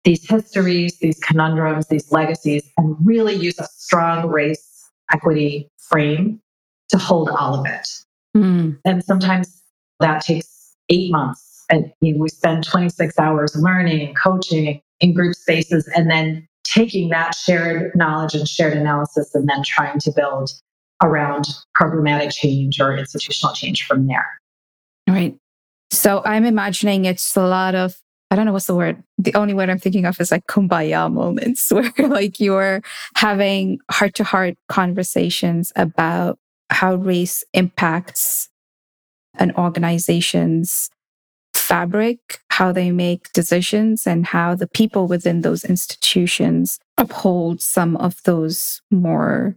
these 0.04 0.30
histories, 0.30 1.00
these 1.00 1.20
conundrums, 1.22 1.88
these 1.88 2.12
legacies, 2.12 2.70
and 2.76 2.98
really 3.06 3.34
use 3.34 3.58
a 3.60 3.66
strong 3.68 4.28
race 4.28 4.90
equity 5.10 5.70
frame 5.78 6.42
to 6.90 6.98
hold 6.98 7.30
all 7.30 7.60
of 7.60 7.66
it. 7.66 7.88
Mm. 8.36 8.80
And 8.86 9.04
sometimes 9.04 9.62
that 10.00 10.22
takes 10.22 10.76
eight 10.90 11.12
months. 11.12 11.66
And 11.70 11.92
you 12.02 12.14
know, 12.14 12.22
we 12.22 12.30
spend 12.30 12.64
26 12.64 13.20
hours 13.20 13.56
learning 13.56 14.08
and 14.08 14.18
coaching 14.18 14.82
in 15.00 15.14
group 15.14 15.36
spaces 15.36 15.88
and 15.96 16.10
then 16.10 16.48
taking 16.64 17.10
that 17.10 17.36
shared 17.36 17.92
knowledge 17.96 18.36
and 18.36 18.48
shared 18.48 18.74
analysis 18.74 19.34
and 19.34 19.48
then 19.50 19.64
trying 19.64 20.00
to 20.00 20.12
build 20.12 20.52
around 21.02 21.46
programmatic 21.80 22.32
change 22.32 22.80
or 22.80 22.96
institutional 22.96 23.54
change 23.54 23.86
from 23.86 24.08
there. 24.08 24.28
Right. 25.08 25.38
So 25.92 26.22
I'm 26.26 26.46
imagining 26.46 27.06
it's 27.06 27.36
a 27.38 27.48
lot 27.48 27.76
of, 27.76 27.98
I 28.30 28.36
don't 28.36 28.46
know 28.46 28.52
what's 28.52 28.68
the 28.68 28.76
word. 28.76 29.02
The 29.18 29.34
only 29.36 29.54
word 29.54 29.70
I'm 29.70 29.80
thinking 29.80 30.06
of 30.06 30.20
is 30.20 30.32
like 30.32 30.48
kumbaya 30.48 31.12
moments 31.12 31.72
where 31.72 31.94
like 31.98 32.40
you're 32.40 32.82
having 33.16 33.80
heart 33.90 34.16
to 34.16 34.24
heart 34.24 34.56
conversations 34.68 35.72
about 35.76 36.40
how 36.70 36.96
race 36.96 37.44
impacts 37.54 38.50
an 39.40 39.54
organization's 39.56 40.90
fabric, 41.54 42.20
how 42.50 42.72
they 42.72 42.92
make 42.92 43.32
decisions, 43.34 44.08
and 44.08 44.26
how 44.26 44.56
the 44.56 44.68
people 44.68 45.08
within 45.08 45.42
those 45.42 45.64
institutions 45.64 46.80
uphold 46.98 47.62
some 47.62 47.98
of 47.98 48.22
those 48.24 48.82
more 48.92 49.56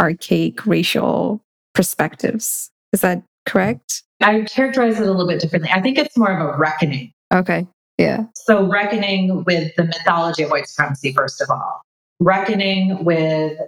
archaic 0.00 0.64
racial 0.66 1.42
perspectives. 1.74 2.70
Is 2.92 3.00
that 3.00 3.22
correct? 3.46 4.02
I 4.20 4.42
characterize 4.42 5.00
it 5.00 5.06
a 5.06 5.10
little 5.10 5.26
bit 5.26 5.40
differently. 5.40 5.70
I 5.72 5.80
think 5.80 5.98
it's 5.98 6.16
more 6.16 6.30
of 6.30 6.54
a 6.54 6.58
reckoning. 6.58 7.12
Okay. 7.32 7.66
Yeah. 7.96 8.24
So, 8.34 8.66
reckoning 8.66 9.44
with 9.44 9.74
the 9.76 9.84
mythology 9.84 10.42
of 10.42 10.50
white 10.50 10.66
supremacy, 10.66 11.12
first 11.12 11.40
of 11.40 11.50
all, 11.50 11.82
reckoning 12.18 13.04
with 13.04 13.58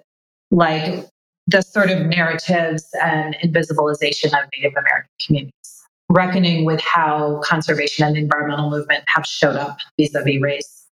like 0.50 1.06
the 1.46 1.62
sort 1.62 1.90
of 1.90 2.06
narratives 2.06 2.88
and 3.02 3.36
invisibilization 3.42 4.26
of 4.26 4.48
Native 4.56 4.72
American 4.76 5.10
communities, 5.26 5.82
reckoning 6.10 6.64
with 6.64 6.80
how 6.80 7.40
conservation 7.44 8.06
and 8.06 8.16
environmental 8.16 8.70
movement 8.70 9.04
have 9.06 9.26
showed 9.26 9.56
up 9.56 9.78
vis 9.98 10.14
a 10.14 10.22
vis 10.22 10.40
race, 10.40 10.86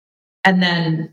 and 0.45 0.63
then 0.63 1.13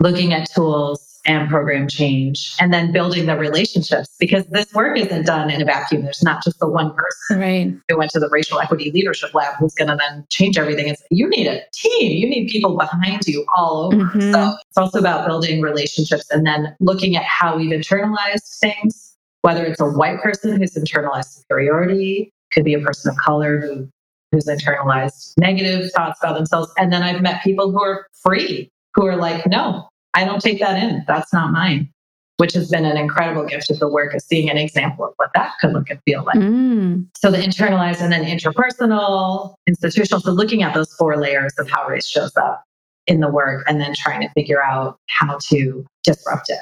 looking 0.00 0.32
at 0.32 0.50
tools 0.50 1.08
and 1.26 1.48
program 1.48 1.88
change 1.88 2.54
and 2.60 2.72
then 2.72 2.90
building 2.92 3.26
the 3.26 3.36
relationships 3.36 4.08
because 4.18 4.46
this 4.46 4.72
work 4.72 4.96
isn't 4.96 5.26
done 5.26 5.50
in 5.50 5.60
a 5.60 5.64
vacuum. 5.64 6.02
There's 6.02 6.22
not 6.22 6.42
just 6.42 6.58
the 6.58 6.68
one 6.68 6.94
person 6.94 7.40
right. 7.40 7.74
who 7.88 7.98
went 7.98 8.10
to 8.12 8.20
the 8.20 8.28
racial 8.30 8.60
equity 8.60 8.90
leadership 8.92 9.34
lab 9.34 9.56
who's 9.58 9.74
going 9.74 9.88
to 9.88 9.96
then 9.96 10.24
change 10.30 10.56
everything. 10.56 10.88
It's, 10.88 11.02
you 11.10 11.28
need 11.28 11.46
a 11.46 11.60
team. 11.72 12.12
You 12.12 12.28
need 12.30 12.48
people 12.48 12.76
behind 12.76 13.26
you 13.26 13.44
all 13.56 13.86
over. 13.86 13.96
Mm-hmm. 13.96 14.32
So 14.32 14.54
it's 14.68 14.78
also 14.78 15.00
about 15.00 15.26
building 15.26 15.60
relationships 15.60 16.30
and 16.30 16.46
then 16.46 16.74
looking 16.80 17.16
at 17.16 17.24
how 17.24 17.56
we've 17.56 17.70
internalized 17.70 18.58
things, 18.60 19.16
whether 19.42 19.66
it's 19.66 19.80
a 19.80 19.86
white 19.86 20.20
person 20.20 20.56
who's 20.56 20.74
internalized 20.74 21.40
superiority, 21.40 22.32
could 22.52 22.64
be 22.64 22.74
a 22.74 22.80
person 22.80 23.10
of 23.10 23.16
color 23.18 23.60
who 23.60 23.88
who's 24.32 24.46
internalized 24.46 25.32
negative 25.38 25.90
thoughts 25.92 26.20
about 26.22 26.36
themselves. 26.36 26.70
And 26.76 26.92
then 26.92 27.02
I've 27.02 27.22
met 27.22 27.42
people 27.42 27.70
who 27.70 27.82
are 27.82 28.06
free, 28.12 28.70
who 28.98 29.06
are 29.06 29.16
like, 29.16 29.46
no, 29.46 29.88
I 30.14 30.24
don't 30.24 30.40
take 30.40 30.58
that 30.60 30.82
in. 30.82 31.04
That's 31.06 31.32
not 31.32 31.52
mine, 31.52 31.90
which 32.38 32.52
has 32.54 32.68
been 32.68 32.84
an 32.84 32.96
incredible 32.96 33.44
gift 33.44 33.70
of 33.70 33.78
the 33.78 33.88
work 33.88 34.12
of 34.12 34.20
seeing 34.20 34.50
an 34.50 34.58
example 34.58 35.04
of 35.04 35.12
what 35.16 35.30
that 35.34 35.52
could 35.60 35.72
look 35.72 35.88
and 35.88 36.00
feel 36.04 36.24
like. 36.24 36.36
Mm. 36.36 37.06
So 37.16 37.30
the 37.30 37.38
internalized 37.38 38.00
and 38.00 38.12
then 38.12 38.24
interpersonal, 38.24 39.54
institutional. 39.68 40.20
So 40.20 40.32
looking 40.32 40.62
at 40.62 40.74
those 40.74 40.92
four 40.94 41.16
layers 41.16 41.54
of 41.58 41.70
how 41.70 41.86
race 41.86 42.08
shows 42.08 42.36
up 42.36 42.64
in 43.06 43.20
the 43.20 43.30
work 43.30 43.64
and 43.68 43.80
then 43.80 43.94
trying 43.94 44.20
to 44.22 44.28
figure 44.30 44.62
out 44.62 44.98
how 45.06 45.38
to 45.50 45.86
disrupt 46.02 46.50
it 46.50 46.58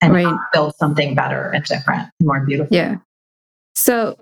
and 0.00 0.12
right. 0.12 0.38
build 0.52 0.74
something 0.76 1.14
better 1.14 1.50
and 1.50 1.64
different 1.64 2.08
and 2.20 2.26
more 2.26 2.46
beautiful. 2.46 2.76
Yeah. 2.76 2.98
So 3.74 4.16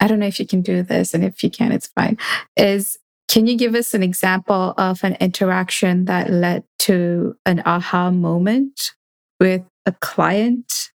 I 0.00 0.08
don't 0.08 0.18
know 0.18 0.26
if 0.26 0.40
you 0.40 0.46
can 0.46 0.62
do 0.62 0.82
this, 0.82 1.14
and 1.14 1.24
if 1.24 1.44
you 1.44 1.50
can, 1.50 1.72
it's 1.72 1.86
fine. 1.86 2.18
Is 2.56 2.98
can 3.30 3.46
you 3.46 3.56
give 3.56 3.76
us 3.76 3.94
an 3.94 4.02
example 4.02 4.74
of 4.76 5.04
an 5.04 5.16
interaction 5.20 6.06
that 6.06 6.30
led 6.30 6.64
to 6.80 7.36
an 7.46 7.62
aha 7.64 8.10
moment 8.10 8.90
with 9.38 9.62
a 9.86 9.92
client? 9.92 10.90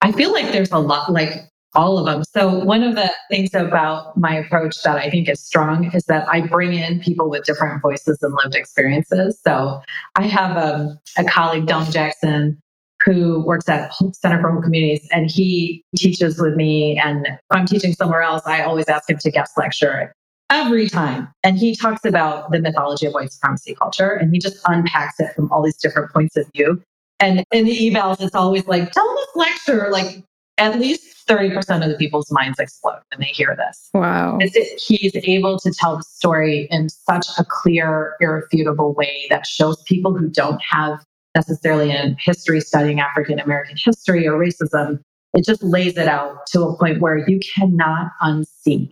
I 0.00 0.12
feel 0.12 0.32
like 0.32 0.52
there's 0.52 0.70
a 0.70 0.78
lot, 0.78 1.10
like 1.10 1.32
all 1.74 1.98
of 1.98 2.06
them. 2.06 2.22
So, 2.22 2.62
one 2.64 2.84
of 2.84 2.94
the 2.94 3.10
things 3.28 3.52
about 3.52 4.16
my 4.16 4.32
approach 4.32 4.80
that 4.84 4.96
I 4.96 5.10
think 5.10 5.28
is 5.28 5.40
strong 5.40 5.90
is 5.92 6.04
that 6.04 6.28
I 6.28 6.42
bring 6.42 6.72
in 6.72 7.00
people 7.00 7.28
with 7.28 7.42
different 7.44 7.82
voices 7.82 8.22
and 8.22 8.32
lived 8.32 8.54
experiences. 8.54 9.40
So, 9.44 9.82
I 10.14 10.28
have 10.28 10.56
um, 10.56 11.00
a 11.18 11.24
colleague, 11.24 11.66
Don 11.66 11.90
Jackson, 11.90 12.60
who 13.04 13.44
works 13.44 13.68
at 13.68 13.92
Center 14.14 14.40
for 14.40 14.52
Whole 14.52 14.62
Communities, 14.62 15.08
and 15.10 15.28
he 15.28 15.84
teaches 15.96 16.40
with 16.40 16.54
me. 16.54 16.96
And 17.02 17.26
if 17.26 17.40
I'm 17.50 17.66
teaching 17.66 17.92
somewhere 17.92 18.22
else, 18.22 18.46
I 18.46 18.62
always 18.62 18.88
ask 18.88 19.10
him 19.10 19.18
to 19.18 19.30
guest 19.32 19.54
lecture 19.56 20.14
every 20.52 20.88
time. 20.88 21.28
And 21.42 21.58
he 21.58 21.74
talks 21.74 22.04
about 22.04 22.50
the 22.50 22.60
mythology 22.60 23.06
of 23.06 23.14
white 23.14 23.32
supremacy 23.32 23.74
culture 23.74 24.12
and 24.12 24.32
he 24.32 24.38
just 24.38 24.58
unpacks 24.66 25.18
it 25.18 25.34
from 25.34 25.50
all 25.50 25.62
these 25.62 25.78
different 25.78 26.12
points 26.12 26.36
of 26.36 26.46
view. 26.54 26.80
And 27.18 27.42
in 27.52 27.64
the 27.64 27.90
evals, 27.90 28.20
it's 28.20 28.34
always 28.34 28.66
like, 28.66 28.92
tell 28.92 29.14
this 29.14 29.28
lecture, 29.34 29.88
like 29.90 30.22
at 30.58 30.78
least 30.78 31.26
30% 31.26 31.82
of 31.82 31.90
the 31.90 31.96
people's 31.96 32.30
minds 32.30 32.58
explode 32.58 33.00
when 33.10 33.20
they 33.20 33.32
hear 33.32 33.56
this. 33.56 33.88
Wow. 33.94 34.38
It's, 34.40 34.86
he's 34.86 35.16
able 35.24 35.58
to 35.60 35.72
tell 35.72 35.96
the 35.96 36.02
story 36.02 36.68
in 36.70 36.90
such 36.90 37.26
a 37.38 37.44
clear, 37.48 38.16
irrefutable 38.20 38.92
way 38.92 39.26
that 39.30 39.46
shows 39.46 39.82
people 39.84 40.14
who 40.14 40.28
don't 40.28 40.60
have 40.68 41.02
necessarily 41.34 41.92
a 41.92 42.14
history 42.18 42.60
studying 42.60 43.00
African 43.00 43.40
American 43.40 43.76
history 43.82 44.26
or 44.26 44.32
racism. 44.32 45.00
It 45.32 45.46
just 45.46 45.62
lays 45.62 45.96
it 45.96 46.08
out 46.08 46.46
to 46.48 46.62
a 46.62 46.76
point 46.76 47.00
where 47.00 47.26
you 47.26 47.40
cannot 47.56 48.10
unsee 48.20 48.90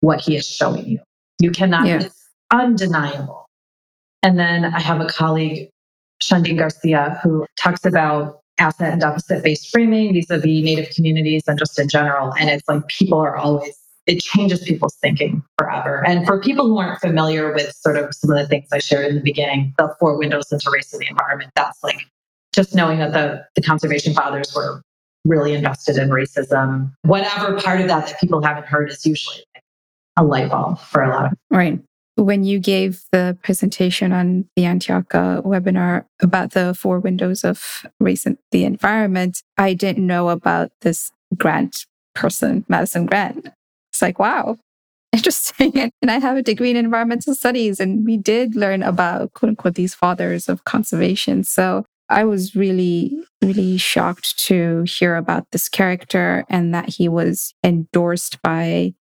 what 0.00 0.20
he 0.20 0.36
is 0.36 0.46
showing 0.46 0.86
you. 0.86 1.00
You 1.40 1.50
cannot, 1.50 1.86
yeah. 1.86 2.00
it's 2.02 2.28
undeniable. 2.52 3.46
And 4.22 4.38
then 4.38 4.64
I 4.64 4.80
have 4.80 5.00
a 5.00 5.06
colleague, 5.06 5.68
Shandine 6.22 6.58
Garcia, 6.58 7.20
who 7.22 7.46
talks 7.56 7.84
about 7.84 8.40
asset 8.58 8.92
and 8.92 9.00
deficit 9.00 9.44
based 9.44 9.70
framing 9.70 10.12
vis 10.12 10.28
a 10.30 10.38
vis 10.38 10.64
Native 10.64 10.90
communities 10.94 11.44
and 11.46 11.58
just 11.58 11.78
in 11.78 11.88
general. 11.88 12.32
And 12.38 12.50
it's 12.50 12.68
like 12.68 12.86
people 12.88 13.18
are 13.18 13.36
always, 13.36 13.78
it 14.06 14.20
changes 14.20 14.64
people's 14.64 14.96
thinking 14.96 15.42
forever. 15.56 16.04
And 16.06 16.26
for 16.26 16.40
people 16.40 16.66
who 16.66 16.78
aren't 16.78 17.00
familiar 17.00 17.52
with 17.52 17.72
sort 17.76 17.96
of 17.96 18.12
some 18.14 18.30
of 18.30 18.38
the 18.38 18.46
things 18.46 18.68
I 18.72 18.78
shared 18.78 19.06
in 19.06 19.14
the 19.14 19.20
beginning, 19.20 19.74
the 19.78 19.94
four 20.00 20.18
windows 20.18 20.50
into 20.50 20.70
race 20.70 20.92
in 20.92 20.98
the 20.98 21.06
environment, 21.08 21.52
that's 21.54 21.82
like 21.84 22.00
just 22.52 22.74
knowing 22.74 22.98
that 22.98 23.12
the, 23.12 23.44
the 23.54 23.62
conservation 23.62 24.14
fathers 24.14 24.52
were 24.54 24.82
really 25.24 25.54
invested 25.54 25.96
in 25.96 26.08
racism. 26.08 26.92
Whatever 27.02 27.60
part 27.60 27.80
of 27.80 27.88
that 27.88 28.06
that 28.06 28.18
people 28.18 28.42
haven't 28.42 28.66
heard 28.66 28.90
is 28.90 29.04
usually 29.06 29.44
a 30.18 30.22
light 30.24 30.50
bulb 30.50 30.78
for 30.78 31.02
a 31.02 31.08
lot 31.08 31.32
of 31.32 31.38
right 31.50 31.80
when 32.18 32.42
you 32.42 32.58
gave 32.58 33.04
the 33.12 33.38
presentation 33.42 34.12
on 34.12 34.48
the 34.56 34.64
Antioch 34.64 35.08
webinar 35.10 36.04
about 36.20 36.52
the 36.52 36.74
four 36.74 36.98
windows 36.98 37.44
of 37.44 37.86
race 38.00 38.26
and 38.26 38.36
the 38.50 38.64
environment, 38.64 39.42
I 39.56 39.74
didn't 39.74 40.06
know 40.06 40.28
about 40.28 40.72
this 40.80 41.12
grant 41.36 41.86
person, 42.14 42.64
Madison 42.68 43.06
Grant. 43.06 43.48
It's 43.92 44.02
like, 44.02 44.18
wow, 44.18 44.56
interesting. 45.12 45.92
And 46.02 46.10
I 46.10 46.18
have 46.18 46.36
a 46.36 46.42
degree 46.42 46.70
in 46.70 46.76
environmental 46.76 47.34
studies, 47.34 47.78
and 47.78 48.04
we 48.04 48.16
did 48.16 48.56
learn 48.56 48.82
about 48.82 49.32
quote 49.34 49.50
unquote 49.50 49.74
these 49.74 49.94
fathers 49.94 50.48
of 50.48 50.64
conservation. 50.64 51.44
So 51.44 51.84
I 52.08 52.24
was 52.24 52.56
really, 52.56 53.22
really 53.42 53.76
shocked 53.76 54.38
to 54.46 54.82
hear 54.82 55.16
about 55.16 55.44
this 55.52 55.68
character 55.68 56.44
and 56.48 56.74
that 56.74 56.88
he 56.88 57.08
was 57.08 57.54
endorsed 57.62 58.42
by 58.42 58.94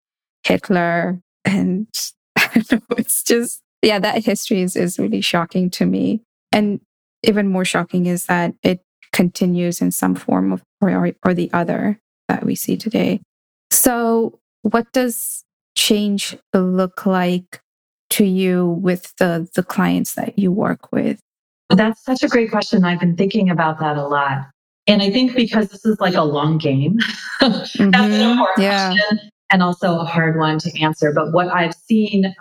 Hitler. 0.46 1.20
And 1.44 1.88
know, 2.70 2.80
it's 2.96 3.22
just, 3.22 3.60
yeah, 3.82 3.98
that 3.98 4.24
history 4.24 4.62
is, 4.62 4.76
is 4.76 4.98
really 4.98 5.20
shocking 5.20 5.70
to 5.70 5.86
me. 5.86 6.22
And 6.52 6.80
even 7.22 7.48
more 7.48 7.64
shocking 7.64 8.06
is 8.06 8.26
that 8.26 8.54
it 8.62 8.80
continues 9.12 9.80
in 9.80 9.90
some 9.90 10.14
form 10.14 10.52
of 10.52 10.62
or, 10.80 11.12
or 11.24 11.34
the 11.34 11.50
other 11.52 11.98
that 12.28 12.44
we 12.44 12.54
see 12.54 12.76
today. 12.76 13.20
So, 13.70 14.38
what 14.62 14.90
does 14.92 15.44
change 15.76 16.36
look 16.54 17.06
like 17.06 17.60
to 18.10 18.24
you 18.24 18.66
with 18.66 19.12
the 19.18 19.48
the 19.54 19.62
clients 19.62 20.14
that 20.14 20.38
you 20.38 20.52
work 20.52 20.92
with? 20.92 21.18
That's 21.70 22.04
such 22.04 22.22
a 22.22 22.28
great 22.28 22.50
question. 22.50 22.84
I've 22.84 23.00
been 23.00 23.16
thinking 23.16 23.50
about 23.50 23.80
that 23.80 23.96
a 23.96 24.06
lot. 24.06 24.46
And 24.86 25.02
I 25.02 25.10
think 25.10 25.34
because 25.34 25.68
this 25.68 25.84
is 25.84 25.98
like 25.98 26.14
a 26.14 26.22
long 26.22 26.58
game, 26.58 26.98
mm-hmm. 26.98 27.52
that's 27.52 27.74
an 27.76 27.92
mm-hmm. 27.92 28.30
important 28.30 28.62
yeah. 28.62 28.90
question 28.90 29.30
and 29.50 29.62
also 29.62 29.98
a 29.98 30.04
hard 30.04 30.38
one 30.38 30.58
to 30.60 30.82
answer. 30.82 31.12
But 31.12 31.32
what 31.32 31.48
I've 31.48 31.74
seen 31.74 32.34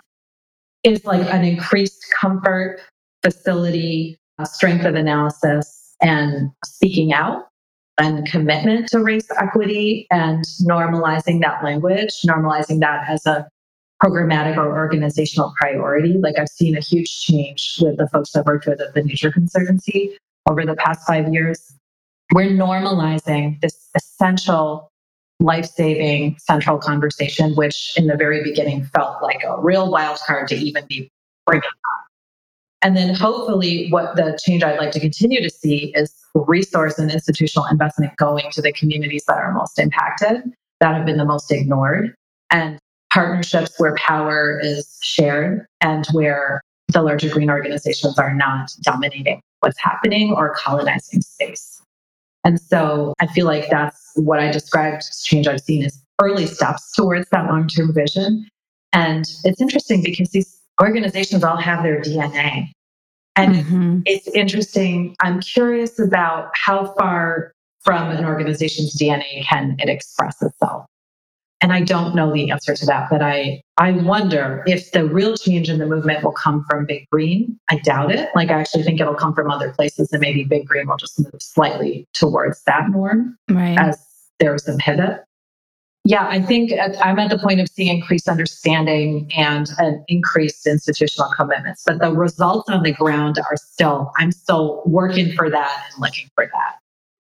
is 0.82 1.04
like 1.04 1.26
an 1.32 1.44
increased 1.44 2.04
comfort, 2.20 2.80
facility, 3.22 4.18
uh, 4.38 4.44
strength 4.44 4.84
of 4.84 4.94
analysis, 4.94 5.94
and 6.00 6.50
speaking 6.64 7.12
out 7.12 7.44
and 7.98 8.26
commitment 8.26 8.88
to 8.88 9.00
race 9.00 9.28
equity 9.40 10.06
and 10.10 10.44
normalizing 10.68 11.40
that 11.40 11.64
language, 11.64 12.12
normalizing 12.26 12.80
that 12.80 13.08
as 13.08 13.24
a 13.26 13.48
programmatic 14.02 14.56
or 14.56 14.76
organizational 14.76 15.54
priority. 15.58 16.14
Like 16.18 16.38
I've 16.38 16.48
seen 16.48 16.76
a 16.76 16.80
huge 16.80 17.20
change 17.20 17.78
with 17.80 17.96
the 17.96 18.08
folks 18.08 18.36
I've 18.36 18.44
worked 18.44 18.66
with 18.66 18.80
at 18.80 18.94
the 18.94 19.02
Nature 19.02 19.32
Conservancy 19.32 20.16
over 20.48 20.66
the 20.66 20.76
past 20.76 21.06
five 21.06 21.32
years. 21.32 21.72
We're 22.34 22.50
normalizing 22.50 23.60
this 23.62 23.88
essential 23.94 24.90
life 25.40 25.66
saving 25.66 26.36
central 26.38 26.78
conversation, 26.78 27.54
which 27.54 27.92
in 27.96 28.06
the 28.06 28.16
very 28.16 28.42
beginning 28.42 28.84
felt 28.86 29.22
like 29.22 29.42
a 29.44 29.60
real 29.60 29.90
wild 29.90 30.18
card 30.26 30.48
to 30.48 30.56
even 30.56 30.84
be 30.88 31.10
bringing 31.46 31.64
up. 31.64 32.06
And 32.82 32.96
then 32.96 33.14
hopefully, 33.14 33.88
what 33.90 34.16
the 34.16 34.38
change 34.44 34.62
I'd 34.62 34.78
like 34.78 34.92
to 34.92 35.00
continue 35.00 35.42
to 35.42 35.50
see 35.50 35.92
is 35.96 36.14
resource 36.34 36.98
and 36.98 37.10
institutional 37.10 37.66
investment 37.66 38.16
going 38.16 38.50
to 38.52 38.62
the 38.62 38.72
communities 38.72 39.24
that 39.26 39.38
are 39.38 39.52
most 39.52 39.78
impacted, 39.78 40.42
that 40.80 40.94
have 40.94 41.06
been 41.06 41.16
the 41.16 41.24
most 41.24 41.50
ignored, 41.50 42.14
and 42.50 42.78
partnerships 43.12 43.72
where 43.78 43.94
power 43.96 44.60
is 44.62 44.98
shared 45.02 45.66
and 45.80 46.06
where 46.12 46.60
the 46.88 47.02
larger 47.02 47.28
green 47.28 47.50
organizations 47.50 48.18
are 48.18 48.34
not 48.34 48.70
dominating 48.82 49.40
what's 49.60 49.80
happening 49.80 50.32
or 50.32 50.54
colonizing 50.54 51.22
space. 51.22 51.80
And 52.46 52.60
so 52.60 53.12
I 53.18 53.26
feel 53.26 53.44
like 53.44 53.68
that's 53.70 54.12
what 54.14 54.38
I 54.38 54.52
described 54.52 54.98
as 54.98 55.22
change 55.24 55.48
I've 55.48 55.60
seen 55.60 55.82
is 55.84 56.00
early 56.22 56.46
steps 56.46 56.92
towards 56.92 57.28
that 57.30 57.46
long 57.46 57.66
term 57.66 57.92
vision. 57.92 58.48
And 58.92 59.28
it's 59.42 59.60
interesting 59.60 60.00
because 60.04 60.30
these 60.30 60.56
organizations 60.80 61.42
all 61.42 61.56
have 61.56 61.82
their 61.82 62.00
DNA. 62.00 62.70
And 63.34 63.56
mm-hmm. 63.56 63.98
it's 64.06 64.28
interesting. 64.28 65.16
I'm 65.20 65.40
curious 65.40 65.98
about 65.98 66.50
how 66.54 66.94
far 66.96 67.52
from 67.80 68.12
an 68.12 68.24
organization's 68.24 68.94
DNA 68.94 69.44
can 69.44 69.74
it 69.80 69.88
express 69.88 70.40
itself. 70.40 70.86
And 71.62 71.72
I 71.72 71.80
don't 71.80 72.14
know 72.14 72.32
the 72.32 72.50
answer 72.50 72.74
to 72.74 72.86
that, 72.86 73.08
but 73.10 73.22
I, 73.22 73.62
I 73.78 73.92
wonder 73.92 74.62
if 74.66 74.92
the 74.92 75.06
real 75.06 75.36
change 75.36 75.70
in 75.70 75.78
the 75.78 75.86
movement 75.86 76.22
will 76.22 76.32
come 76.32 76.64
from 76.68 76.84
Big 76.84 77.06
Green. 77.10 77.58
I 77.70 77.78
doubt 77.78 78.12
it. 78.12 78.28
Like, 78.34 78.50
I 78.50 78.60
actually 78.60 78.82
think 78.82 79.00
it'll 79.00 79.14
come 79.14 79.34
from 79.34 79.50
other 79.50 79.72
places, 79.72 80.12
and 80.12 80.20
maybe 80.20 80.44
Big 80.44 80.66
Green 80.66 80.86
will 80.86 80.98
just 80.98 81.18
move 81.18 81.40
slightly 81.40 82.06
towards 82.12 82.62
that 82.64 82.90
norm 82.90 83.38
right. 83.50 83.78
as 83.78 84.06
there's 84.38 84.68
a 84.68 84.76
pivot. 84.76 85.24
Yeah, 86.04 86.28
I 86.28 86.40
think 86.40 86.72
uh, 86.72 86.90
I'm 87.02 87.18
at 87.18 87.30
the 87.30 87.38
point 87.38 87.58
of 87.58 87.68
seeing 87.68 87.96
increased 87.96 88.28
understanding 88.28 89.28
and 89.36 89.68
an 89.78 90.04
increased 90.08 90.66
institutional 90.66 91.30
commitments, 91.36 91.82
but 91.84 91.98
the 91.98 92.12
results 92.12 92.68
on 92.68 92.82
the 92.82 92.92
ground 92.92 93.38
are 93.38 93.56
still, 93.56 94.12
I'm 94.18 94.30
still 94.30 94.82
working 94.84 95.32
for 95.32 95.50
that 95.50 95.84
and 95.90 96.02
looking 96.02 96.28
for 96.34 96.46
that. 96.52 96.76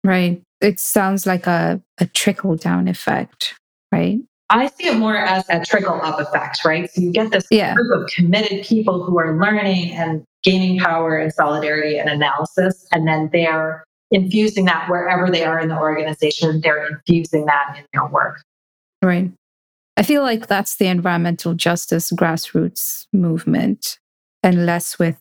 Right. 0.03 0.41
It 0.59 0.81
sounds 0.81 1.25
like 1.25 1.47
a, 1.47 1.81
a 1.99 2.07
trickle 2.07 2.57
down 2.57 2.89
effect 2.89 3.53
right? 3.93 4.19
I 4.49 4.67
see 4.67 4.87
it 4.87 4.97
more 4.97 5.15
as 5.15 5.45
a 5.49 5.63
trickle 5.63 5.99
up 6.01 6.19
effect, 6.19 6.65
right? 6.65 6.89
So 6.91 7.01
you 7.01 7.11
get 7.11 7.31
this 7.31 7.45
yeah. 7.49 7.73
group 7.73 8.01
of 8.01 8.09
committed 8.09 8.65
people 8.65 9.03
who 9.03 9.17
are 9.17 9.39
learning 9.39 9.91
and 9.91 10.23
gaining 10.43 10.79
power 10.79 11.17
and 11.17 11.33
solidarity 11.33 11.97
and 11.97 12.09
analysis, 12.09 12.85
and 12.91 13.07
then 13.07 13.29
they're 13.31 13.83
infusing 14.11 14.65
that 14.65 14.89
wherever 14.89 15.31
they 15.31 15.43
are 15.43 15.59
in 15.59 15.69
the 15.69 15.77
organization, 15.77 16.61
they're 16.61 16.85
infusing 16.87 17.45
that 17.45 17.77
in 17.77 17.85
their 17.93 18.07
work. 18.07 18.41
Right. 19.01 19.31
I 19.97 20.03
feel 20.03 20.21
like 20.21 20.47
that's 20.47 20.75
the 20.75 20.87
environmental 20.87 21.53
justice 21.53 22.11
grassroots 22.11 23.07
movement 23.13 23.99
and 24.43 24.65
less 24.65 24.99
with 24.99 25.17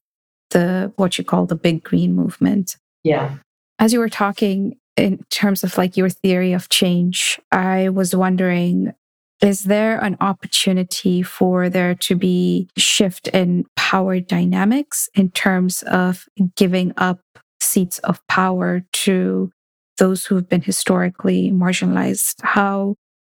the 0.50 0.92
what 0.96 1.16
you 1.18 1.24
call 1.24 1.46
the 1.46 1.54
big 1.56 1.82
green 1.82 2.14
movement. 2.14 2.76
Yeah. 3.04 3.36
As 3.78 3.92
you 3.92 3.98
were 3.98 4.08
talking, 4.08 4.76
in 4.96 5.24
terms 5.30 5.64
of 5.64 5.78
like 5.78 5.96
your 5.96 6.08
theory 6.08 6.52
of 6.52 6.68
change, 6.68 7.40
I 7.50 7.88
was 7.88 8.14
wondering 8.14 8.92
is 9.42 9.64
there 9.64 9.98
an 9.98 10.16
opportunity 10.20 11.20
for 11.20 11.68
there 11.68 11.96
to 11.96 12.14
be 12.14 12.68
shift 12.78 13.26
in 13.28 13.64
power 13.74 14.20
dynamics 14.20 15.08
in 15.14 15.32
terms 15.32 15.82
of 15.82 16.26
giving 16.54 16.92
up 16.96 17.18
seats 17.60 17.98
of 18.00 18.24
power 18.28 18.84
to 18.92 19.50
those 19.98 20.24
who've 20.24 20.48
been 20.48 20.62
historically 20.62 21.50
marginalized? 21.50 22.36
How 22.42 22.94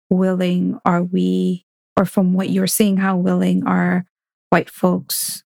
willing 0.08 0.78
are 0.84 1.02
we, 1.02 1.64
or 1.96 2.04
from 2.04 2.34
what 2.34 2.50
you're 2.50 2.68
seeing, 2.68 2.98
how 2.98 3.16
willing 3.16 3.66
are 3.66 4.04
white 4.50 4.70
folks 4.70 5.42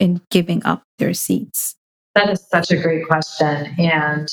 in 0.00 0.20
giving 0.28 0.64
up 0.64 0.82
their 0.98 1.14
seats? 1.14 1.76
That 2.16 2.30
is 2.30 2.44
such 2.48 2.72
a 2.72 2.76
great 2.76 3.06
question. 3.06 3.74
And 3.78 4.28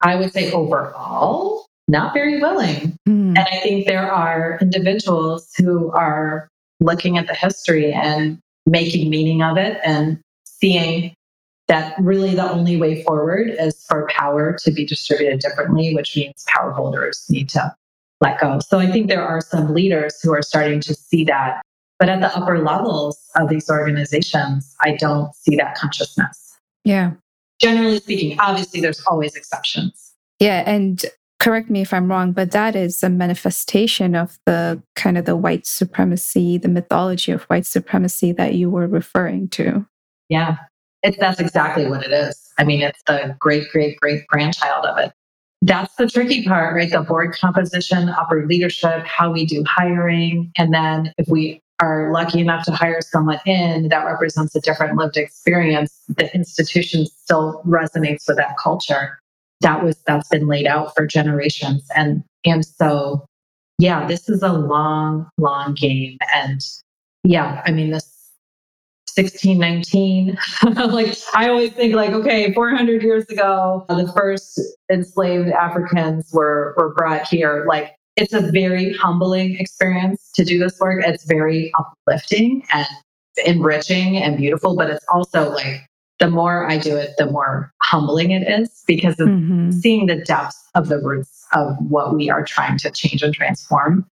I 0.00 0.16
would 0.16 0.32
say 0.32 0.52
overall, 0.52 1.66
not 1.88 2.14
very 2.14 2.40
willing. 2.40 2.96
Mm. 3.08 3.36
And 3.36 3.38
I 3.38 3.60
think 3.60 3.86
there 3.86 4.10
are 4.10 4.58
individuals 4.60 5.50
who 5.56 5.90
are 5.90 6.48
looking 6.80 7.18
at 7.18 7.26
the 7.26 7.34
history 7.34 7.92
and 7.92 8.38
making 8.66 9.10
meaning 9.10 9.42
of 9.42 9.56
it 9.56 9.80
and 9.84 10.20
seeing 10.44 11.14
that 11.66 11.94
really 11.98 12.34
the 12.34 12.48
only 12.48 12.76
way 12.76 13.02
forward 13.02 13.50
is 13.58 13.84
for 13.88 14.08
power 14.08 14.56
to 14.62 14.70
be 14.70 14.86
distributed 14.86 15.40
differently, 15.40 15.94
which 15.94 16.16
means 16.16 16.44
power 16.46 16.72
holders 16.72 17.26
need 17.28 17.48
to 17.50 17.74
let 18.20 18.40
go. 18.40 18.58
So 18.60 18.78
I 18.78 18.90
think 18.90 19.08
there 19.08 19.22
are 19.22 19.40
some 19.40 19.74
leaders 19.74 20.20
who 20.22 20.32
are 20.32 20.42
starting 20.42 20.80
to 20.80 20.94
see 20.94 21.24
that. 21.24 21.62
But 21.98 22.08
at 22.08 22.20
the 22.20 22.34
upper 22.36 22.60
levels 22.60 23.18
of 23.36 23.48
these 23.48 23.68
organizations, 23.68 24.74
I 24.80 24.94
don't 24.94 25.34
see 25.34 25.56
that 25.56 25.74
consciousness. 25.74 26.56
Yeah 26.84 27.12
generally 27.60 27.98
speaking, 27.98 28.38
obviously 28.40 28.80
there's 28.80 29.02
always 29.06 29.34
exceptions. 29.34 30.14
Yeah. 30.38 30.62
And 30.66 31.04
correct 31.40 31.70
me 31.70 31.80
if 31.80 31.92
I'm 31.92 32.10
wrong, 32.10 32.32
but 32.32 32.50
that 32.52 32.76
is 32.76 33.02
a 33.02 33.08
manifestation 33.08 34.14
of 34.14 34.38
the 34.46 34.82
kind 34.96 35.18
of 35.18 35.24
the 35.24 35.36
white 35.36 35.66
supremacy, 35.66 36.58
the 36.58 36.68
mythology 36.68 37.32
of 37.32 37.42
white 37.44 37.66
supremacy 37.66 38.32
that 38.32 38.54
you 38.54 38.70
were 38.70 38.86
referring 38.86 39.48
to. 39.50 39.86
Yeah. 40.28 40.56
It's 41.02 41.16
that's 41.16 41.40
exactly 41.40 41.86
what 41.86 42.04
it 42.04 42.12
is. 42.12 42.52
I 42.58 42.64
mean, 42.64 42.82
it's 42.82 43.02
the 43.06 43.36
great, 43.38 43.70
great, 43.70 43.98
great 44.00 44.26
grandchild 44.26 44.84
of 44.84 44.98
it. 44.98 45.12
That's 45.62 45.94
the 45.96 46.08
tricky 46.08 46.44
part, 46.44 46.74
right? 46.74 46.90
The 46.90 47.00
board 47.00 47.34
composition, 47.34 48.08
upper 48.08 48.46
leadership, 48.46 49.04
how 49.04 49.30
we 49.32 49.44
do 49.46 49.64
hiring. 49.64 50.52
And 50.56 50.72
then 50.72 51.12
if 51.18 51.28
we 51.28 51.62
are 51.80 52.12
lucky 52.12 52.40
enough 52.40 52.64
to 52.64 52.72
hire 52.72 53.00
someone 53.00 53.38
in 53.46 53.88
that 53.88 54.04
represents 54.04 54.54
a 54.54 54.60
different 54.60 54.96
lived 54.96 55.16
experience, 55.16 56.02
the 56.08 56.32
institution 56.34 57.06
still 57.06 57.62
resonates 57.66 58.26
with 58.26 58.36
that 58.36 58.56
culture. 58.62 59.18
That 59.60 59.82
was 59.82 59.96
that's 60.06 60.28
been 60.28 60.46
laid 60.46 60.66
out 60.66 60.94
for 60.94 61.06
generations. 61.06 61.86
And 61.94 62.24
and 62.44 62.64
so 62.64 63.26
yeah, 63.78 64.06
this 64.06 64.28
is 64.28 64.42
a 64.42 64.52
long, 64.52 65.28
long 65.38 65.74
game. 65.74 66.18
And 66.34 66.60
yeah, 67.24 67.62
I 67.64 67.70
mean 67.70 67.90
this 67.90 68.14
1619 69.16 70.38
like 70.92 71.16
i 71.34 71.48
always 71.48 71.72
think 71.72 71.92
like 71.92 72.10
okay 72.10 72.52
400 72.52 73.02
years 73.02 73.24
ago 73.24 73.84
the 73.88 74.12
first 74.16 74.60
enslaved 74.92 75.48
africans 75.48 76.30
were 76.32 76.74
were 76.76 76.94
brought 76.94 77.26
here 77.26 77.64
like 77.66 77.97
it's 78.18 78.32
a 78.32 78.40
very 78.40 78.92
humbling 78.94 79.56
experience 79.58 80.30
to 80.34 80.44
do 80.44 80.58
this 80.58 80.78
work. 80.80 81.04
It's 81.06 81.24
very 81.24 81.72
uplifting 81.78 82.64
and 82.72 82.86
enriching 83.46 84.16
and 84.16 84.36
beautiful, 84.36 84.76
but 84.76 84.90
it's 84.90 85.04
also 85.12 85.50
like 85.52 85.86
the 86.18 86.28
more 86.28 86.68
I 86.68 86.78
do 86.78 86.96
it, 86.96 87.10
the 87.16 87.26
more 87.26 87.72
humbling 87.82 88.32
it 88.32 88.42
is 88.48 88.82
because 88.86 89.20
of 89.20 89.28
mm-hmm. 89.28 89.70
seeing 89.70 90.06
the 90.06 90.16
depths 90.16 90.58
of 90.74 90.88
the 90.88 90.98
roots 90.98 91.46
of 91.52 91.76
what 91.88 92.14
we 92.14 92.28
are 92.28 92.44
trying 92.44 92.76
to 92.78 92.90
change 92.90 93.22
and 93.22 93.32
transform 93.32 94.04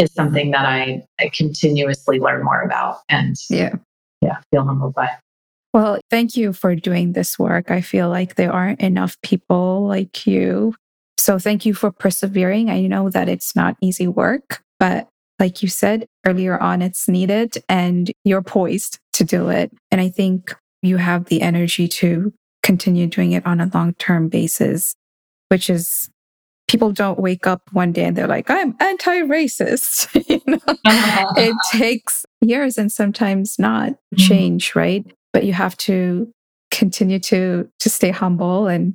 is 0.00 0.12
something 0.14 0.50
that 0.50 0.66
I, 0.66 1.04
I 1.20 1.30
continuously 1.32 2.18
learn 2.18 2.42
more 2.42 2.62
about 2.62 2.98
and 3.08 3.36
yeah, 3.48 3.76
yeah, 4.20 4.38
feel 4.50 4.64
humbled 4.64 4.94
by. 4.94 5.10
Well, 5.72 6.00
thank 6.10 6.36
you 6.36 6.52
for 6.52 6.74
doing 6.74 7.12
this 7.12 7.38
work. 7.38 7.70
I 7.70 7.82
feel 7.82 8.08
like 8.08 8.34
there 8.34 8.52
aren't 8.52 8.80
enough 8.80 9.16
people 9.22 9.86
like 9.86 10.26
you 10.26 10.74
so 11.22 11.38
thank 11.38 11.64
you 11.64 11.72
for 11.72 11.92
persevering. 11.92 12.68
I 12.68 12.80
know 12.80 13.08
that 13.08 13.28
it's 13.28 13.54
not 13.54 13.76
easy 13.80 14.08
work, 14.08 14.60
but 14.80 15.08
like 15.38 15.62
you 15.62 15.68
said 15.68 16.06
earlier 16.26 16.60
on, 16.60 16.82
it's 16.82 17.08
needed 17.08 17.62
and 17.68 18.10
you're 18.24 18.42
poised 18.42 18.98
to 19.12 19.22
do 19.22 19.48
it. 19.48 19.70
And 19.92 20.00
I 20.00 20.08
think 20.08 20.52
you 20.82 20.96
have 20.96 21.26
the 21.26 21.40
energy 21.40 21.86
to 21.86 22.32
continue 22.64 23.06
doing 23.06 23.32
it 23.32 23.46
on 23.46 23.60
a 23.60 23.70
long 23.72 23.94
term 23.94 24.28
basis, 24.28 24.96
which 25.48 25.70
is 25.70 26.10
people 26.66 26.90
don't 26.90 27.20
wake 27.20 27.46
up 27.46 27.62
one 27.70 27.92
day 27.92 28.04
and 28.04 28.16
they're 28.16 28.26
like, 28.26 28.50
I'm 28.50 28.74
anti 28.80 29.20
racist. 29.20 30.08
you 30.28 30.40
know? 30.44 30.58
it 31.36 31.56
takes 31.70 32.24
years 32.40 32.76
and 32.76 32.90
sometimes 32.90 33.60
not 33.60 33.92
mm-hmm. 33.92 34.16
change, 34.16 34.74
right? 34.74 35.06
But 35.32 35.44
you 35.44 35.52
have 35.52 35.76
to 35.78 36.32
continue 36.72 37.20
to 37.20 37.68
to 37.78 37.90
stay 37.90 38.10
humble 38.10 38.66
and 38.66 38.94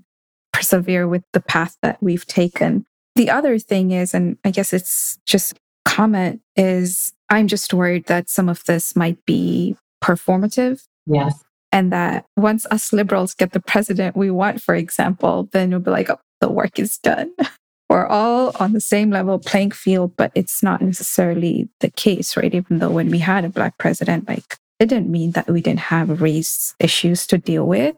persevere 0.57 1.07
with 1.07 1.23
the 1.33 1.39
path 1.39 1.77
that 1.83 2.01
we've 2.01 2.25
taken. 2.25 2.83
The 3.15 3.29
other 3.29 3.59
thing 3.59 3.91
is, 3.91 4.15
and 4.15 4.37
I 4.43 4.49
guess 4.49 4.73
it's 4.73 5.19
just 5.23 5.53
comment 5.85 6.41
is 6.55 7.13
I'm 7.29 7.47
just 7.47 7.73
worried 7.75 8.07
that 8.07 8.27
some 8.27 8.49
of 8.49 8.63
this 8.65 8.95
might 8.95 9.23
be 9.25 9.77
performative. 10.03 10.83
Yes. 11.05 11.43
And 11.71 11.93
that 11.93 12.25
once 12.35 12.65
us 12.71 12.91
liberals 12.91 13.35
get 13.35 13.51
the 13.51 13.59
president 13.59 14.17
we 14.17 14.31
want, 14.31 14.59
for 14.59 14.73
example, 14.73 15.47
then 15.51 15.69
we'll 15.69 15.79
be 15.79 15.91
like, 15.91 16.09
oh, 16.09 16.19
the 16.41 16.49
work 16.49 16.79
is 16.79 16.97
done. 16.97 17.31
We're 17.89 18.07
all 18.07 18.51
on 18.59 18.73
the 18.73 18.81
same 18.81 19.11
level 19.11 19.37
playing 19.37 19.71
field, 19.71 20.15
but 20.17 20.31
it's 20.33 20.63
not 20.63 20.81
necessarily 20.81 21.69
the 21.81 21.91
case, 21.91 22.35
right? 22.35 22.53
Even 22.53 22.79
though 22.79 22.89
when 22.89 23.11
we 23.11 23.19
had 23.19 23.45
a 23.45 23.49
black 23.49 23.77
president, 23.77 24.27
like 24.27 24.57
it 24.79 24.87
didn't 24.87 25.11
mean 25.11 25.31
that 25.31 25.49
we 25.49 25.61
didn't 25.61 25.81
have 25.81 26.19
race 26.19 26.73
issues 26.79 27.27
to 27.27 27.37
deal 27.37 27.65
with. 27.65 27.95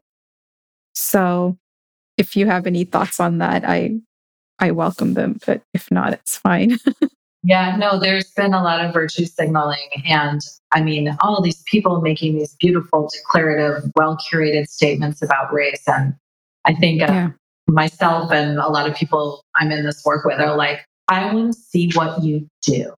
So 0.94 1.58
if 2.20 2.36
you 2.36 2.46
have 2.46 2.68
any 2.68 2.84
thoughts 2.84 3.20
on 3.20 3.40
that, 3.40 3.64
I 3.66 4.00
I 4.60 4.72
welcome 4.72 5.14
them, 5.14 5.40
but 5.46 5.62
if 5.74 5.90
not, 5.90 6.14
it's 6.14 6.38
fine. 6.38 6.78
yeah, 7.44 7.78
no, 7.78 7.98
there's 7.98 8.30
been 8.32 8.54
a 8.54 8.62
lot 8.62 8.84
of 8.84 8.94
virtue 8.94 9.26
signaling. 9.26 9.88
And 10.06 10.42
I 10.74 10.82
mean, 10.82 11.18
all 11.22 11.42
these 11.42 11.64
people 11.64 12.02
making 12.02 12.38
these 12.38 12.56
beautiful, 12.60 13.10
declarative, 13.12 13.90
well 13.96 14.18
curated 14.18 14.68
statements 14.68 15.22
about 15.22 15.54
race. 15.54 15.84
And 15.88 16.14
I 16.66 16.74
think 16.76 17.02
uh, 17.02 17.06
yeah. 17.06 17.30
myself 17.68 18.32
and 18.34 18.60
a 18.60 18.68
lot 18.68 18.88
of 18.88 18.96
people 18.96 19.46
I'm 19.56 19.72
in 19.72 19.86
this 19.86 20.04
work 20.06 20.26
with 20.26 20.42
are 20.42 20.58
like, 20.58 20.86
I 21.08 21.34
want 21.34 21.54
to 21.54 21.60
see 21.60 21.90
what 21.94 22.22
you 22.22 22.48
do 22.62 22.94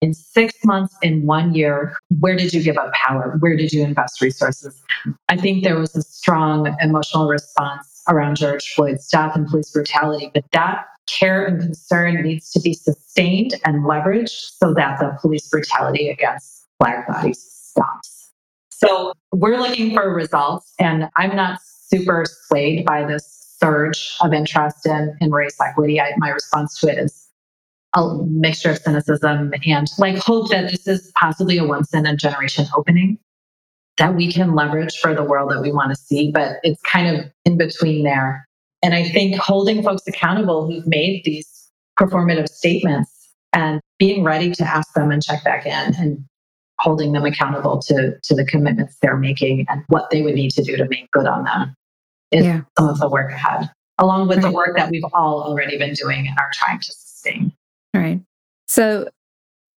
in 0.00 0.14
six 0.14 0.54
months, 0.64 0.96
in 1.02 1.26
one 1.26 1.54
year, 1.54 1.96
where 2.20 2.36
did 2.36 2.54
you 2.54 2.62
give 2.62 2.78
up 2.78 2.92
power? 2.92 3.36
Where 3.40 3.56
did 3.56 3.72
you 3.72 3.82
invest 3.82 4.20
resources? 4.20 4.80
I 5.28 5.36
think 5.36 5.64
there 5.64 5.78
was 5.78 5.94
a 5.96 6.02
strong 6.02 6.74
emotional 6.80 7.28
response 7.28 7.97
around 8.08 8.36
George 8.36 8.72
Floyd's 8.74 9.08
death 9.08 9.36
and 9.36 9.46
police 9.46 9.70
brutality, 9.70 10.30
but 10.32 10.44
that 10.52 10.84
care 11.08 11.46
and 11.46 11.60
concern 11.60 12.22
needs 12.22 12.50
to 12.52 12.60
be 12.60 12.74
sustained 12.74 13.54
and 13.64 13.84
leveraged 13.84 14.50
so 14.58 14.74
that 14.74 14.98
the 14.98 15.16
police 15.20 15.48
brutality 15.48 16.08
against 16.08 16.66
Black 16.78 17.08
bodies 17.08 17.40
stops. 17.40 18.32
So 18.70 19.12
we're 19.32 19.58
looking 19.58 19.94
for 19.94 20.14
results, 20.14 20.72
and 20.78 21.08
I'm 21.16 21.34
not 21.34 21.60
super 21.62 22.24
swayed 22.46 22.84
by 22.84 23.04
this 23.04 23.56
surge 23.58 24.16
of 24.20 24.32
interest 24.32 24.86
in, 24.86 25.16
in 25.20 25.30
race 25.30 25.56
equity. 25.60 26.00
I, 26.00 26.12
my 26.18 26.28
response 26.28 26.78
to 26.80 26.88
it 26.88 26.98
is 26.98 27.28
a 27.94 28.14
mixture 28.24 28.70
of 28.70 28.78
cynicism 28.78 29.52
and 29.66 29.88
like 29.98 30.18
hope 30.18 30.50
that 30.50 30.70
this 30.70 30.86
is 30.86 31.10
possibly 31.18 31.58
a 31.58 31.64
once 31.64 31.92
in 31.94 32.06
a 32.06 32.14
generation 32.14 32.66
opening 32.76 33.18
that 33.98 34.14
we 34.14 34.32
can 34.32 34.54
leverage 34.54 34.96
for 34.98 35.14
the 35.14 35.24
world 35.24 35.50
that 35.50 35.60
we 35.60 35.72
want 35.72 35.90
to 35.90 35.96
see. 35.96 36.30
But 36.30 36.56
it's 36.62 36.80
kind 36.82 37.16
of 37.16 37.30
in 37.44 37.58
between 37.58 38.04
there. 38.04 38.46
And 38.82 38.94
I 38.94 39.04
think 39.08 39.36
holding 39.36 39.82
folks 39.82 40.02
accountable 40.06 40.66
who've 40.66 40.86
made 40.86 41.22
these 41.24 41.70
performative 41.98 42.48
statements 42.48 43.10
and 43.52 43.80
being 43.98 44.22
ready 44.22 44.52
to 44.52 44.64
ask 44.64 44.92
them 44.94 45.10
and 45.10 45.22
check 45.22 45.42
back 45.42 45.66
in 45.66 45.94
and 45.96 46.24
holding 46.78 47.12
them 47.12 47.24
accountable 47.24 47.78
to, 47.78 48.16
to 48.22 48.34
the 48.34 48.44
commitments 48.44 48.96
they're 49.02 49.16
making 49.16 49.66
and 49.68 49.82
what 49.88 50.10
they 50.10 50.22
would 50.22 50.34
need 50.34 50.52
to 50.52 50.62
do 50.62 50.76
to 50.76 50.86
make 50.88 51.10
good 51.10 51.26
on 51.26 51.44
them 51.44 51.74
is 52.30 52.44
yeah. 52.44 52.60
some 52.78 52.88
of 52.88 53.00
the 53.00 53.08
work 53.08 53.32
ahead, 53.32 53.68
along 53.98 54.28
with 54.28 54.38
right. 54.38 54.48
the 54.48 54.52
work 54.52 54.76
that 54.76 54.90
we've 54.90 55.02
all 55.12 55.42
already 55.42 55.76
been 55.76 55.94
doing 55.94 56.28
and 56.28 56.38
are 56.38 56.50
trying 56.52 56.78
to 56.78 56.92
sustain. 56.92 57.52
Right. 57.94 58.20
So 58.68 59.08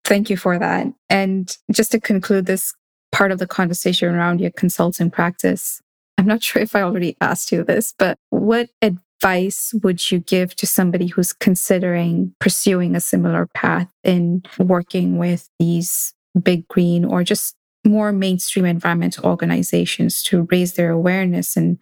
thank 0.05 0.29
you 0.29 0.37
for 0.37 0.59
that. 0.59 0.89
And 1.09 1.57
just 1.73 1.93
to 1.93 2.01
conclude 2.01 2.45
this 2.45 2.75
part 3.13 3.33
of 3.33 3.39
the 3.39 3.47
conversation 3.47 4.15
around 4.15 4.41
your 4.41 4.51
consulting 4.51 5.11
practice, 5.11 5.81
I'm 6.19 6.27
not 6.27 6.43
sure 6.43 6.63
if 6.63 6.75
I 6.77 6.83
already 6.83 7.17
asked 7.21 7.53
you 7.53 7.65
this, 7.65 7.95
but 7.99 8.19
what 8.31 8.71
advice 8.83 9.75
would 9.83 10.11
you 10.11 10.21
give 10.21 10.55
to 10.57 10.67
somebody 10.67 11.09
who's 11.09 11.33
considering 11.33 12.35
pursuing 12.41 12.97
a 12.97 13.01
similar 13.01 13.47
path 13.55 13.91
in 14.03 14.43
working 14.59 15.19
with 15.19 15.49
these 15.59 16.15
big 16.41 16.67
green 16.69 17.05
or 17.05 17.25
just 17.25 17.57
more 17.85 18.13
mainstream 18.13 18.67
environmental 18.67 19.27
organizations 19.27 20.23
to 20.23 20.47
raise 20.51 20.75
their 20.75 20.91
awareness 20.91 21.57
and 21.57 21.79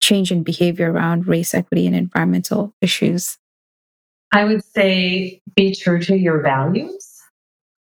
change 0.00 0.32
in 0.32 0.42
behavior 0.42 0.92
around 0.92 1.26
race 1.26 1.54
equity 1.54 1.86
and 1.86 1.96
environmental 1.96 2.74
issues? 2.80 3.38
I 4.32 4.44
would 4.44 4.64
say 4.64 5.40
be 5.56 5.74
true 5.74 6.00
to 6.02 6.16
your 6.16 6.40
values. 6.40 7.09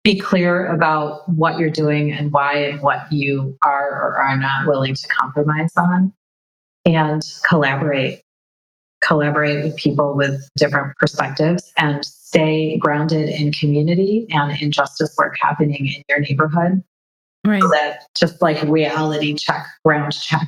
Be 0.05 0.19
clear 0.19 0.67
about 0.67 1.27
what 1.29 1.59
you're 1.59 1.71
doing 1.71 2.13
and 2.13 2.31
why 2.31 2.57
and 2.59 2.81
what 2.83 3.11
you 3.11 3.57
are 3.65 3.89
or 3.89 4.19
are 4.19 4.37
not 4.37 4.67
willing 4.67 4.95
to 4.95 5.09
compromise 5.09 5.73
on. 5.77 6.13
And 6.85 7.23
collaborate. 7.49 8.21
Collaborate 9.03 9.65
with 9.65 9.77
people 9.77 10.15
with 10.15 10.47
different 10.57 10.95
perspectives 10.99 11.73
and 11.79 12.05
stay 12.05 12.77
grounded 12.77 13.31
in 13.31 13.53
community 13.53 14.27
and 14.31 14.61
in 14.61 14.71
justice 14.71 15.15
work 15.17 15.37
happening 15.41 15.87
in 15.87 16.03
your 16.11 16.21
neighborhood. 16.21 16.83
Right. 17.47 17.63
So 17.63 17.69
that 17.69 18.07
just 18.15 18.43
like 18.43 18.63
reality 18.63 19.35
check, 19.35 19.67
ground 19.85 20.13
check, 20.13 20.47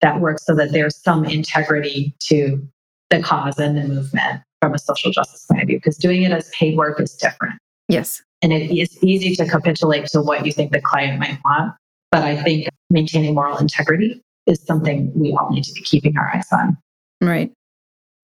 that 0.00 0.20
works 0.20 0.44
so 0.46 0.54
that 0.56 0.72
there's 0.72 0.96
some 0.96 1.24
integrity 1.24 2.14
to 2.24 2.66
the 3.10 3.22
cause 3.22 3.58
and 3.58 3.76
the 3.76 3.84
movement 3.84 4.42
from 4.60 4.74
a 4.74 4.78
social 4.78 5.12
justice 5.12 5.44
point 5.50 5.62
of 5.62 5.68
view, 5.68 5.78
because 5.78 5.96
doing 5.96 6.22
it 6.22 6.32
as 6.32 6.50
paid 6.50 6.76
work 6.76 7.00
is 7.00 7.14
different. 7.14 7.54
Yes. 7.88 8.22
And 8.42 8.52
it 8.52 8.70
is 8.70 9.02
easy 9.02 9.34
to 9.36 9.46
capitulate 9.48 10.06
to 10.08 10.22
what 10.22 10.46
you 10.46 10.52
think 10.52 10.72
the 10.72 10.80
client 10.80 11.18
might 11.18 11.38
want. 11.44 11.74
But 12.10 12.22
I 12.22 12.40
think 12.42 12.68
maintaining 12.90 13.34
moral 13.34 13.58
integrity 13.58 14.22
is 14.46 14.62
something 14.64 15.12
we 15.14 15.36
all 15.38 15.50
need 15.50 15.64
to 15.64 15.72
be 15.72 15.82
keeping 15.82 16.16
our 16.16 16.30
eyes 16.34 16.46
on. 16.52 16.78
Right. 17.20 17.52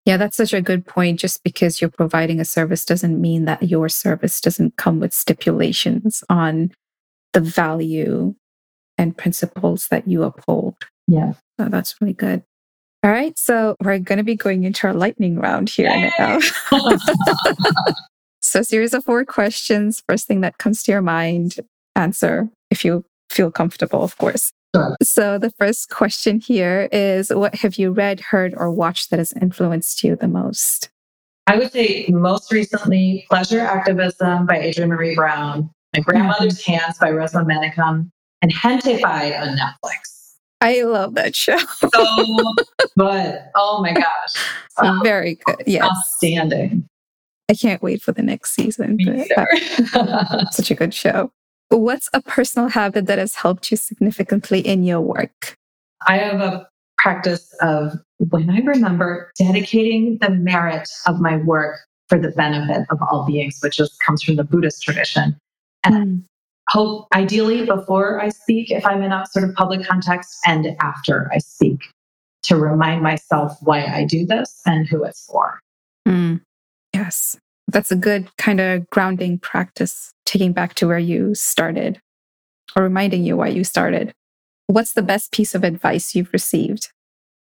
Yeah, 0.04 0.16
that's 0.16 0.36
such 0.36 0.52
a 0.52 0.62
good 0.62 0.86
point. 0.86 1.20
Just 1.20 1.42
because 1.44 1.80
you're 1.80 1.90
providing 1.90 2.40
a 2.40 2.44
service 2.44 2.84
doesn't 2.84 3.20
mean 3.20 3.44
that 3.44 3.62
your 3.62 3.88
service 3.88 4.40
doesn't 4.40 4.76
come 4.76 4.98
with 5.00 5.12
stipulations 5.12 6.24
on 6.28 6.72
the 7.32 7.40
value 7.40 8.34
and 8.98 9.16
principles 9.16 9.88
that 9.88 10.08
you 10.08 10.22
uphold. 10.22 10.74
Yeah. 11.06 11.34
So 11.58 11.68
that's 11.68 12.00
really 12.00 12.14
good. 12.14 12.42
All 13.02 13.11
right. 13.11 13.38
So 13.38 13.76
we're 13.82 13.98
going 13.98 14.18
to 14.18 14.24
be 14.24 14.36
going 14.36 14.64
into 14.64 14.86
our 14.86 14.94
lightning 14.94 15.38
round 15.38 15.70
here 15.70 15.90
Yay! 15.90 16.11
now. 16.18 16.38
so, 18.41 18.62
series 18.62 18.95
of 18.95 19.05
four 19.05 19.24
questions. 19.24 20.03
First 20.09 20.26
thing 20.26 20.41
that 20.41 20.59
comes 20.59 20.82
to 20.84 20.93
your 20.93 21.03
mind, 21.03 21.57
answer 21.95 22.49
if 22.70 22.84
you 22.84 23.05
feel 23.30 23.51
comfortable, 23.51 24.03
of 24.03 24.16
course. 24.18 24.53
Sure. 24.74 24.97
So, 25.03 25.38
the 25.38 25.51
first 25.51 25.91
question 25.91 26.41
here 26.41 26.88
is 26.93 27.30
What 27.30 27.57
have 27.57 27.76
you 27.76 27.93
read, 27.93 28.20
heard, 28.20 28.55
or 28.57 28.70
watched 28.70 29.11
that 29.11 29.18
has 29.18 29.32
influenced 29.32 30.03
you 30.03 30.16
the 30.16 30.28
most? 30.28 30.91
I 31.47 31.57
would 31.57 31.72
say 31.72 32.07
most 32.09 32.53
recently, 32.53 33.26
Pleasure 33.28 33.61
Activism 33.61 34.47
by 34.47 34.61
Adrienne 34.61 34.91
Maree 34.91 35.16
Brown, 35.16 35.68
My 35.95 36.01
Grandmother's 36.01 36.62
mm-hmm. 36.62 36.72
Hands 36.72 36.99
by 36.99 37.11
Resmaa 37.11 37.45
Menakem, 37.45 38.11
and 38.41 38.55
Gentefied 38.55 39.41
on 39.41 39.57
Netflix. 39.57 40.20
I 40.61 40.82
love 40.82 41.14
that 41.14 41.34
show. 41.34 41.57
so 41.57 41.88
good. 42.99 43.38
Oh 43.55 43.80
my 43.82 43.95
gosh. 43.95 44.49
Wow. 44.80 45.01
Very 45.03 45.38
good. 45.47 45.64
Yes. 45.66 45.82
Outstanding. 45.84 46.86
I 47.51 47.55
can't 47.55 47.82
wait 47.82 48.01
for 48.01 48.12
the 48.12 48.22
next 48.22 48.55
season. 48.55 48.96
such 50.53 50.70
a 50.70 50.74
good 50.76 50.94
show. 50.94 51.32
What's 51.68 52.09
a 52.12 52.22
personal 52.22 52.68
habit 52.68 53.07
that 53.07 53.18
has 53.18 53.34
helped 53.34 53.70
you 53.70 53.76
significantly 53.76 54.61
in 54.61 54.84
your 54.84 55.01
work? 55.01 55.57
I 56.07 56.18
have 56.18 56.40
a 56.40 56.68
practice 56.96 57.53
of 57.61 57.94
when 58.18 58.51
I 58.51 58.61
remember 58.61 59.32
dedicating 59.36 60.18
the 60.20 60.30
merit 60.30 60.88
of 61.07 61.20
my 61.20 61.38
work 61.38 61.80
for 62.09 62.18
the 62.18 62.30
benefit 62.30 62.86
of 62.88 62.98
all 63.11 63.26
beings, 63.26 63.59
which 63.62 63.76
just 63.76 63.98
comes 64.01 64.22
from 64.22 64.36
the 64.36 64.44
Buddhist 64.44 64.82
tradition. 64.82 65.36
And 65.84 65.94
mm 65.94 66.22
hope 66.70 67.09
ideally 67.12 67.66
before 67.66 68.20
I 68.20 68.28
speak, 68.28 68.70
if 68.70 68.86
I'm 68.86 69.03
in 69.03 69.11
a 69.11 69.26
sort 69.32 69.48
of 69.48 69.55
public 69.57 69.84
context, 69.84 70.38
and 70.46 70.68
after 70.80 71.28
I 71.34 71.38
speak 71.38 71.80
to 72.44 72.57
remind 72.57 73.03
myself 73.03 73.57
why 73.61 73.84
I 73.84 74.05
do 74.05 74.24
this 74.24 74.61
and 74.64 74.86
who 74.86 75.03
it's 75.03 75.26
for. 75.26 75.61
Mm, 76.07 76.40
yes, 77.01 77.38
that's 77.68 77.90
a 77.90 77.96
good 77.96 78.28
kind 78.36 78.61
of 78.61 78.88
grounding 78.90 79.38
practice, 79.38 80.12
taking 80.26 80.53
back 80.53 80.74
to 80.74 80.86
where 80.86 80.98
you 80.98 81.34
started 81.34 82.01
or 82.76 82.82
reminding 82.82 83.24
you 83.24 83.36
why 83.36 83.48
you 83.48 83.64
started. 83.64 84.12
What's 84.66 84.92
the 84.92 85.03
best 85.03 85.32
piece 85.32 85.55
of 85.55 85.64
advice 85.64 86.14
you've 86.14 86.32
received? 86.32 86.88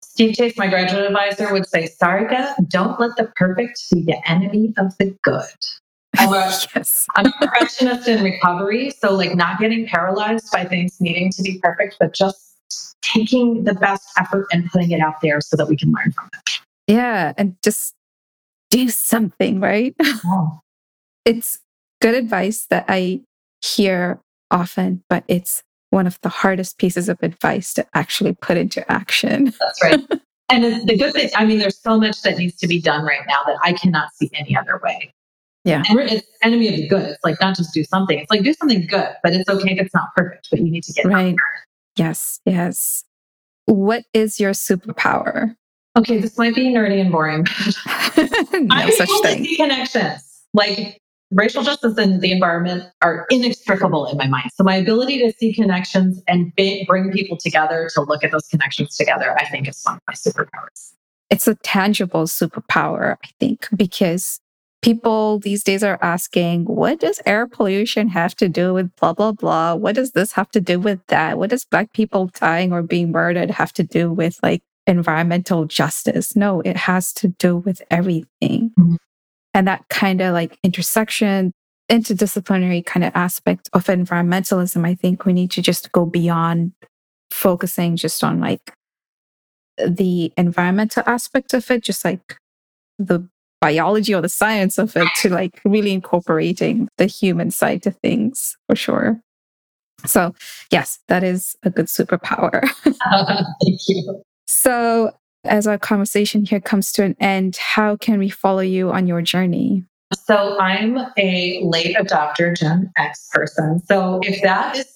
Steve 0.02 0.36
Chase, 0.36 0.58
my 0.58 0.68
graduate 0.68 1.06
advisor, 1.06 1.52
would 1.52 1.68
say, 1.68 1.90
Sarika, 2.02 2.54
don't 2.68 3.00
let 3.00 3.16
the 3.18 3.32
perfect 3.36 3.80
be 3.92 4.04
the 4.04 4.18
enemy 4.30 4.74
of 4.78 4.96
the 4.98 5.16
good. 5.24 5.44
Yes. 6.76 7.08
I'm 7.16 7.26
a 7.26 7.32
perfectionist 7.40 8.08
in 8.08 8.24
recovery. 8.24 8.92
So, 8.92 9.16
like, 9.16 9.36
not 9.36 9.60
getting 9.60 9.88
paralyzed 9.88 10.52
by 10.52 10.64
things 10.64 11.02
needing 11.02 11.32
to 11.32 11.42
be 11.42 11.60
perfect, 11.62 11.98
but 12.00 12.14
just 12.14 12.56
taking 13.02 13.64
the 13.64 13.74
best 13.74 14.08
effort 14.18 14.46
and 14.52 14.70
putting 14.70 14.92
it 14.92 15.00
out 15.00 15.22
there 15.22 15.42
so 15.42 15.58
that 15.58 15.68
we 15.68 15.76
can 15.76 15.92
learn 15.92 16.12
from 16.12 16.30
it. 16.34 16.62
Yeah. 16.88 17.34
And 17.36 17.56
just 17.64 17.96
do 18.74 18.90
something, 18.90 19.60
right? 19.60 19.96
It's 21.26 21.60
good 22.02 22.16
advice 22.16 22.66
that 22.70 22.84
I 22.90 23.22
hear 23.64 24.20
often, 24.52 25.06
but 25.08 25.24
it's 25.30 25.64
one 25.90 26.06
of 26.06 26.20
the 26.20 26.28
hardest 26.28 26.78
pieces 26.78 27.08
of 27.08 27.18
advice 27.22 27.74
to 27.76 27.88
actually 27.94 28.34
put 28.34 28.58
into 28.58 28.84
action. 28.92 29.46
That's 29.60 29.82
right. 29.82 30.02
and 30.50 30.86
the 30.86 30.98
good 30.98 31.14
thing, 31.14 31.30
I 31.38 31.46
mean, 31.46 31.60
there's 31.60 31.80
so 31.80 31.98
much 31.98 32.22
that 32.24 32.38
needs 32.38 32.58
to 32.58 32.68
be 32.68 32.82
done 32.82 33.06
right 33.06 33.22
now 33.26 33.38
that 33.46 33.58
I 33.64 33.72
cannot 33.72 34.10
see 34.16 34.30
any 34.34 34.54
other 34.54 34.82
way. 34.84 35.14
Yeah. 35.64 35.84
And 35.88 35.98
it's 36.00 36.28
enemy 36.42 36.68
of 36.68 36.76
the 36.76 36.90
good. 36.90 37.04
It's 37.04 37.24
like 37.24 37.40
not 37.40 37.56
just 37.56 37.74
do 37.74 37.86
something. 37.86 38.20
It's 38.20 38.30
like 38.30 38.44
do 38.44 38.54
something 38.54 38.86
good, 38.86 39.16
but 39.24 39.32
it's 39.32 39.48
okay 39.48 39.76
if 39.76 39.86
it's 39.86 39.96
not 39.96 40.10
perfect, 40.14 40.50
but 40.52 40.60
you 40.60 40.70
need 40.70 40.84
to 40.84 40.92
get 40.92 41.06
right. 41.06 41.38
Yes. 41.96 42.42
Yes. 42.46 43.06
What 43.66 44.04
is 44.14 44.42
your 44.42 44.52
superpower? 44.52 45.56
Okay, 45.96 46.18
this 46.18 46.38
might 46.38 46.56
be 46.56 46.66
nerdy 46.74 47.00
and 47.00 47.12
boring. 47.12 47.46
no 48.68 48.90
such 48.90 49.10
thing. 49.22 49.56
connections. 49.56 50.44
Like 50.54 51.00
racial 51.32 51.64
justice 51.64 51.98
and 51.98 52.22
the 52.22 52.32
environment 52.32 52.86
are 53.02 53.26
inextricable 53.30 54.08
in 54.08 54.18
my 54.18 54.28
mind. 54.28 54.50
So 54.56 54.64
my 54.64 54.76
ability 54.76 55.20
to 55.20 55.32
see 55.38 55.54
connections 55.54 56.22
and 56.28 56.52
bring 56.56 57.12
people 57.12 57.38
together 57.38 57.90
to 57.94 58.02
look 58.02 58.24
at 58.24 58.32
those 58.32 58.48
connections 58.48 58.96
together, 58.96 59.36
I 59.38 59.46
think 59.46 59.68
is 59.68 59.82
one 59.84 59.96
of 59.96 60.02
my 60.08 60.14
superpowers. 60.14 60.94
It's 61.30 61.48
a 61.48 61.56
tangible 61.56 62.24
superpower, 62.24 63.18
I 63.24 63.30
think, 63.40 63.68
because 63.76 64.40
people 64.82 65.40
these 65.40 65.64
days 65.64 65.84
are 65.84 65.98
asking, 66.02 66.66
what 66.66 67.00
does 67.00 67.22
air 67.26 67.48
pollution 67.48 68.10
have 68.10 68.36
to 68.36 68.50
do 68.50 68.74
with 68.74 68.96
blah, 68.98 69.14
blah, 69.14 69.32
blah? 69.32 69.76
What 69.76 69.96
does 69.96 70.12
this 70.12 70.34
have 70.34 70.50
to 70.52 70.62
do 70.62 70.80
with 70.80 71.06
that? 71.08 71.38
What 71.38 71.50
does 71.50 71.66
Black 71.66 71.94
people 71.94 72.28
dying 72.28 72.72
or 72.72 72.82
being 72.82 73.12
murdered 73.12 73.52
have 73.52 73.74
to 73.74 73.84
do 73.84 74.12
with 74.12 74.40
like 74.44 74.62
environmental 74.88 75.66
justice? 75.66 76.36
No, 76.36 76.62
it 76.62 76.78
has 76.78 77.14
to 77.14 77.30
do 77.30 77.58
with 77.58 77.82
everything. 77.90 78.72
Mm-hmm. 78.80 78.96
And 79.54 79.68
that 79.68 79.88
kind 79.90 80.22
of 80.22 80.34
like 80.34 80.58
intersection, 80.64 81.52
interdisciplinary 81.90 82.86
kind 82.86 83.04
of 83.04 83.12
aspect 83.16 83.70
of 83.74 83.86
environmentalism, 83.86 84.86
I 84.86 84.96
think 84.96 85.26
we 85.26 85.34
need 85.34 85.52
to 85.52 85.62
just 85.62 85.92
go 85.92 86.06
beyond 86.06 86.74
focusing 87.32 87.96
just 87.96 88.24
on 88.24 88.40
like 88.40 88.74
the 89.78 90.32
environmental 90.38 91.04
aspect 91.06 91.54
of 91.54 91.70
it, 91.70 91.84
just 91.84 92.04
like 92.06 92.38
the 93.00 93.28
biology 93.62 94.14
or 94.14 94.22
the 94.22 94.30
science 94.30 94.78
of 94.78 94.96
it 94.98 95.08
to 95.16 95.30
like 95.30 95.62
really 95.64 95.94
incorporating 95.94 96.90
the 96.98 97.06
human 97.06 97.50
side 97.50 97.82
to 97.84 97.92
things 97.92 98.58
for 98.68 98.76
sure. 98.76 99.22
So, 100.06 100.36
yes, 100.70 101.00
that 101.08 101.24
is 101.24 101.56
a 101.64 101.70
good 101.70 101.86
superpower. 101.86 102.62
thank 102.84 103.80
you. 103.88 104.22
So, 104.46 105.16
as 105.46 105.68
our 105.68 105.78
conversation 105.78 106.46
here 106.46 106.62
comes 106.62 106.92
to 106.94 107.04
an 107.04 107.16
end, 107.20 107.58
how 107.58 107.98
can 107.98 108.20
we 108.20 108.30
follow 108.30 108.62
you 108.62 108.92
on 108.92 109.08
your 109.08 109.22
journey? 109.22 109.86
So, 110.14 110.60
I'm 110.60 110.98
a 111.18 111.62
late 111.64 111.96
adopter 111.96 112.56
Gen 112.56 112.92
X 112.98 113.30
person. 113.32 113.82
So, 113.86 114.20
if 114.24 114.42
that 114.44 114.78
is 114.78 114.94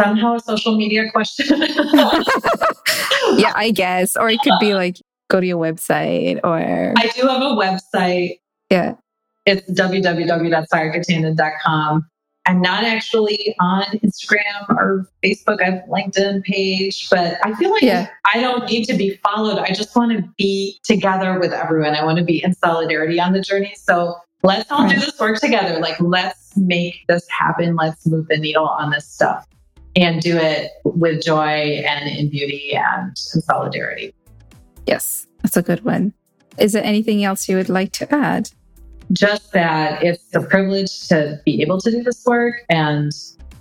somehow 0.00 0.36
a 0.36 0.40
social 0.40 0.76
media 0.76 1.10
question. 1.10 1.46
yeah, 3.36 3.52
I 3.54 3.70
guess. 3.74 4.16
Or 4.16 4.30
it 4.30 4.40
could 4.42 4.58
be 4.60 4.74
like 4.74 4.96
go 5.28 5.40
to 5.40 5.46
your 5.46 5.58
website 5.58 6.40
or 6.42 6.94
I 6.96 7.10
do 7.14 7.26
have 7.26 7.42
a 7.42 7.54
website. 7.54 8.38
Yeah. 8.70 8.94
It's 9.46 9.70
www.sayakatanen.com. 9.70 12.06
I'm 12.46 12.60
not 12.60 12.84
actually 12.84 13.54
on 13.60 13.84
Instagram 14.02 14.68
or 14.70 15.08
Facebook. 15.22 15.62
I 15.62 15.66
have 15.66 15.82
LinkedIn 15.88 16.42
page, 16.42 17.08
but 17.10 17.38
I 17.44 17.54
feel 17.54 17.70
like 17.70 17.82
yeah. 17.82 18.08
I 18.32 18.40
don't 18.40 18.68
need 18.68 18.86
to 18.86 18.94
be 18.94 19.18
followed. 19.22 19.58
I 19.58 19.72
just 19.72 19.94
want 19.94 20.12
to 20.12 20.28
be 20.38 20.80
together 20.82 21.38
with 21.38 21.52
everyone. 21.52 21.94
I 21.94 22.04
want 22.04 22.18
to 22.18 22.24
be 22.24 22.42
in 22.42 22.54
solidarity 22.54 23.20
on 23.20 23.32
the 23.32 23.40
journey. 23.40 23.74
So 23.76 24.16
let's 24.42 24.70
all 24.70 24.84
right. 24.84 24.94
do 24.94 25.00
this 25.00 25.18
work 25.20 25.38
together. 25.38 25.78
Like, 25.78 26.00
let's 26.00 26.56
make 26.56 27.06
this 27.08 27.28
happen. 27.28 27.76
Let's 27.76 28.06
move 28.06 28.26
the 28.28 28.38
needle 28.38 28.66
on 28.66 28.90
this 28.90 29.06
stuff 29.06 29.46
and 29.96 30.20
do 30.20 30.36
it 30.36 30.70
with 30.84 31.22
joy 31.22 31.82
and 31.86 32.08
in 32.08 32.30
beauty 32.30 32.72
and 32.74 33.08
in 33.34 33.42
solidarity. 33.42 34.14
Yes, 34.86 35.26
that's 35.42 35.56
a 35.56 35.62
good 35.62 35.84
one. 35.84 36.14
Is 36.58 36.72
there 36.72 36.84
anything 36.84 37.22
else 37.22 37.48
you 37.48 37.56
would 37.56 37.68
like 37.68 37.92
to 37.92 38.12
add? 38.12 38.50
Just 39.12 39.52
that 39.52 40.02
it's 40.02 40.34
a 40.34 40.40
privilege 40.40 41.08
to 41.08 41.40
be 41.44 41.62
able 41.62 41.80
to 41.80 41.90
do 41.90 42.02
this 42.02 42.24
work. 42.24 42.54
And 42.68 43.12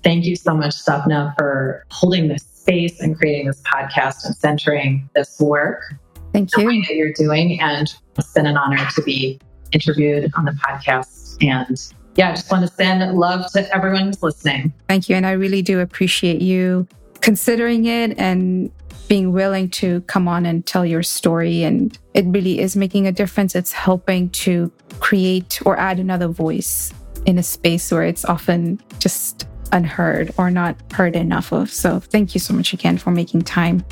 thank 0.04 0.26
you 0.26 0.36
so 0.36 0.56
much, 0.56 0.76
Sapna, 0.76 1.34
for 1.38 1.86
holding 1.90 2.28
this 2.28 2.44
space 2.44 3.00
and 3.00 3.18
creating 3.18 3.48
this 3.48 3.62
podcast 3.62 4.26
and 4.26 4.36
centering 4.36 5.10
this 5.16 5.40
work. 5.40 5.96
Thank 6.34 6.56
you. 6.56 6.84
That 6.88 6.96
you're 6.96 7.14
doing. 7.14 7.60
And 7.60 7.92
it's 8.18 8.34
been 8.34 8.46
an 8.46 8.58
honor 8.58 8.88
to 8.96 9.02
be 9.02 9.40
interviewed 9.72 10.32
on 10.36 10.46
the 10.46 10.52
podcast. 10.52 11.38
And 11.42 11.78
yeah, 12.16 12.30
I 12.30 12.32
just 12.34 12.52
want 12.52 12.68
to 12.68 12.74
send 12.74 13.18
love 13.18 13.52
to 13.54 13.76
everyone 13.76 14.08
who's 14.08 14.22
listening. 14.22 14.74
Thank 14.88 15.10
you. 15.10 15.16
And 15.16 15.26
I 15.26 15.32
really 15.32 15.62
do 15.62 15.80
appreciate 15.80 16.42
you 16.42 16.88
considering 17.22 17.86
it 17.86 18.18
and 18.18 18.72
being 19.10 19.34
willing 19.34 19.70
to 19.70 20.00
come 20.02 20.28
on 20.28 20.46
and 20.46 20.64
tell 20.66 20.86
your 20.86 21.04
story. 21.04 21.64
And 21.64 21.98
it 22.14 22.26
really 22.28 22.60
is 22.60 22.78
making 22.78 23.08
a 23.08 23.12
difference. 23.12 23.56
It's 23.56 23.74
helping 23.74 24.30
to 24.30 24.72
create 25.00 25.60
or 25.66 25.78
add 25.78 26.00
another 26.00 26.30
voice 26.30 26.94
in 27.26 27.38
a 27.38 27.44
space 27.44 27.92
where 27.92 28.04
it's 28.04 28.24
often 28.24 28.82
just 29.00 29.46
unheard 29.72 30.34
or 30.38 30.50
not 30.50 30.78
heard 30.94 31.16
enough 31.16 31.52
of. 31.52 31.70
So 31.72 32.00
thank 32.00 32.34
you 32.34 32.40
so 32.40 32.54
much 32.54 32.72
again 32.72 32.98
for 32.98 33.12
making 33.12 33.42
time. 33.42 33.84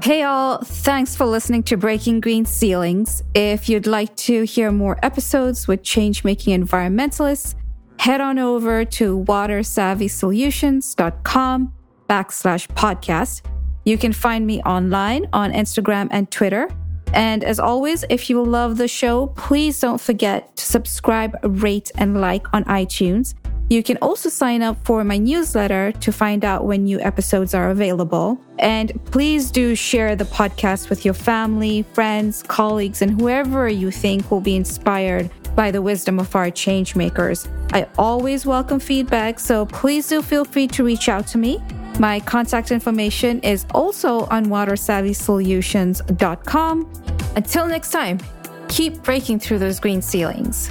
Hey 0.00 0.22
all, 0.22 0.62
thanks 0.62 1.16
for 1.16 1.26
listening 1.26 1.64
to 1.64 1.76
Breaking 1.76 2.20
Green 2.20 2.46
Ceilings. 2.46 3.22
If 3.34 3.68
you'd 3.68 3.86
like 3.86 4.16
to 4.16 4.44
hear 4.44 4.72
more 4.72 4.98
episodes 5.02 5.68
with 5.68 5.82
change 5.82 6.24
making 6.24 6.58
environmentalists, 6.58 7.54
head 7.98 8.20
on 8.20 8.38
over 8.38 8.84
to 8.84 9.24
watersavvysolutions.com 9.24 11.72
backslash 12.08 12.66
podcast. 12.68 13.42
You 13.84 13.98
can 13.98 14.12
find 14.12 14.46
me 14.46 14.60
online 14.62 15.28
on 15.32 15.52
Instagram 15.52 16.08
and 16.10 16.30
Twitter. 16.30 16.68
And 17.14 17.42
as 17.42 17.58
always, 17.58 18.04
if 18.10 18.28
you 18.28 18.42
love 18.42 18.76
the 18.76 18.88
show, 18.88 19.28
please 19.28 19.80
don't 19.80 20.00
forget 20.00 20.54
to 20.56 20.64
subscribe, 20.64 21.36
rate, 21.42 21.90
and 21.96 22.20
like 22.20 22.46
on 22.52 22.64
iTunes. 22.64 23.34
You 23.70 23.82
can 23.82 23.98
also 24.00 24.30
sign 24.30 24.62
up 24.62 24.82
for 24.84 25.04
my 25.04 25.18
newsletter 25.18 25.92
to 25.92 26.10
find 26.10 26.42
out 26.42 26.64
when 26.64 26.84
new 26.84 27.00
episodes 27.00 27.52
are 27.52 27.68
available. 27.68 28.40
And 28.58 28.98
please 29.06 29.50
do 29.50 29.74
share 29.74 30.16
the 30.16 30.24
podcast 30.24 30.88
with 30.88 31.04
your 31.04 31.12
family, 31.12 31.82
friends, 31.92 32.42
colleagues, 32.42 33.02
and 33.02 33.20
whoever 33.20 33.68
you 33.68 33.90
think 33.90 34.30
will 34.30 34.40
be 34.40 34.56
inspired 34.56 35.30
by 35.54 35.70
the 35.70 35.82
wisdom 35.82 36.18
of 36.18 36.34
our 36.34 36.50
change 36.50 36.96
makers. 36.96 37.46
I 37.72 37.86
always 37.98 38.46
welcome 38.46 38.80
feedback, 38.80 39.38
so 39.38 39.66
please 39.66 40.08
do 40.08 40.22
feel 40.22 40.46
free 40.46 40.68
to 40.68 40.82
reach 40.84 41.10
out 41.10 41.26
to 41.28 41.38
me. 41.38 41.60
My 41.98 42.20
contact 42.20 42.70
information 42.70 43.40
is 43.40 43.66
also 43.74 44.26
on 44.26 44.46
watersavvysolutions.com. 44.46 46.92
Until 47.34 47.66
next 47.66 47.90
time, 47.90 48.20
keep 48.68 49.02
breaking 49.02 49.40
through 49.40 49.58
those 49.58 49.80
green 49.80 50.00
ceilings. 50.00 50.70